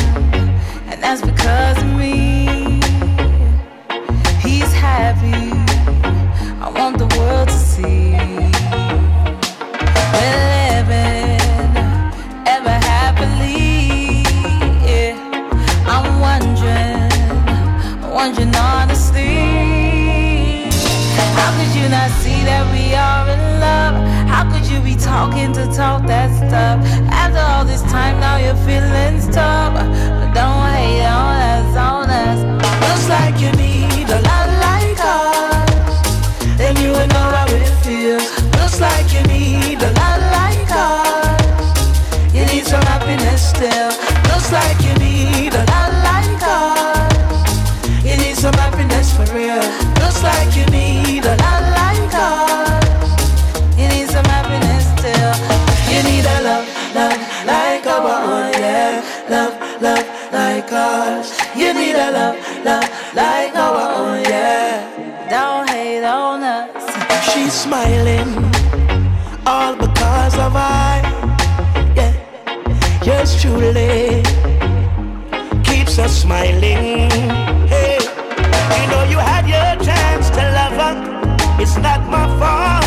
and 0.90 1.02
that's 1.02 1.22
because 1.22 1.88
smiling. 76.28 77.09
Hey, 77.72 77.96
you 78.76 78.84
know 78.90 79.02
you 79.12 79.16
had 79.16 79.44
your 79.55 79.70
chance 79.82 80.28
to 80.36 80.42
love 80.59 80.76
her. 80.82 80.94
It's 81.62 81.76
not 81.78 82.00
my 82.14 82.26
fault. 82.38 82.84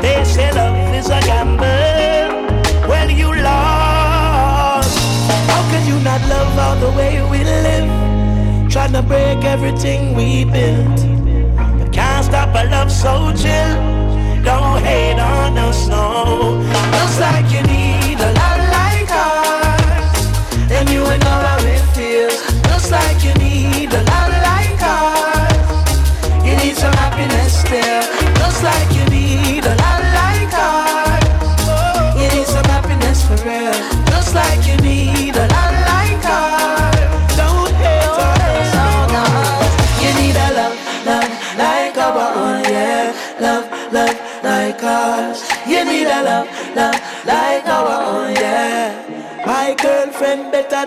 They 0.00 0.22
say 0.24 0.52
love 0.52 0.94
is 0.94 1.08
a 1.18 1.20
gamble. 1.28 2.30
Well, 2.88 3.10
you 3.10 3.30
lost. 3.48 4.94
How 5.50 5.62
can 5.70 5.82
you 5.90 5.98
not 6.08 6.20
love 6.34 6.52
all 6.64 6.76
the 6.84 6.90
way 6.98 7.14
we 7.32 7.40
live? 7.42 7.88
Trying 8.70 8.92
to 8.92 9.02
break 9.02 9.44
everything 9.44 10.14
we 10.14 10.44
built. 10.44 11.00
But 11.78 11.92
can't 11.92 12.24
stop 12.24 12.54
a 12.60 12.64
love 12.74 12.92
so 12.92 13.12
chill. 13.42 13.72
Don't 14.44 14.82
hate 14.84 15.18
on 15.18 15.58
us, 15.58 15.88
no. 15.88 16.62
Looks 16.94 17.18
like 17.18 17.46
you 17.54 17.62
need 17.62 18.20
a. 18.20 18.41
Then 21.12 21.20
you 21.20 21.26
would 21.26 21.30
know 21.30 21.46
how 21.46 21.58
it 21.58 21.82
feels. 21.94 22.40
Looks 22.72 22.90
like 22.90 23.22
you 23.22 23.34
need 23.34 23.92
a 23.92 24.02
lot 24.02 24.30
like 24.48 24.80
us. 24.80 26.46
You 26.46 26.56
need 26.56 26.74
some 26.74 26.94
happiness 26.94 27.60
still. 27.60 28.02
Looks 28.40 28.62
like 28.62 28.88
you 28.96 29.11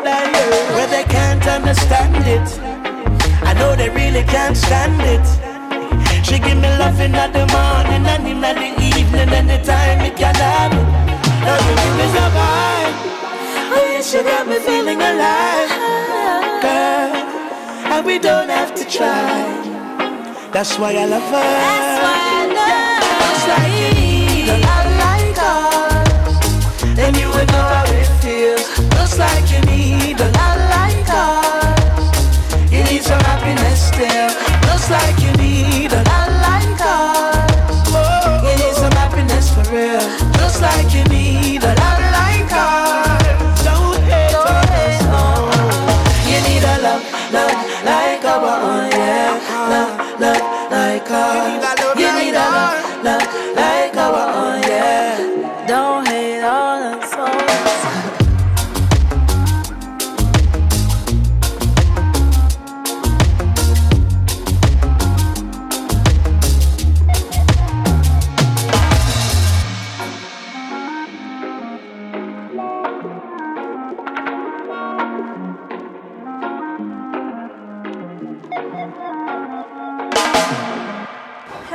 better 0.04 0.32
than 0.32 0.74
where 0.76 0.88
they 0.88 1.04
can't 1.04 1.46
understand 1.48 2.16
it. 2.28 2.48
I 3.44 3.54
know 3.54 3.76
they 3.76 3.90
really 3.90 4.24
can't 4.24 4.58
stand 4.58 5.02
it. 5.02 5.26
She 6.26 6.40
give 6.40 6.58
me 6.58 6.70
love 6.80 7.00
in 7.00 7.12
the 7.12 7.46
morning 7.54 8.04
and 8.14 8.28
in 8.28 8.42
the 8.42 8.98
evening, 9.00 9.30
anytime 9.30 10.02
it 10.02 10.16
can 10.16 10.36
happen. 10.36 10.84
Now 11.46 11.58
you 11.66 11.74
give 11.82 11.96
me 12.00 12.08
some 12.16 12.32
vibe. 12.36 12.96
Oh, 13.76 13.86
yes, 13.94 14.14
you 14.14 14.24
got 14.24 14.48
me 14.48 14.58
feeling 14.60 15.02
alive, 15.02 15.72
girl. 16.64 17.12
And 17.94 18.06
we 18.06 18.20
don't 18.20 18.50
have 18.50 18.74
to 18.76 18.86
try. 18.86 19.66
That's 20.52 20.80
why 20.80 20.96
I 20.96 21.06
love 21.06 21.24
her. 21.24 21.50
That's 21.66 21.98
why 22.04 22.18
I 22.32 22.44
love 22.58 22.86
Looks 23.22 23.46
like 23.52 23.74
you 23.80 23.90
need 24.00 24.48
like 25.04 25.38
us. 25.38 26.96
Then 26.96 27.14
you 27.16 27.28
would 27.30 27.48
know 27.48 27.85
Looks 29.06 29.20
like 29.20 29.52
you 29.52 29.62
need 29.70 30.20
a 30.20 30.30
lot 30.32 30.58
like 30.74 31.06
us. 31.14 32.72
You 32.72 32.84
need 32.86 33.04
some 33.04 33.20
happiness 33.20 33.90
still. 33.90 34.30
Looks 34.66 34.90
like 34.90 35.20
you 35.22 35.32
need 35.34 35.94
a 35.94 36.02
lot 36.10 36.30
like 36.42 36.82
us. 36.82 37.92
You 38.42 38.66
need 38.66 38.74
some 38.74 38.92
happiness 38.94 39.54
for 39.54 39.62
real. 39.72 40.02
Looks 40.42 40.60
like 40.60 40.92
you 40.92 41.04
need 41.04 41.55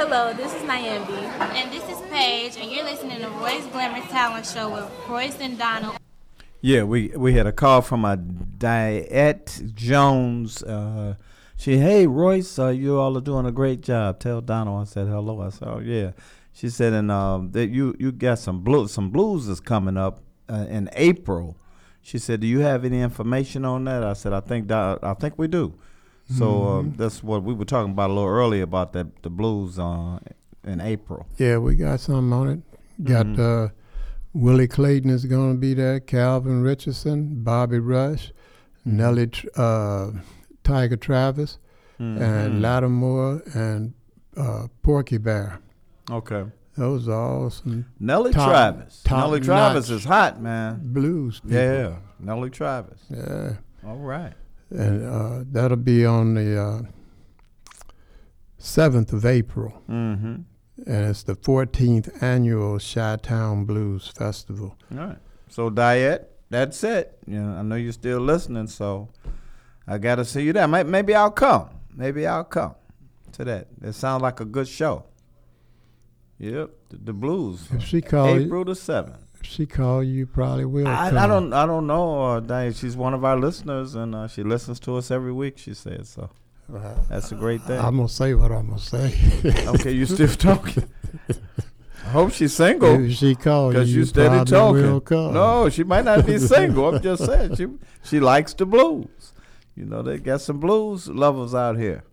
Hello, 0.02 0.32
this 0.32 0.54
is 0.54 0.62
Nyambi. 0.62 1.12
And 1.12 1.70
this 1.70 1.86
is 1.86 2.00
Paige, 2.08 2.56
and 2.56 2.72
you're 2.72 2.84
listening 2.84 3.18
to 3.18 3.28
Royce 3.28 3.66
Glamour 3.66 4.00
Talent 4.06 4.46
Show 4.46 4.72
with 4.72 4.90
Royce 5.06 5.38
and 5.40 5.58
Donald. 5.58 5.98
Yeah, 6.62 6.84
we 6.84 7.08
we 7.08 7.34
had 7.34 7.46
a 7.46 7.52
call 7.52 7.82
from 7.82 8.06
a 8.06 8.16
Diet 8.16 9.60
Jones. 9.74 10.62
Uh, 10.62 11.16
she, 11.58 11.76
hey 11.76 12.06
Royce, 12.06 12.58
uh, 12.58 12.68
you 12.68 12.98
all 12.98 13.14
are 13.18 13.20
doing 13.20 13.44
a 13.44 13.52
great 13.52 13.82
job. 13.82 14.20
Tell 14.20 14.40
Donald 14.40 14.80
I 14.80 14.84
said 14.90 15.06
hello. 15.06 15.42
I 15.42 15.50
said, 15.50 15.68
oh 15.68 15.80
yeah. 15.80 16.12
She 16.54 16.70
said, 16.70 16.94
and 16.94 17.10
um, 17.10 17.50
that 17.52 17.66
you 17.66 17.94
you 17.98 18.10
got 18.10 18.38
some 18.38 18.60
blues, 18.60 18.92
some 18.92 19.10
blues 19.10 19.48
is 19.48 19.60
coming 19.60 19.98
up 19.98 20.22
uh, 20.48 20.64
in 20.70 20.88
April. 20.94 21.58
She 22.00 22.16
said, 22.16 22.40
do 22.40 22.46
you 22.46 22.60
have 22.60 22.86
any 22.86 23.02
information 23.02 23.66
on 23.66 23.84
that? 23.84 24.02
I 24.02 24.14
said, 24.14 24.32
I 24.32 24.40
think 24.40 24.66
Don- 24.66 24.98
I 25.02 25.12
think 25.12 25.34
we 25.36 25.46
do. 25.46 25.74
So 26.38 26.46
uh, 26.64 26.82
Mhm. 26.82 26.96
that's 26.96 27.22
what 27.24 27.42
we 27.42 27.54
were 27.54 27.64
talking 27.64 27.92
about 27.92 28.10
a 28.10 28.12
little 28.12 28.28
earlier 28.28 28.62
about 28.62 28.92
that 28.92 29.22
the 29.22 29.30
blues 29.30 29.78
uh, 29.78 30.18
in 30.64 30.80
April. 30.80 31.26
Yeah, 31.38 31.58
we 31.58 31.74
got 31.74 32.00
something 32.00 32.32
on 32.32 32.48
it. 32.48 32.60
Got 33.02 33.26
Mhm. 33.26 33.38
uh, 33.38 33.68
Willie 34.32 34.68
Clayton 34.68 35.10
is 35.10 35.24
going 35.24 35.54
to 35.54 35.58
be 35.58 35.74
there. 35.74 35.98
Calvin 35.98 36.62
Richardson, 36.62 37.42
Bobby 37.42 37.78
Rush, 37.80 38.32
Nellie, 38.84 39.30
uh, 39.56 40.10
Tiger 40.62 40.96
Travis, 40.96 41.58
Mhm. 41.98 42.20
and 42.20 42.62
Lattimore 42.62 43.42
and 43.54 43.92
uh, 44.36 44.68
Pokey 44.82 45.18
Bear. 45.18 45.58
Okay. 46.10 46.44
Those 46.76 47.08
are 47.08 47.44
awesome. 47.46 47.70
some 47.72 47.84
Nellie 47.98 48.32
top- 48.32 48.48
Travis. 48.48 49.02
top 49.02 49.18
Nellie 49.18 49.40
Travis 49.40 49.90
is 49.90 50.04
hot, 50.04 50.40
man. 50.40 50.80
Blues. 50.84 51.40
people. 51.40 51.56
Yeah, 51.56 51.96
Nellie 52.20 52.50
Travis. 52.50 53.00
Yeah. 53.10 53.54
All 53.84 53.96
right. 53.98 54.32
And 54.70 55.04
uh, 55.04 55.44
that'll 55.50 55.76
be 55.76 56.06
on 56.06 56.34
the 56.34 56.60
uh, 56.60 56.82
7th 58.60 59.12
of 59.12 59.24
April. 59.26 59.82
Mhm. 59.88 60.44
And 60.86 61.04
it's 61.10 61.22
the 61.24 61.34
14th 61.34 62.22
annual 62.22 62.78
Chi 62.78 63.16
Town 63.16 63.64
Blues 63.64 64.08
Festival. 64.08 64.76
All 64.92 64.98
right. 64.98 65.18
So 65.48 65.68
Diet, 65.70 66.30
that's 66.48 66.82
it. 66.84 67.18
You 67.26 67.42
know, 67.42 67.58
I 67.58 67.62
know 67.62 67.74
you're 67.76 67.92
still 67.92 68.20
listening, 68.20 68.66
so 68.68 69.08
I 69.86 69.98
gotta 69.98 70.24
see 70.24 70.42
you 70.42 70.52
there. 70.52 70.66
Maybe 70.68 71.14
I'll 71.14 71.30
come. 71.32 71.68
Maybe 71.94 72.26
I'll 72.26 72.44
come 72.44 72.74
to 73.32 73.44
that. 73.44 73.66
It 73.82 73.92
sounds 73.92 74.22
like 74.22 74.40
a 74.40 74.44
good 74.44 74.68
show. 74.68 75.04
Yep, 76.38 76.70
the, 76.88 76.96
the 76.96 77.12
blues. 77.12 77.68
If 77.72 77.82
she 77.82 78.00
call 78.00 78.38
you- 78.38 78.46
April 78.46 78.64
the 78.64 78.74
seventh. 78.74 79.18
She 79.42 79.66
call 79.66 80.02
you, 80.02 80.26
probably 80.26 80.64
will. 80.64 80.86
I. 80.86 81.08
I 81.08 81.26
don't 81.26 81.52
I 81.52 81.66
don't 81.66 81.86
know. 81.86 82.22
Uh, 82.22 82.40
Diane, 82.40 82.72
she's 82.72 82.96
one 82.96 83.14
of 83.14 83.24
our 83.24 83.38
listeners, 83.38 83.94
and 83.94 84.14
uh, 84.14 84.28
she 84.28 84.42
listens 84.42 84.78
to 84.80 84.96
us 84.96 85.10
every 85.10 85.32
week. 85.32 85.58
She 85.58 85.74
says 85.74 86.08
so. 86.10 86.30
That's 87.08 87.32
a 87.32 87.34
great 87.34 87.62
thing. 87.62 87.80
I'm 87.80 87.96
gonna 87.96 88.08
say 88.08 88.34
what 88.34 88.52
I'm 88.52 88.68
gonna 88.68 88.78
say. 88.78 89.14
okay, 89.66 89.92
you 89.92 90.06
still 90.06 90.28
talking? 90.28 90.88
I 92.04 92.08
hope 92.10 92.32
she's 92.32 92.54
single. 92.54 93.04
If 93.04 93.16
she 93.16 93.34
call 93.34 93.68
you, 93.68 93.72
Because 93.72 93.92
you 93.92 94.00
you 94.00 94.06
steady 94.06 94.44
talking. 94.44 95.02
No, 95.32 95.68
she 95.68 95.84
might 95.84 96.04
not 96.04 96.26
be 96.26 96.38
single. 96.38 96.94
I'm 96.94 97.02
just 97.02 97.24
saying 97.24 97.56
she 97.56 97.66
she 98.04 98.20
likes 98.20 98.54
the 98.54 98.66
blues. 98.66 99.32
You 99.74 99.86
know, 99.86 100.02
they 100.02 100.18
got 100.18 100.40
some 100.40 100.60
blues 100.60 101.08
lovers 101.08 101.54
out 101.54 101.76
here. 101.78 102.04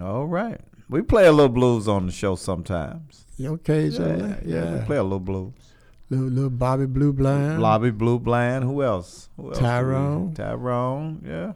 All 0.00 0.26
right, 0.26 0.60
we 0.88 1.02
play 1.02 1.26
a 1.26 1.32
little 1.32 1.48
blues 1.48 1.88
on 1.88 2.06
the 2.06 2.12
show 2.12 2.36
sometimes. 2.36 3.24
Okay, 3.40 3.86
yeah, 3.86 4.16
yeah, 4.16 4.36
we 4.44 4.52
yeah. 4.52 4.84
play 4.86 4.96
a 4.96 5.02
little 5.02 5.20
blues. 5.20 5.65
Little, 6.08 6.26
little 6.26 6.50
Bobby 6.50 6.86
Blue 6.86 7.12
Blind. 7.12 7.60
Bobby 7.60 7.90
Blue 7.90 8.18
Bland. 8.18 8.64
Who 8.64 8.82
else? 8.82 9.28
Who 9.36 9.48
else 9.48 9.58
Tyrone. 9.58 10.34
Tyrone. 10.34 11.22
Yeah. 11.26 11.52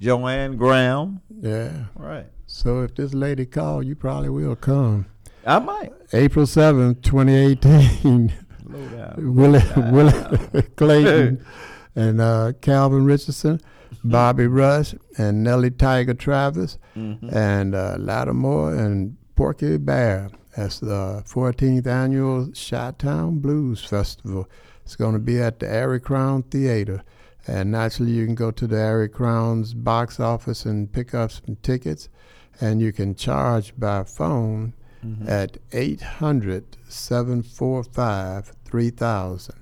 Joanne 0.00 0.56
Graham. 0.56 1.20
Yeah. 1.40 1.84
Right. 1.94 2.26
So 2.46 2.82
if 2.82 2.94
this 2.94 3.12
lady 3.14 3.44
call, 3.46 3.82
you 3.82 3.94
probably 3.94 4.28
will 4.30 4.56
come. 4.56 5.06
I 5.46 5.58
might. 5.58 5.92
April 6.12 6.46
seventh, 6.46 7.02
2018. 7.02 8.32
Slow. 8.62 9.14
Willie, 9.18 9.62
Willie 9.92 10.62
Clayton 10.76 11.44
and 11.94 12.20
uh, 12.20 12.52
Calvin 12.60 13.04
Richardson, 13.04 13.60
Bobby 14.02 14.46
Rush, 14.46 14.94
and 15.18 15.44
Nellie 15.44 15.70
Tiger 15.70 16.14
Travis, 16.14 16.76
Mhm. 16.96 17.32
and 17.32 17.74
uh, 17.74 17.96
Lattimore 17.98 18.74
and 18.74 19.16
Pokey 19.36 19.76
Bear. 19.78 20.30
That's 20.56 20.80
the 20.80 21.22
14th 21.26 21.86
annual 21.86 22.48
Chi-Town 22.54 23.40
Blues 23.40 23.84
Festival. 23.84 24.48
It's 24.84 24.96
going 24.96 25.12
to 25.12 25.18
be 25.18 25.38
at 25.40 25.58
the 25.58 25.68
Arie 25.68 26.00
Crown 26.00 26.44
Theater. 26.44 27.02
And 27.46 27.70
naturally, 27.72 28.12
you 28.12 28.24
can 28.24 28.34
go 28.34 28.50
to 28.50 28.66
the 28.66 28.76
Arie 28.78 29.08
Crown's 29.08 29.74
box 29.74 30.18
office 30.18 30.64
and 30.64 30.90
pick 30.90 31.14
up 31.14 31.30
some 31.30 31.56
tickets. 31.62 32.08
And 32.60 32.80
you 32.80 32.92
can 32.92 33.14
charge 33.14 33.74
by 33.78 34.02
phone 34.04 34.72
Mhm. 35.04 35.28
at 35.28 35.58
800 35.72 36.64
745 36.88 38.52
3000. 38.64 39.54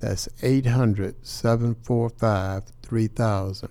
That's 0.00 0.28
800 0.42 1.14
745 1.26 2.64
3000. 2.82 3.70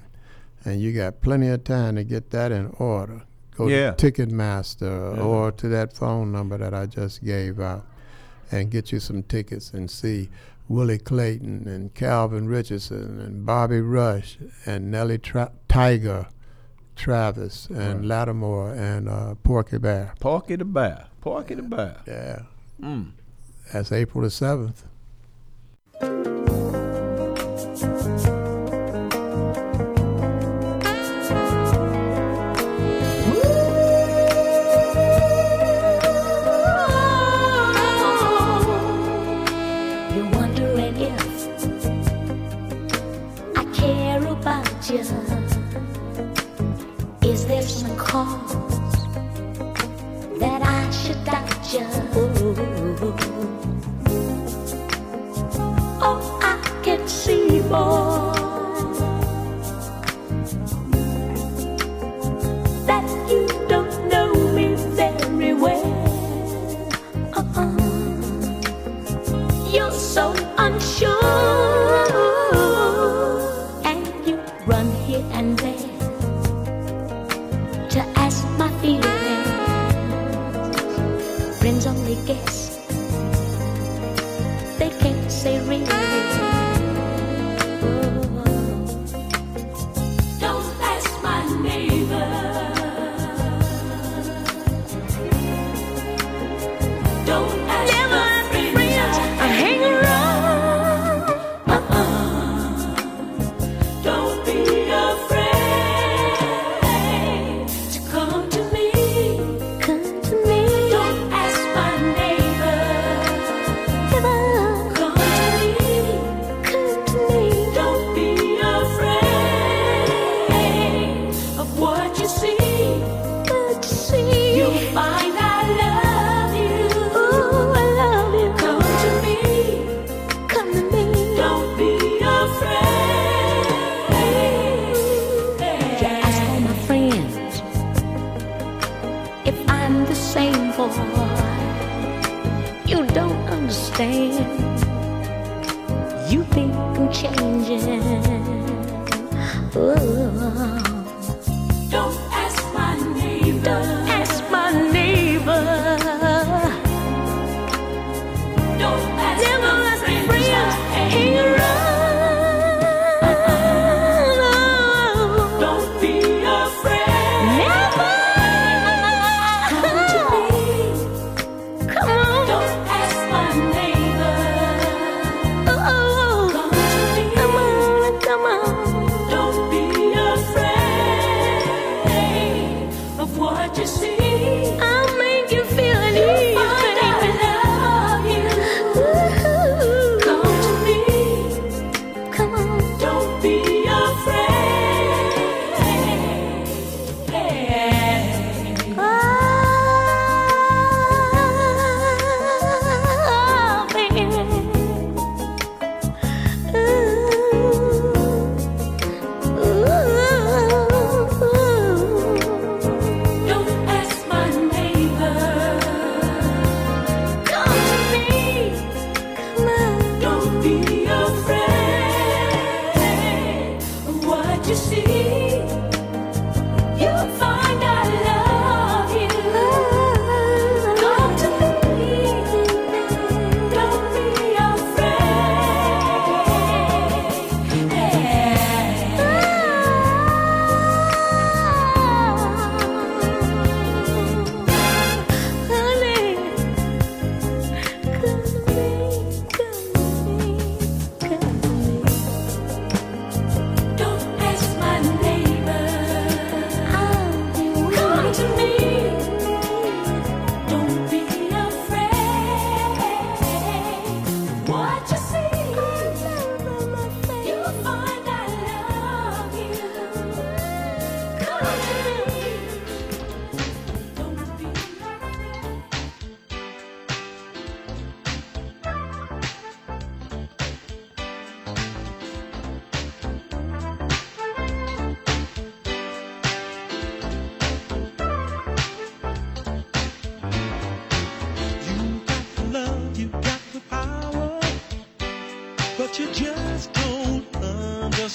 And 0.66 0.82
you 0.82 0.91
got 0.94 1.22
plenty 1.22 1.50
of 1.50 1.64
time 1.64 1.95
to 1.98 2.04
get 2.04 2.32
that 2.32 2.52
in 2.52 2.74
order. 2.80 3.22
Go 3.56 3.68
Yeah. 3.68 3.92
to 3.92 4.12
Ticketmaster 4.12 5.16
Yeah. 5.18 5.22
or 5.24 5.52
to 5.52 5.68
that 5.70 5.94
phone 5.94 6.32
number 6.32 6.58
that 6.58 6.74
I 6.74 6.86
just 6.86 7.24
gave 7.24 7.60
out 7.60 7.86
and 8.52 8.70
get 8.72 8.92
you 8.92 9.00
some 9.00 9.24
tickets 9.24 9.74
and 9.74 9.90
see 9.90 10.30
Willie 10.68 10.98
Clayton 10.98 11.68
and 11.68 11.94
Calvin 11.94 12.48
Richardson 12.48 13.20
and 13.20 13.46
Bobby 13.46 13.82
Rush 13.82 14.38
and 14.66 14.90
Nellie 14.90 15.18
Tra- 15.18 15.52
Tiger 15.68 16.28
Travis 16.96 17.68
and 17.70 18.00
Right. 18.02 18.06
Lattimore 18.06 18.74
and 18.74 19.10
uh, 19.10 19.36
Pokey 19.44 19.78
Bear. 19.80 20.14
Porky 20.20 20.56
the 20.56 20.66
Bear. 20.66 21.06
Porky 21.22 21.56
the 21.56 21.64
Bear. 21.64 21.98
Yeah. 22.08 22.42
Mm. 22.82 23.12
That's 23.72 23.92
April 23.92 24.24
the 24.24 24.30
7th. 24.30 24.84
I 51.26 51.64
should 51.64 52.43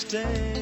stay. 0.09 0.58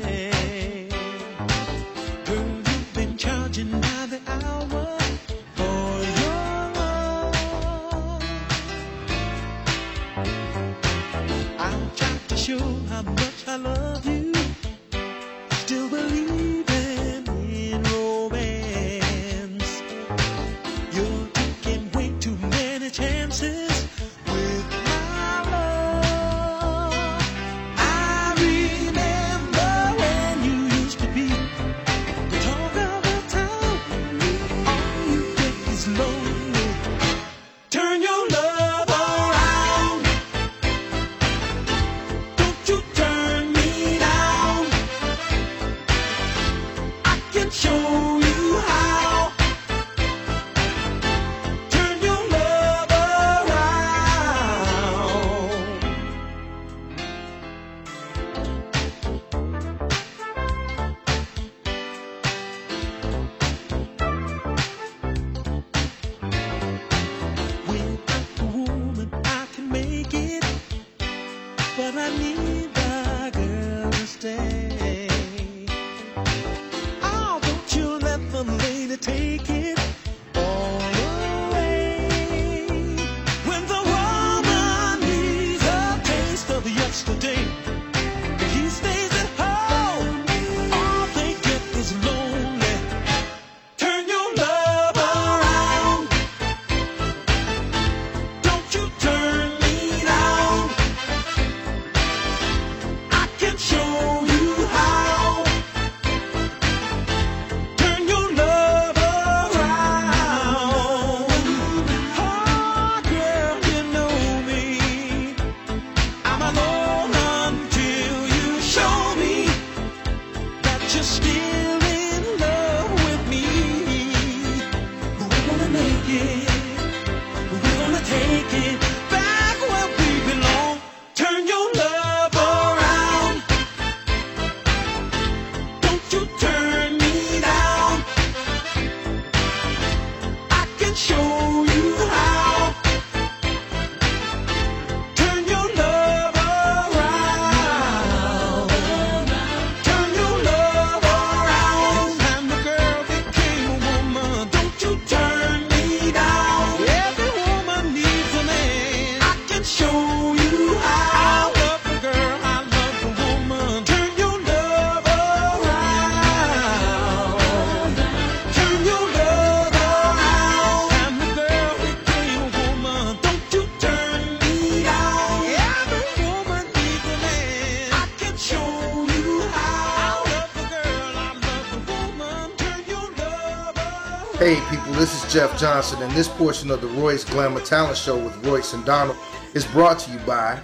Jeff 185.37 185.61
Johnson, 185.61 186.01
and 186.01 186.11
this 186.13 186.29
portion 186.29 186.71
of 186.71 186.81
the 186.81 186.87
Royce 186.87 187.23
Glamour 187.23 187.61
Talent 187.61 187.99
Show 187.99 188.17
with 188.17 188.35
Royce 188.47 188.73
and 188.73 188.83
Donald 188.87 189.19
is 189.53 189.67
brought 189.67 189.99
to 189.99 190.11
you 190.11 190.19
by 190.21 190.59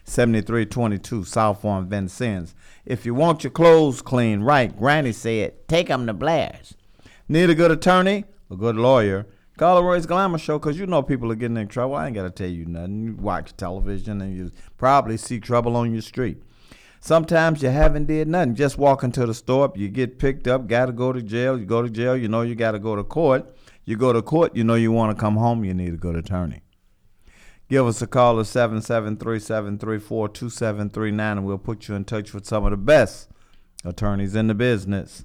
7322 0.04 1.24
South 1.24 1.66
on 1.66 1.90
Vincennes. 1.90 2.54
If 2.86 3.08
you 3.08 3.16
want 3.16 3.44
your 3.44 3.50
clothes 3.50 4.04
clean 4.04 4.42
right, 4.42 4.78
Granny 4.78 5.14
said, 5.14 5.68
take 5.68 5.90
'em 5.90 6.06
to 6.06 6.14
Blair's. 6.14 6.76
Need 7.28 7.50
a 7.50 7.56
good 7.56 7.72
attorney, 7.72 8.26
a 8.52 8.56
good 8.56 8.76
lawyer, 8.76 9.26
call 9.58 9.78
the 9.78 9.84
Royce 9.84 10.06
Glamour 10.06 10.38
Show 10.38 10.60
because 10.60 10.78
you 10.78 10.86
know 10.86 11.02
people 11.02 11.32
are 11.32 11.36
getting 11.36 11.58
in 11.58 11.70
trouble. 11.70 11.96
I 11.96 12.06
ain't 12.06 12.16
got 12.16 12.24
to 12.24 12.30
tell 12.30 12.52
you 12.52 12.68
nothing. 12.68 13.02
You 13.02 13.16
watch 13.16 13.58
television 13.58 14.22
and 14.22 14.38
you 14.38 14.52
probably 14.78 15.18
see 15.18 15.40
trouble 15.40 15.76
on 15.76 15.92
your 15.92 16.04
street. 16.04 16.44
Sometimes 17.02 17.64
you 17.64 17.70
haven't 17.70 18.08
did 18.08 18.28
nothing. 18.28 18.56
Just 18.56 18.78
walk 18.78 19.04
into 19.04 19.26
the 19.26 19.34
store, 19.34 19.72
you 19.76 19.88
get 19.88 20.20
picked 20.20 20.48
up, 20.48 20.68
got 20.68 20.88
to 20.88 20.92
go 20.92 21.14
to 21.14 21.22
jail. 21.22 21.58
You 21.58 21.66
go 21.66 21.82
to 21.82 21.90
jail, 21.90 22.18
you 22.18 22.28
know 22.28 22.42
you 22.42 22.56
got 22.56 22.72
to 22.72 22.80
go 22.80 22.96
to 22.96 23.04
court. 23.04 23.56
You 23.86 23.96
go 23.96 24.14
to 24.14 24.22
court, 24.22 24.56
you 24.56 24.64
know 24.64 24.76
you 24.76 24.92
want 24.92 25.16
to 25.16 25.20
come 25.20 25.38
home, 25.38 25.64
you 25.64 25.74
need 25.74 25.94
a 25.94 25.98
good 25.98 26.16
attorney. 26.16 26.62
Give 27.70 27.88
us 27.88 28.02
a 28.02 28.08
call 28.08 28.40
at 28.40 28.48
773-734-2739 28.48 31.20
and 31.20 31.46
we'll 31.46 31.58
put 31.58 31.88
you 31.88 31.96
in 31.96 32.04
touch 32.04 32.34
with 32.34 32.46
some 32.46 32.66
of 32.66 32.72
the 32.72 32.78
best 32.78 33.30
attorneys 33.86 34.36
in 34.36 34.48
the 34.48 34.56
business. 34.56 35.24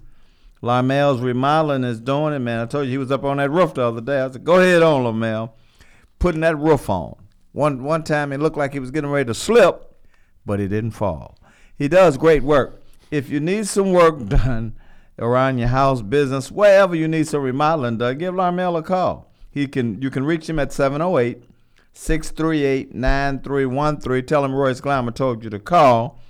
Lamel's 0.62 1.20
remodeling 1.20 1.82
is 1.84 2.00
doing 2.00 2.34
it, 2.34 2.38
man. 2.38 2.60
I 2.60 2.66
told 2.66 2.86
you 2.86 2.92
he 2.92 2.98
was 2.98 3.10
up 3.10 3.24
on 3.24 3.38
that 3.38 3.50
roof 3.50 3.74
the 3.74 3.82
other 3.82 4.00
day. 4.00 4.20
I 4.20 4.30
said, 4.30 4.44
go 4.44 4.60
ahead 4.60 4.82
on, 4.82 5.02
Lamel. 5.04 5.52
Putting 6.18 6.42
that 6.42 6.58
roof 6.58 6.88
on. 6.88 7.16
One 7.52 7.82
one 7.84 8.02
time 8.02 8.32
it 8.32 8.40
looked 8.40 8.56
like 8.56 8.72
he 8.72 8.80
was 8.80 8.90
getting 8.90 9.10
ready 9.10 9.26
to 9.26 9.34
slip, 9.34 9.94
but 10.44 10.58
he 10.58 10.66
didn't 10.66 10.92
fall. 10.92 11.38
He 11.76 11.88
does 11.88 12.16
great 12.16 12.42
work. 12.42 12.80
If 13.10 13.28
you 13.28 13.40
need 13.40 13.66
some 13.66 13.92
work 13.92 14.26
done 14.28 14.74
around 15.18 15.58
your 15.58 15.68
house, 15.68 16.02
business, 16.02 16.50
wherever 16.50 16.94
you 16.94 17.08
need 17.08 17.26
some 17.26 17.42
remodeling 17.42 17.98
done, 17.98 18.18
give 18.18 18.34
Larmel 18.34 18.78
a 18.78 18.82
call. 18.82 19.30
He 19.50 19.66
can 19.68 20.02
you 20.02 20.10
can 20.10 20.24
reach 20.24 20.48
him 20.48 20.58
at 20.58 20.72
708 20.72 21.44
638 21.92 22.94
9313. 22.94 24.26
Tell 24.26 24.44
him 24.44 24.54
Royce 24.54 24.80
Glamour 24.80 25.12
told 25.12 25.44
you 25.44 25.50
to 25.50 25.60
call. 25.60 26.20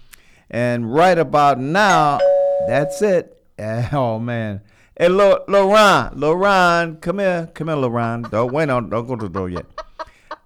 And 0.50 0.92
right 0.92 1.18
about 1.18 1.58
now, 1.58 2.20
that's 2.66 3.02
it. 3.02 3.30
Oh 3.92 4.18
man. 4.18 4.60
Hey, 4.96 5.08
Lo- 5.08 5.42
Lauren, 5.48 6.10
Lauren, 6.18 6.96
come 6.98 7.18
here, 7.18 7.48
come 7.52 7.66
here, 7.66 7.76
Lauren. 7.76 8.22
Don't 8.22 8.52
wait 8.52 8.68
on, 8.70 8.90
don't 8.90 9.06
go 9.06 9.16
to 9.16 9.24
the 9.24 9.28
door 9.28 9.48
yet. 9.48 9.66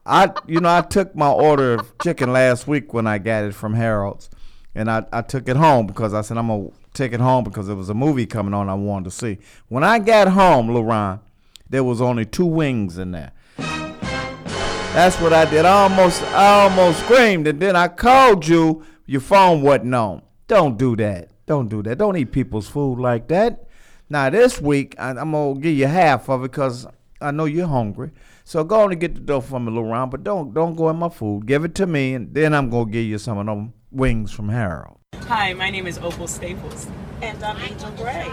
I, 0.06 0.32
you 0.46 0.60
know, 0.60 0.74
I 0.74 0.80
took 0.80 1.14
my 1.14 1.30
order 1.30 1.74
of 1.74 1.98
chicken 1.98 2.32
last 2.32 2.66
week 2.66 2.94
when 2.94 3.06
I 3.06 3.18
got 3.18 3.44
it 3.44 3.54
from 3.54 3.74
Harold's, 3.74 4.30
and 4.74 4.90
I, 4.90 5.04
I 5.12 5.22
took 5.22 5.48
it 5.48 5.56
home 5.56 5.86
because 5.86 6.14
I 6.14 6.20
said 6.20 6.36
I'm 6.36 6.48
gonna 6.48 6.70
take 6.94 7.12
it 7.12 7.20
home 7.20 7.44
because 7.44 7.66
there 7.66 7.76
was 7.76 7.88
a 7.88 7.94
movie 7.94 8.26
coming 8.26 8.54
on 8.54 8.68
I 8.68 8.74
wanted 8.74 9.04
to 9.04 9.10
see. 9.10 9.38
When 9.68 9.84
I 9.84 9.98
got 9.98 10.28
home, 10.28 10.68
Lauren, 10.68 11.20
there 11.68 11.84
was 11.84 12.00
only 12.00 12.24
two 12.24 12.46
wings 12.46 12.98
in 12.98 13.12
there. 13.12 13.32
That's 13.56 15.20
what 15.20 15.32
I 15.32 15.44
did. 15.44 15.64
I 15.64 15.82
almost, 15.82 16.22
I 16.22 16.62
almost 16.62 17.00
screamed, 17.00 17.46
and 17.46 17.60
then 17.60 17.76
I 17.76 17.88
called 17.88 18.46
you. 18.46 18.84
Your 19.06 19.20
phone 19.20 19.62
wasn't 19.62 19.94
on. 19.94 20.22
Don't 20.48 20.76
do 20.76 20.96
that. 20.96 21.30
Don't 21.46 21.68
do 21.68 21.82
that. 21.82 21.98
Don't 21.98 22.16
eat 22.16 22.32
people's 22.32 22.68
food 22.68 22.98
like 22.98 23.28
that. 23.28 23.68
Now 24.10 24.30
this 24.30 24.60
week 24.60 24.94
I, 24.98 25.10
am 25.10 25.32
gonna 25.32 25.60
give 25.60 25.76
you 25.76 25.86
half 25.86 26.28
of 26.28 26.40
it 26.42 26.50
because 26.50 26.86
I 27.20 27.30
know 27.30 27.44
you're 27.44 27.66
hungry. 27.66 28.10
So 28.44 28.64
go 28.64 28.80
on 28.80 28.92
and 28.92 29.00
get 29.00 29.14
the 29.14 29.20
dough 29.20 29.40
from 29.40 29.66
me, 29.66 29.72
Lauren, 29.72 30.08
but 30.08 30.24
don't 30.24 30.54
don't 30.54 30.74
go 30.74 30.88
in 30.88 30.96
my 30.96 31.10
food. 31.10 31.46
Give 31.46 31.64
it 31.64 31.74
to 31.76 31.86
me, 31.86 32.14
and 32.14 32.32
then 32.34 32.54
I'm 32.54 32.70
gonna 32.70 32.90
give 32.90 33.04
you 33.04 33.18
some 33.18 33.38
of 33.38 33.46
them 33.46 33.74
wings 33.90 34.32
from 34.32 34.48
Harold. 34.48 34.98
Hi, 35.26 35.52
my 35.52 35.70
name 35.70 35.86
is 35.86 35.98
Opal 35.98 36.26
Staples, 36.26 36.86
and 37.22 37.42
I'm 37.42 37.56
Angel 37.62 37.90
Gray, 37.92 38.30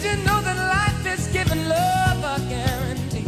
You 0.00 0.14
know 0.24 0.40
that 0.40 0.56
life 0.56 0.98
love 1.66 2.48
guarantee 2.48 3.24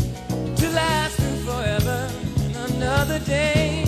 to 0.57 0.69
last 0.71 1.17
through 1.17 1.39
forever 1.45 2.09
and 2.45 2.73
another 2.73 3.19
day? 3.21 3.85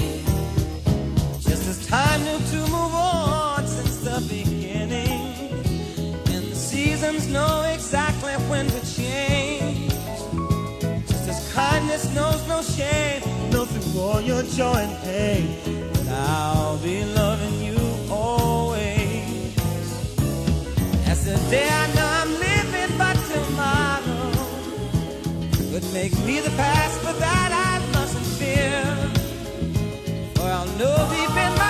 Just 1.41 1.69
as 1.69 1.87
time 1.87 2.25
knew 2.25 2.39
to 2.39 2.57
move 2.73 2.95
on 2.95 3.67
since 3.69 3.99
the 3.99 4.19
beginning, 4.29 5.23
and 6.35 6.45
the 6.51 6.57
seasons 6.57 7.29
know 7.29 7.63
exactly 7.73 8.35
when 8.51 8.67
to 8.67 8.81
change. 8.97 9.93
Just 11.07 11.29
as 11.29 11.53
kindness 11.55 12.13
knows 12.17 12.47
no 12.49 12.63
shame, 12.63 13.23
know 13.51 13.65
through 13.65 14.01
all 14.01 14.21
your 14.21 14.43
joy 14.43 14.75
and 14.75 14.97
pain, 15.05 15.47
I'll 16.11 16.79
be 16.79 17.05
loving 17.05 17.63
you 17.63 17.79
always. 18.11 19.55
As 21.07 21.25
the 21.25 21.37
day 21.49 21.69
I 21.69 21.95
know 21.95 22.02
make 25.93 26.17
me 26.25 26.41
the 26.41 26.51
past, 26.51 27.03
but 27.03 27.19
that 27.19 27.51
I 27.53 27.93
mustn't 27.93 28.25
fear. 28.41 28.83
For 30.35 30.49
I'll 30.49 30.67
know 30.79 30.97
deep 31.11 31.37
in 31.37 31.62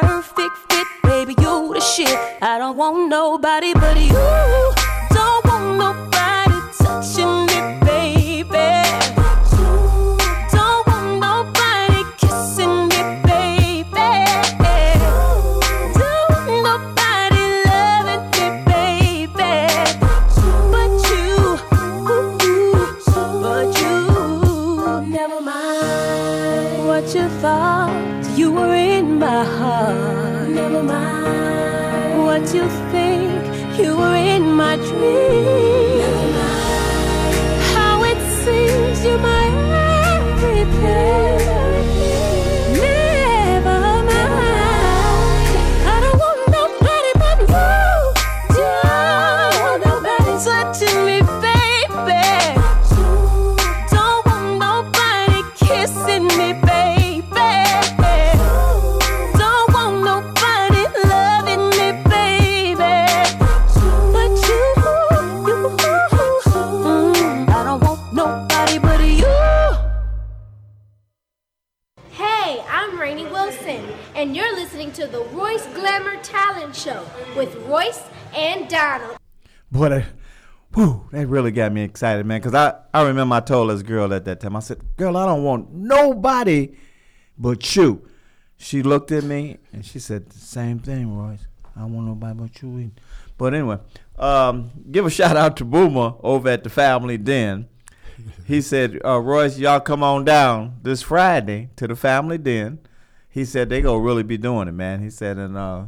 perfect 0.00 0.56
fit, 0.68 0.86
baby. 1.02 1.34
You 1.40 1.72
the 1.74 1.80
shit. 1.80 2.18
I 2.42 2.58
don't 2.58 2.76
want 2.76 3.08
nobody 3.08 3.72
but 3.74 3.96
you. 4.00 4.83
With 77.44 77.66
Royce 77.66 78.02
and 78.34 78.68
Donald. 78.68 79.18
Boy, 79.70 79.90
that, 79.90 80.04
whew, 80.72 81.06
that 81.12 81.26
really 81.26 81.50
got 81.50 81.72
me 81.72 81.82
excited, 81.82 82.24
man. 82.24 82.40
Because 82.40 82.54
I, 82.54 82.74
I 82.92 83.02
remember 83.06 83.34
I 83.34 83.40
told 83.40 83.70
this 83.70 83.82
girl 83.82 84.12
at 84.14 84.24
that 84.24 84.40
time, 84.40 84.56
I 84.56 84.60
said, 84.60 84.80
Girl, 84.96 85.16
I 85.16 85.26
don't 85.26 85.44
want 85.44 85.72
nobody 85.72 86.74
but 87.36 87.76
you. 87.76 88.08
She 88.56 88.82
looked 88.82 89.12
at 89.12 89.24
me 89.24 89.58
and 89.72 89.84
she 89.84 89.98
said, 89.98 90.30
The 90.30 90.38
same 90.38 90.78
thing, 90.78 91.16
Royce. 91.16 91.46
I 91.76 91.80
don't 91.80 91.92
want 91.92 92.06
nobody 92.06 92.34
but 92.38 92.62
you. 92.62 92.78
either." 92.78 92.90
But 93.36 93.52
anyway, 93.52 93.78
um, 94.18 94.70
give 94.90 95.04
a 95.04 95.10
shout 95.10 95.36
out 95.36 95.56
to 95.58 95.64
Boomer 95.64 96.14
over 96.22 96.48
at 96.48 96.62
the 96.64 96.70
Family 96.70 97.18
Den. 97.18 97.68
He 98.46 98.60
said, 98.62 99.00
uh, 99.04 99.18
Royce, 99.18 99.58
y'all 99.58 99.80
come 99.80 100.02
on 100.02 100.24
down 100.24 100.78
this 100.82 101.02
Friday 101.02 101.70
to 101.76 101.88
the 101.88 101.96
Family 101.96 102.38
Den. 102.38 102.78
He 103.28 103.44
said 103.44 103.68
they 103.68 103.82
gonna 103.82 103.98
really 103.98 104.22
be 104.22 104.38
doing 104.38 104.68
it, 104.68 104.72
man. 104.72 105.02
He 105.02 105.10
said, 105.10 105.36
and 105.36 105.56
uh, 105.56 105.86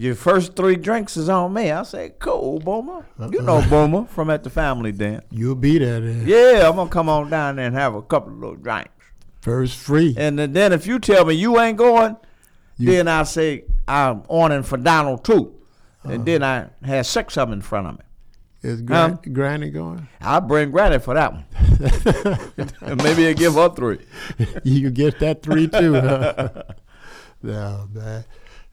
your 0.00 0.14
first 0.14 0.56
three 0.56 0.76
drinks 0.76 1.18
is 1.18 1.28
on 1.28 1.52
me. 1.52 1.70
I 1.70 1.82
said, 1.82 2.18
cool, 2.20 2.58
Boomer. 2.58 3.06
You 3.30 3.42
know 3.42 3.58
uh-uh. 3.58 3.68
Boomer 3.68 4.06
from 4.06 4.30
at 4.30 4.42
the 4.42 4.48
Family 4.48 4.92
Den. 4.92 5.20
You'll 5.30 5.54
be 5.54 5.76
there 5.76 6.00
then. 6.00 6.26
Yeah, 6.26 6.66
I'm 6.66 6.76
gonna 6.76 6.88
come 6.88 7.10
on 7.10 7.28
down 7.28 7.56
there 7.56 7.66
and 7.66 7.74
have 7.74 7.94
a 7.94 8.00
couple 8.00 8.32
of 8.32 8.38
little 8.38 8.56
drinks. 8.56 8.88
First 9.42 9.76
free. 9.76 10.14
And 10.16 10.38
then- 10.38 10.72
if 10.72 10.86
you 10.86 11.00
tell 11.00 11.26
me 11.26 11.34
you 11.34 11.60
ain't 11.60 11.76
going, 11.76 12.16
then 12.78 13.08
I 13.08 13.24
say 13.24 13.64
I'm 13.86 14.20
on 14.20 14.24
ordering 14.28 14.62
for 14.62 14.78
Donald 14.78 15.22
too. 15.22 15.54
And 16.02 16.14
uh-huh. 16.14 16.22
then 16.24 16.42
I 16.42 16.70
had 16.82 17.04
six 17.04 17.36
of 17.36 17.50
them 17.50 17.58
in 17.58 17.60
front 17.60 17.88
of 17.88 17.98
me. 17.98 18.04
Is? 18.62 18.80
Gran- 18.80 19.18
Granny 19.34 19.68
going? 19.68 20.08
I'll 20.22 20.40
bring 20.40 20.70
Granny 20.70 20.98
for 20.98 21.12
that 21.12 21.32
one. 21.34 21.44
and 22.80 23.02
maybe 23.02 23.24
he'll 23.24 23.34
give 23.34 23.54
her 23.54 23.68
three. 23.68 23.98
you 24.64 24.80
can 24.80 24.94
get 24.94 25.18
that 25.18 25.42
three 25.42 25.68
too. 25.68 25.92
Huh? 25.92 26.48
no, 27.42 27.86
man. 27.92 28.24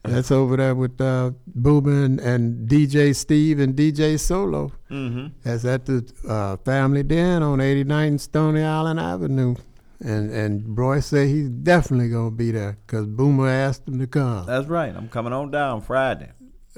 That's 0.04 0.30
over 0.30 0.56
there 0.56 0.74
with 0.74 0.98
uh, 1.00 1.32
Boomer 1.46 2.04
and, 2.04 2.20
and 2.20 2.68
DJ 2.68 3.14
Steve 3.14 3.58
and 3.58 3.74
DJ 3.74 4.18
Solo. 4.18 4.72
Mhm. 4.90 5.32
That's 5.42 5.64
at 5.64 5.84
the 5.86 6.10
uh, 6.26 6.56
Family 6.64 7.02
Den 7.02 7.42
on 7.42 7.60
89 7.60 8.18
Stony 8.18 8.62
Island 8.62 9.00
Avenue. 9.00 9.54
And 10.00 10.30
and 10.30 10.78
Roy 10.78 11.00
said 11.00 11.28
he's 11.28 11.48
definitely 11.48 12.08
gonna 12.08 12.30
be 12.30 12.52
there 12.52 12.78
because 12.86 13.06
Boomer 13.06 13.48
asked 13.48 13.86
him 13.88 13.98
to 13.98 14.06
come. 14.06 14.46
That's 14.46 14.68
right. 14.68 14.94
I'm 14.94 15.08
coming 15.08 15.32
on 15.32 15.50
down 15.50 15.80
Friday. 15.82 16.30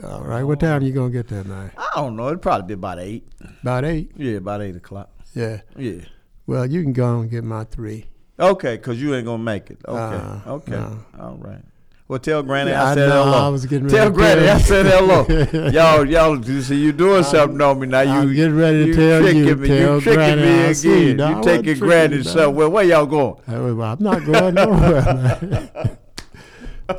All 0.02 0.22
right, 0.22 0.42
what 0.42 0.60
time 0.60 0.82
you 0.82 0.92
gonna 0.92 1.10
get 1.10 1.28
there 1.28 1.44
night? 1.44 1.72
I 1.76 1.90
don't 1.96 2.16
know. 2.16 2.28
It'll 2.28 2.38
probably 2.38 2.68
be 2.68 2.74
about 2.74 2.98
eight. 2.98 3.28
About 3.60 3.84
eight. 3.84 4.12
Yeah, 4.16 4.38
about 4.38 4.62
eight 4.62 4.74
o'clock. 4.74 5.10
Yeah. 5.34 5.60
Yeah. 5.76 6.00
Well, 6.46 6.64
you 6.64 6.82
can 6.82 6.94
go 6.94 7.20
and 7.20 7.30
get 7.30 7.44
my 7.44 7.64
three. 7.64 8.06
Okay, 8.38 8.76
because 8.76 9.00
you 9.00 9.14
ain't 9.14 9.26
gonna 9.26 9.42
make 9.42 9.70
it. 9.70 9.78
Okay. 9.86 9.98
Uh, 10.46 10.52
okay. 10.54 10.72
no. 10.72 11.04
All 11.20 11.36
right. 11.36 11.62
Well, 12.10 12.18
tell 12.18 12.42
Granny 12.42 12.72
Yeah, 12.72 12.82
I 12.82 12.90
I 12.90 12.94
said 12.94 13.08
know, 13.08 13.22
hello. 13.24 13.38
I 13.38 13.48
was 13.50 13.66
getting 13.66 13.86
ready 13.86 13.96
tell 13.96 14.10
Granny 14.10 14.48
I 14.48 14.58
said 14.58 14.86
hello. 14.86 15.70
y'all, 15.70 16.04
y'all, 16.04 16.44
you 16.44 16.60
see, 16.60 16.74
you 16.74 16.90
doing 16.90 17.22
something 17.22 17.60
on 17.60 17.78
me 17.78 17.86
now. 17.86 18.00
You 18.00 18.10
I'm 18.10 18.34
getting 18.34 18.56
ready 18.56 18.78
to 18.78 18.86
you 18.88 18.94
tell 18.94 19.20
tricking 19.22 19.44
you, 19.44 19.54
Me. 19.54 19.68
tell 19.68 19.94
you 19.94 20.00
tricking 20.00 20.14
Granny 20.16 20.42
me 20.42 20.64
I'll 20.64 20.74
see 20.74 21.10
again. 21.10 21.16
No, 21.18 21.36
you 21.36 21.42
taking 21.44 21.78
Granny 21.78 22.16
you, 22.16 22.22
somewhere. 22.24 22.68
Where 22.68 22.82
y'all 22.82 23.06
going? 23.06 23.40
I'm 23.46 24.02
not 24.02 24.24
going 24.24 24.54
nowhere, 24.54 25.02
man. 25.04 25.98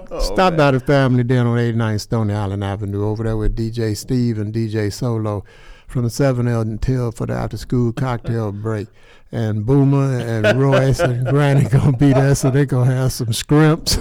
Oh, 0.10 0.20
Stop 0.22 0.56
by 0.56 0.72
the 0.72 0.80
family 0.80 1.22
den 1.22 1.46
on 1.46 1.60
89 1.60 2.00
Stony 2.00 2.34
Island 2.34 2.64
Avenue 2.64 3.06
over 3.06 3.26
there 3.26 3.36
with 3.36 3.58
DJ 3.58 3.98
Steve 3.98 4.40
and 4.40 4.54
DJ 4.54 4.94
Solo 4.94 5.44
from 5.88 6.08
7 6.08 6.48
until 6.48 7.12
for 7.12 7.26
the 7.26 7.34
after 7.34 7.58
school 7.58 7.92
cocktail 7.92 8.52
break. 8.54 8.88
And 9.34 9.66
Boomer 9.66 10.18
and 10.18 10.58
Royce 10.58 11.02
and 11.02 11.28
Granny 11.28 11.68
gonna 11.68 11.98
be 11.98 12.14
there, 12.14 12.34
so 12.36 12.50
they 12.50 12.66
gonna 12.66 12.90
have 12.90 13.12
some 13.12 13.34
scrimps. 13.34 14.00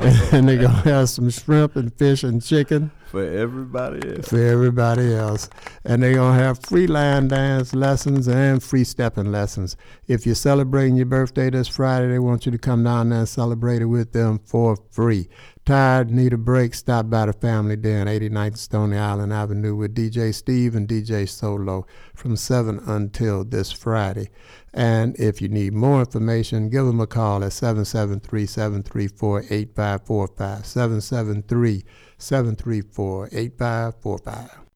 and 0.32 0.48
they're 0.48 0.56
gonna 0.62 0.82
have 0.82 1.08
some 1.08 1.28
shrimp 1.30 1.74
and 1.76 1.92
fish 1.94 2.22
and 2.22 2.42
chicken 2.42 2.90
For 3.06 3.24
everybody 3.24 4.16
else. 4.16 4.28
for 4.28 4.38
everybody 4.38 5.14
else. 5.14 5.48
And 5.84 6.02
they're 6.02 6.14
going 6.14 6.36
to 6.36 6.44
have 6.44 6.60
free 6.62 6.86
line 6.86 7.28
dance 7.28 7.74
lessons 7.74 8.28
and 8.28 8.62
free 8.62 8.84
stepping 8.84 9.32
lessons. 9.32 9.76
If 10.06 10.26
you're 10.26 10.34
celebrating 10.34 10.96
your 10.96 11.06
birthday 11.06 11.48
this 11.50 11.68
Friday, 11.68 12.08
they 12.08 12.18
want 12.18 12.44
you 12.46 12.52
to 12.52 12.58
come 12.58 12.84
down 12.84 13.08
there 13.08 13.20
and 13.20 13.28
celebrate 13.28 13.80
it 13.80 13.86
with 13.86 14.12
them 14.12 14.38
for 14.44 14.76
free. 14.90 15.28
Tired, 15.64 16.10
need 16.10 16.32
a 16.32 16.38
break, 16.38 16.74
stop 16.74 17.10
by 17.10 17.26
the 17.26 17.32
Family 17.32 17.76
Den, 17.76 18.06
89th 18.06 18.56
Stony 18.58 18.96
Island 18.96 19.32
Avenue 19.32 19.74
with 19.74 19.94
DJ 19.94 20.34
Steve 20.34 20.74
and 20.74 20.86
DJ 20.88 21.28
Solo 21.28 21.86
from 22.14 22.36
7 22.36 22.78
until 22.86 23.44
this 23.44 23.72
Friday. 23.72 24.30
And 24.74 25.18
if 25.18 25.40
you 25.40 25.48
need 25.48 25.72
more 25.72 26.00
information, 26.00 26.68
give 26.68 26.84
them 26.86 27.00
a 27.00 27.06
call 27.06 27.42
at 27.42 27.52
773 27.52 28.46
734 28.46 29.40
8545. 29.50 30.66
773 30.66 31.84
734 32.18 33.28
8545. 33.32 34.67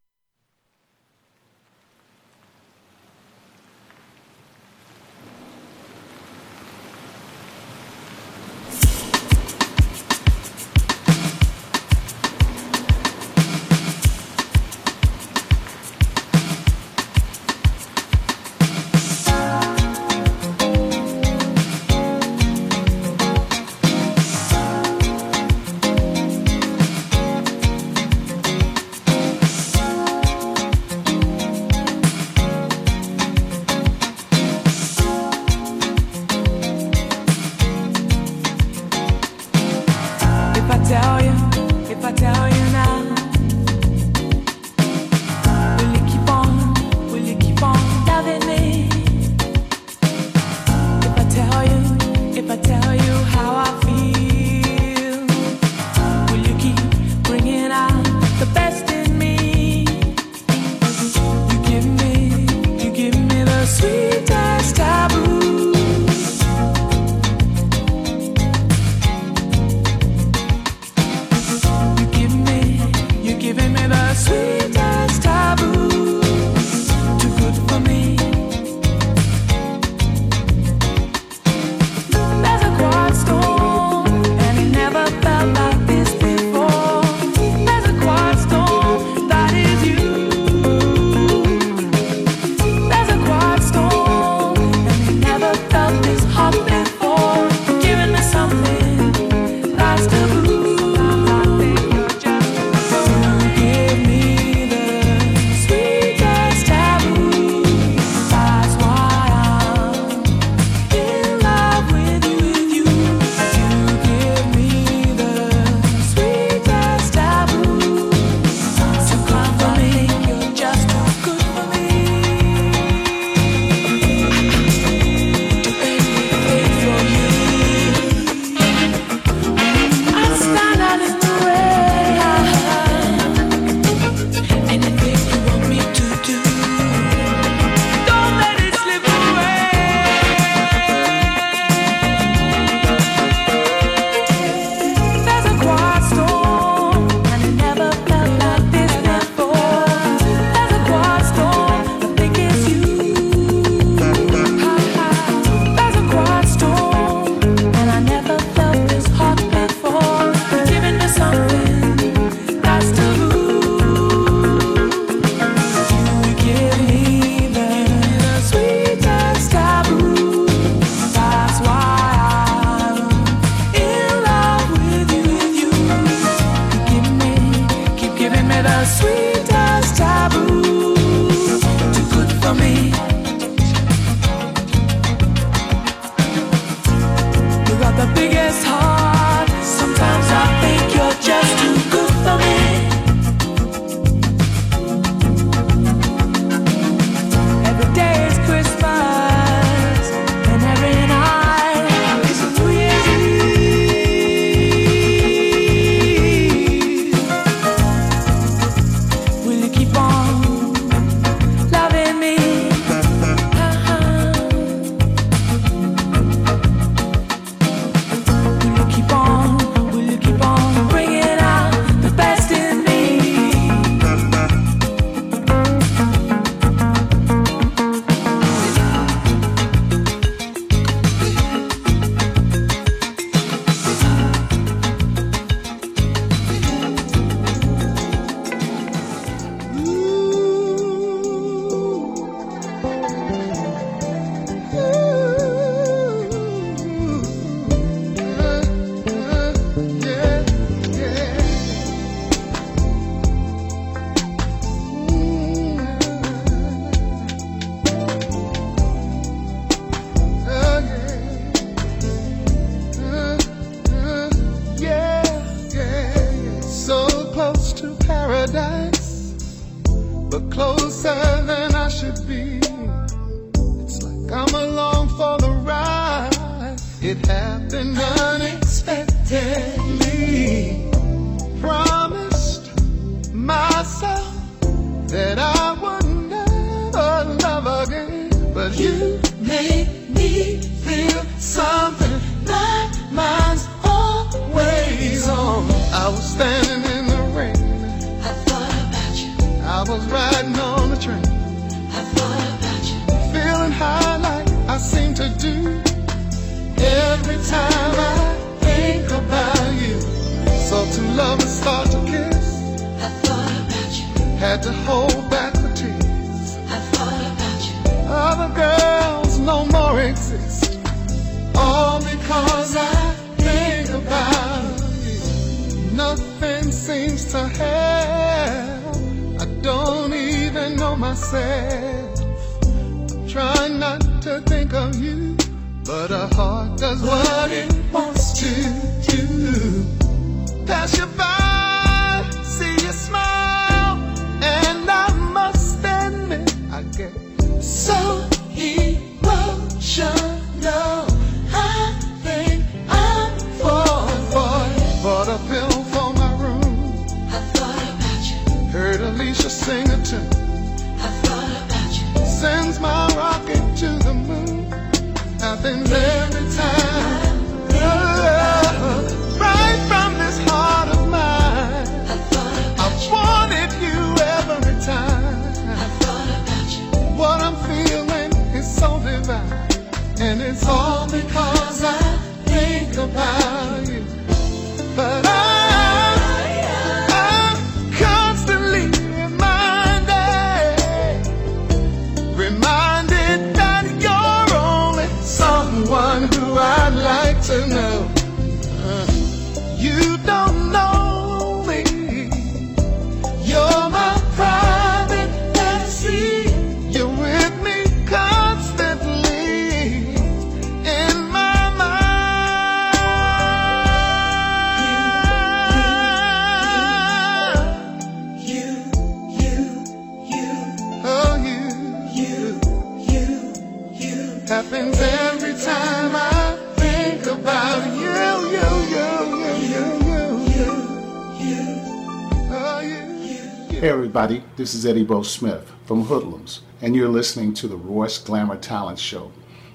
This 434.63 434.77
is 434.77 434.87
Eddie 434.87 435.03
Bo 435.03 435.25
Smith 435.25 435.73
from 435.87 436.05
Hoodlums, 436.05 436.61
and 436.81 436.95
you're 436.95 437.09
listening 437.09 437.53
to 437.55 437.67
the 437.67 437.77
Royce 437.77 438.19
Glamour 438.19 438.59
Talent 438.59 439.01
Show 439.01 439.33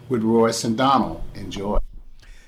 with 0.07 0.23
Royce 0.23 0.64
and 0.64 0.77
Donald. 0.77 1.22
Enjoy. 1.35 1.77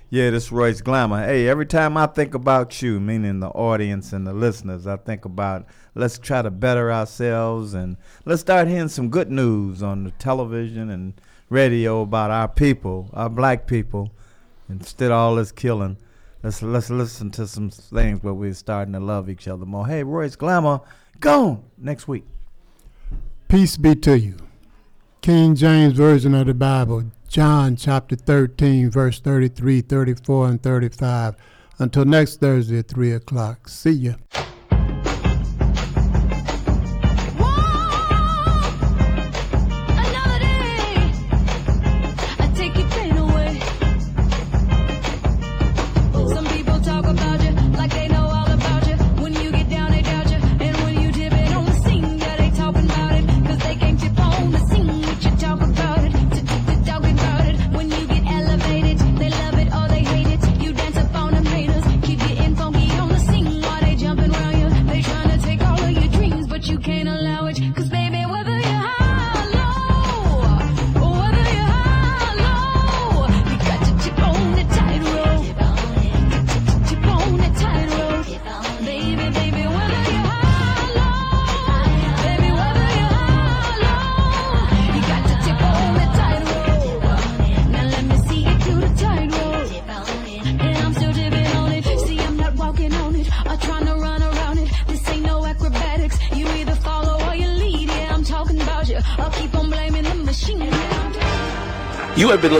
Yeah, 0.09 0.29
this 0.29 0.49
Royce 0.49 0.79
Glamour. 0.79 1.25
Hey, 1.25 1.49
every 1.49 1.65
time 1.65 1.97
I 1.97 2.05
think 2.05 2.33
about 2.33 2.81
you, 2.81 3.01
meaning 3.01 3.41
the 3.41 3.49
audience 3.49 4.13
and 4.13 4.25
the 4.25 4.31
listeners, 4.31 4.87
I 4.87 4.95
think 4.95 5.25
about 5.25 5.65
let's 5.95 6.17
try 6.17 6.41
to 6.41 6.49
better 6.49 6.93
ourselves 6.93 7.73
and 7.73 7.97
let's 8.23 8.39
start 8.39 8.69
hearing 8.69 8.87
some 8.87 9.09
good 9.09 9.29
news 9.29 9.83
on 9.83 10.05
the 10.05 10.11
television 10.11 10.89
and 10.89 11.19
radio 11.49 12.03
about 12.03 12.31
our 12.31 12.47
people, 12.47 13.09
our 13.11 13.29
black 13.29 13.67
people, 13.67 14.11
instead 14.69 15.11
of 15.11 15.17
all 15.17 15.35
this 15.35 15.51
killing. 15.51 15.97
Let's 16.41 16.61
let's 16.61 16.89
listen 16.89 17.31
to 17.31 17.45
some 17.45 17.69
things 17.69 18.23
where 18.23 18.33
we're 18.33 18.53
starting 18.53 18.93
to 18.93 19.01
love 19.01 19.29
each 19.29 19.49
other 19.49 19.65
more. 19.65 19.85
Hey, 19.85 20.03
Royce 20.03 20.37
Glamour 20.37 20.79
Gone 21.19 21.63
next 21.77 22.07
week. 22.07 22.25
Peace 23.47 23.77
be 23.77 23.95
to 23.95 24.17
you. 24.17 24.37
King 25.21 25.55
James 25.55 25.93
Version 25.93 26.33
of 26.33 26.47
the 26.47 26.53
Bible, 26.53 27.11
John 27.27 27.75
chapter 27.75 28.15
13, 28.15 28.89
verse 28.89 29.19
33, 29.19 29.81
34, 29.81 30.47
and 30.47 30.63
35. 30.63 31.35
Until 31.77 32.05
next 32.05 32.39
Thursday 32.39 32.79
at 32.79 32.87
3 32.87 33.11
o'clock. 33.11 33.67
See 33.67 33.91
ya. 33.91 34.13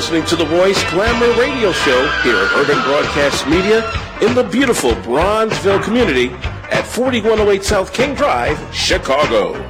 listening 0.10 0.26
to 0.26 0.44
the 0.44 0.57
Royce 0.57 0.81
Glamour 0.90 1.40
Radio 1.40 1.72
Show 1.72 2.02
here 2.23 2.36
at 2.36 2.52
Urban 2.56 2.81
Broadcast 2.81 3.45
Media 3.45 3.88
in 4.27 4.34
the 4.34 4.41
beautiful 4.41 4.94
Bronzeville 5.03 5.84
community 5.84 6.31
at 6.72 6.81
4108 6.81 7.64
South 7.64 7.94
King 7.94 8.15
Drive, 8.15 8.57
Chicago. 8.73 9.68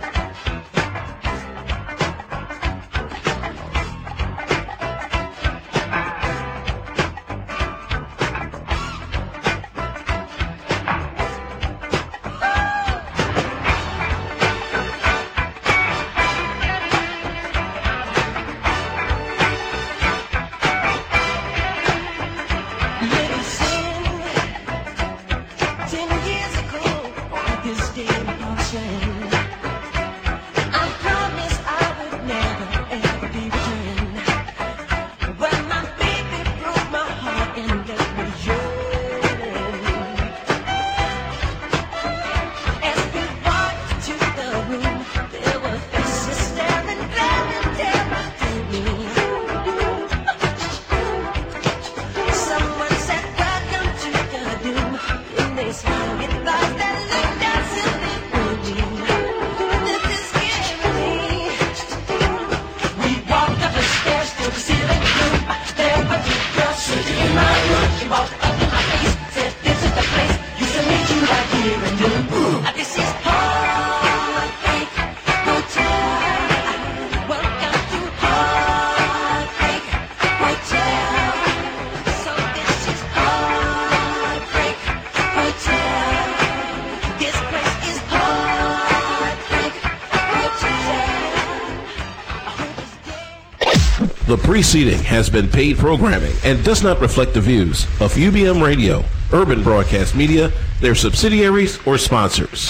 Preceding 94.50 94.98
has 95.04 95.30
been 95.30 95.48
paid 95.48 95.78
programming 95.78 96.34
and 96.44 96.66
does 96.66 96.82
not 96.82 97.00
reflect 97.00 97.36
the 97.36 97.40
views 97.40 97.84
of 98.02 98.12
UBM 98.16 98.66
Radio, 98.66 99.06
Urban 99.32 99.62
Broadcast 99.62 100.16
Media, 100.16 100.52
their 100.82 100.96
subsidiaries, 100.96 101.78
or 101.86 102.00
sponsors. 102.00 102.68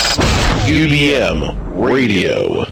UBM 0.68 1.58
Radio. 1.82 2.69